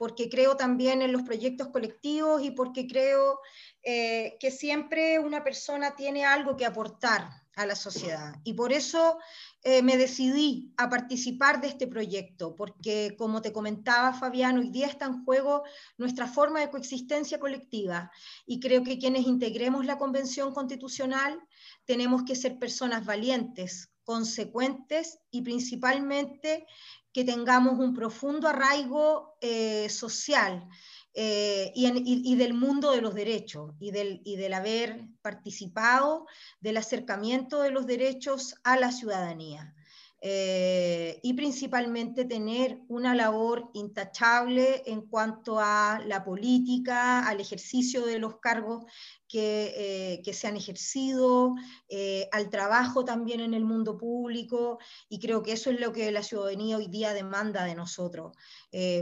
porque 0.00 0.30
creo 0.30 0.56
también 0.56 1.02
en 1.02 1.12
los 1.12 1.20
proyectos 1.20 1.68
colectivos 1.68 2.42
y 2.42 2.52
porque 2.52 2.86
creo 2.86 3.38
eh, 3.82 4.38
que 4.40 4.50
siempre 4.50 5.18
una 5.18 5.44
persona 5.44 5.94
tiene 5.94 6.24
algo 6.24 6.56
que 6.56 6.64
aportar 6.64 7.28
a 7.54 7.66
la 7.66 7.76
sociedad. 7.76 8.34
Y 8.42 8.54
por 8.54 8.72
eso 8.72 9.18
eh, 9.62 9.82
me 9.82 9.98
decidí 9.98 10.72
a 10.78 10.88
participar 10.88 11.60
de 11.60 11.68
este 11.68 11.86
proyecto, 11.86 12.56
porque 12.56 13.14
como 13.18 13.42
te 13.42 13.52
comentaba 13.52 14.14
Fabián, 14.14 14.56
hoy 14.56 14.70
día 14.70 14.86
está 14.86 15.04
en 15.04 15.22
juego 15.24 15.64
nuestra 15.98 16.26
forma 16.26 16.60
de 16.60 16.70
coexistencia 16.70 17.38
colectiva 17.38 18.10
y 18.46 18.58
creo 18.58 18.82
que 18.82 18.98
quienes 18.98 19.26
integremos 19.26 19.84
la 19.84 19.98
Convención 19.98 20.54
Constitucional 20.54 21.38
tenemos 21.84 22.22
que 22.22 22.36
ser 22.36 22.58
personas 22.58 23.04
valientes, 23.04 23.90
consecuentes 24.02 25.18
y 25.30 25.42
principalmente 25.42 26.66
que 27.12 27.24
tengamos 27.24 27.78
un 27.78 27.92
profundo 27.92 28.48
arraigo 28.48 29.36
eh, 29.42 29.88
social 29.90 30.66
eh, 31.14 31.72
y, 31.74 32.36
del 32.36 32.54
mundo 32.54 32.92
de 32.92 33.00
los 33.00 33.14
derechos 33.14 33.72
y 33.80 33.90
del, 33.90 34.20
y 34.24 34.36
del 34.36 34.54
haber 34.54 35.08
participado 35.22 36.26
del 36.60 36.76
acercamiento 36.76 37.62
de 37.62 37.70
los 37.70 37.86
derechos 37.86 38.54
a 38.62 38.76
la 38.76 38.92
ciudadanía. 38.92 39.74
Eh, 40.22 41.18
y 41.22 41.32
principalmente 41.32 42.26
tener 42.26 42.82
una 42.88 43.14
labor 43.14 43.70
intachable 43.72 44.82
en 44.84 45.00
cuanto 45.06 45.58
a 45.58 45.98
la 46.06 46.22
política, 46.22 47.26
al 47.26 47.40
ejercicio 47.40 48.04
de 48.04 48.18
los 48.18 48.38
cargos 48.38 48.84
que, 49.26 50.20
eh, 50.22 50.34
se 50.34 50.46
han 50.46 50.58
ejercido, 50.58 51.54
eh, 51.88 52.28
al 52.32 52.50
trabajo 52.50 53.02
también 53.02 53.40
en 53.40 53.54
el 53.54 53.64
mundo 53.64 53.96
público, 53.96 54.78
y 55.08 55.18
creo 55.20 55.42
que 55.42 55.52
eso 55.52 55.70
es 55.70 55.80
lo 55.80 55.90
que 55.92 56.12
la 56.12 56.22
ciudadanía 56.22 56.76
hoy 56.76 56.88
día 56.88 57.14
demanda 57.14 57.64
de 57.64 57.74
nosotros, 57.74 58.36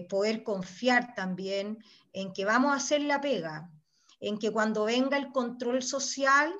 poder 0.08 0.42
confiar 0.42 1.14
también 1.14 1.78
en 2.12 2.32
que 2.32 2.44
vamos 2.44 2.72
a 2.72 2.76
hacer 2.76 3.02
la 3.02 3.20
pega, 3.20 3.70
en 4.20 4.38
que 4.38 4.50
cuando 4.52 4.84
venga 4.84 5.16
el 5.16 5.32
control 5.32 5.82
social, 5.82 6.54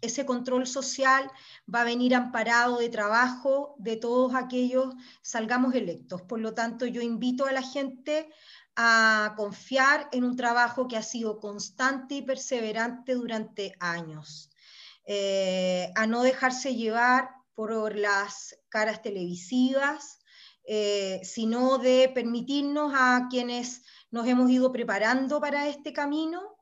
ese 0.00 0.24
control 0.24 0.66
social 0.66 1.30
va 1.72 1.82
a 1.82 1.84
venir 1.84 2.14
amparado 2.14 2.78
de 2.78 2.88
trabajo 2.88 3.74
de 3.78 3.96
todos 3.96 4.34
aquellos 4.34 4.94
salgamos 5.22 5.74
electos. 5.74 6.22
Por 6.22 6.40
lo 6.40 6.54
tanto, 6.54 6.86
yo 6.86 7.02
invito 7.02 7.46
a 7.46 7.52
la 7.52 7.62
gente 7.62 8.30
a 8.76 9.34
confiar 9.36 10.08
en 10.12 10.24
un 10.24 10.36
trabajo 10.36 10.88
que 10.88 10.96
ha 10.96 11.02
sido 11.02 11.40
constante 11.40 12.14
y 12.16 12.22
perseverante 12.22 13.14
durante 13.14 13.74
años, 13.80 14.50
eh, 15.04 15.92
a 15.96 16.06
no 16.06 16.22
dejarse 16.22 16.74
llevar 16.74 17.30
por 17.54 17.96
las 17.96 18.58
caras 18.68 19.02
televisivas, 19.02 20.20
eh, 20.64 21.20
sino 21.24 21.78
de 21.78 22.10
permitirnos 22.14 22.92
a 22.94 23.26
quienes 23.28 23.82
nos 24.10 24.26
hemos 24.26 24.50
ido 24.50 24.72
preparando 24.72 25.40
para 25.40 25.68
este 25.68 25.92
camino 25.92 26.59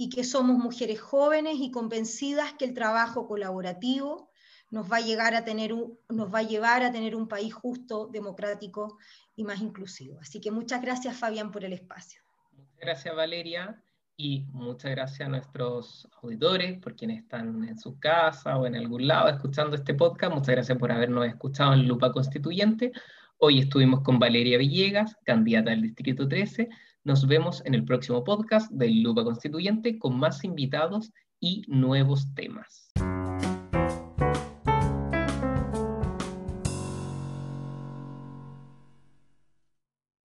y 0.00 0.08
que 0.10 0.22
somos 0.22 0.56
mujeres 0.56 1.00
jóvenes 1.00 1.56
y 1.58 1.72
convencidas 1.72 2.54
que 2.54 2.64
el 2.64 2.72
trabajo 2.72 3.26
colaborativo 3.26 4.30
nos 4.70 4.90
va 4.90 4.98
a, 4.98 5.00
llegar 5.00 5.34
a 5.34 5.44
tener 5.44 5.72
un, 5.72 5.98
nos 6.08 6.32
va 6.32 6.38
a 6.38 6.42
llevar 6.42 6.84
a 6.84 6.92
tener 6.92 7.16
un 7.16 7.26
país 7.26 7.52
justo, 7.52 8.06
democrático 8.06 8.96
y 9.34 9.42
más 9.42 9.60
inclusivo. 9.60 10.20
Así 10.20 10.40
que 10.40 10.52
muchas 10.52 10.82
gracias 10.82 11.16
Fabián 11.16 11.50
por 11.50 11.64
el 11.64 11.72
espacio. 11.72 12.22
Muchas 12.52 12.78
gracias 12.80 13.16
Valeria 13.16 13.82
y 14.16 14.44
muchas 14.52 14.92
gracias 14.92 15.26
a 15.26 15.30
nuestros 15.30 16.08
auditores 16.22 16.78
por 16.78 16.94
quienes 16.94 17.24
están 17.24 17.64
en 17.64 17.76
su 17.76 17.98
casa 17.98 18.56
o 18.56 18.66
en 18.66 18.76
algún 18.76 19.04
lado 19.04 19.28
escuchando 19.28 19.74
este 19.74 19.94
podcast. 19.94 20.32
Muchas 20.32 20.54
gracias 20.54 20.78
por 20.78 20.92
habernos 20.92 21.26
escuchado 21.26 21.72
en 21.72 21.88
Lupa 21.88 22.12
Constituyente. 22.12 22.92
Hoy 23.38 23.58
estuvimos 23.58 24.02
con 24.02 24.20
Valeria 24.20 24.58
Villegas, 24.58 25.16
candidata 25.24 25.70
del 25.70 25.82
Distrito 25.82 26.28
13 26.28 26.68
nos 27.04 27.26
vemos 27.26 27.62
en 27.64 27.74
el 27.74 27.84
próximo 27.84 28.24
podcast 28.24 28.70
de 28.72 28.90
Lupa 28.90 29.24
Constituyente 29.24 29.98
con 29.98 30.18
más 30.18 30.44
invitados 30.44 31.12
y 31.40 31.62
nuevos 31.68 32.32
temas. 32.34 32.92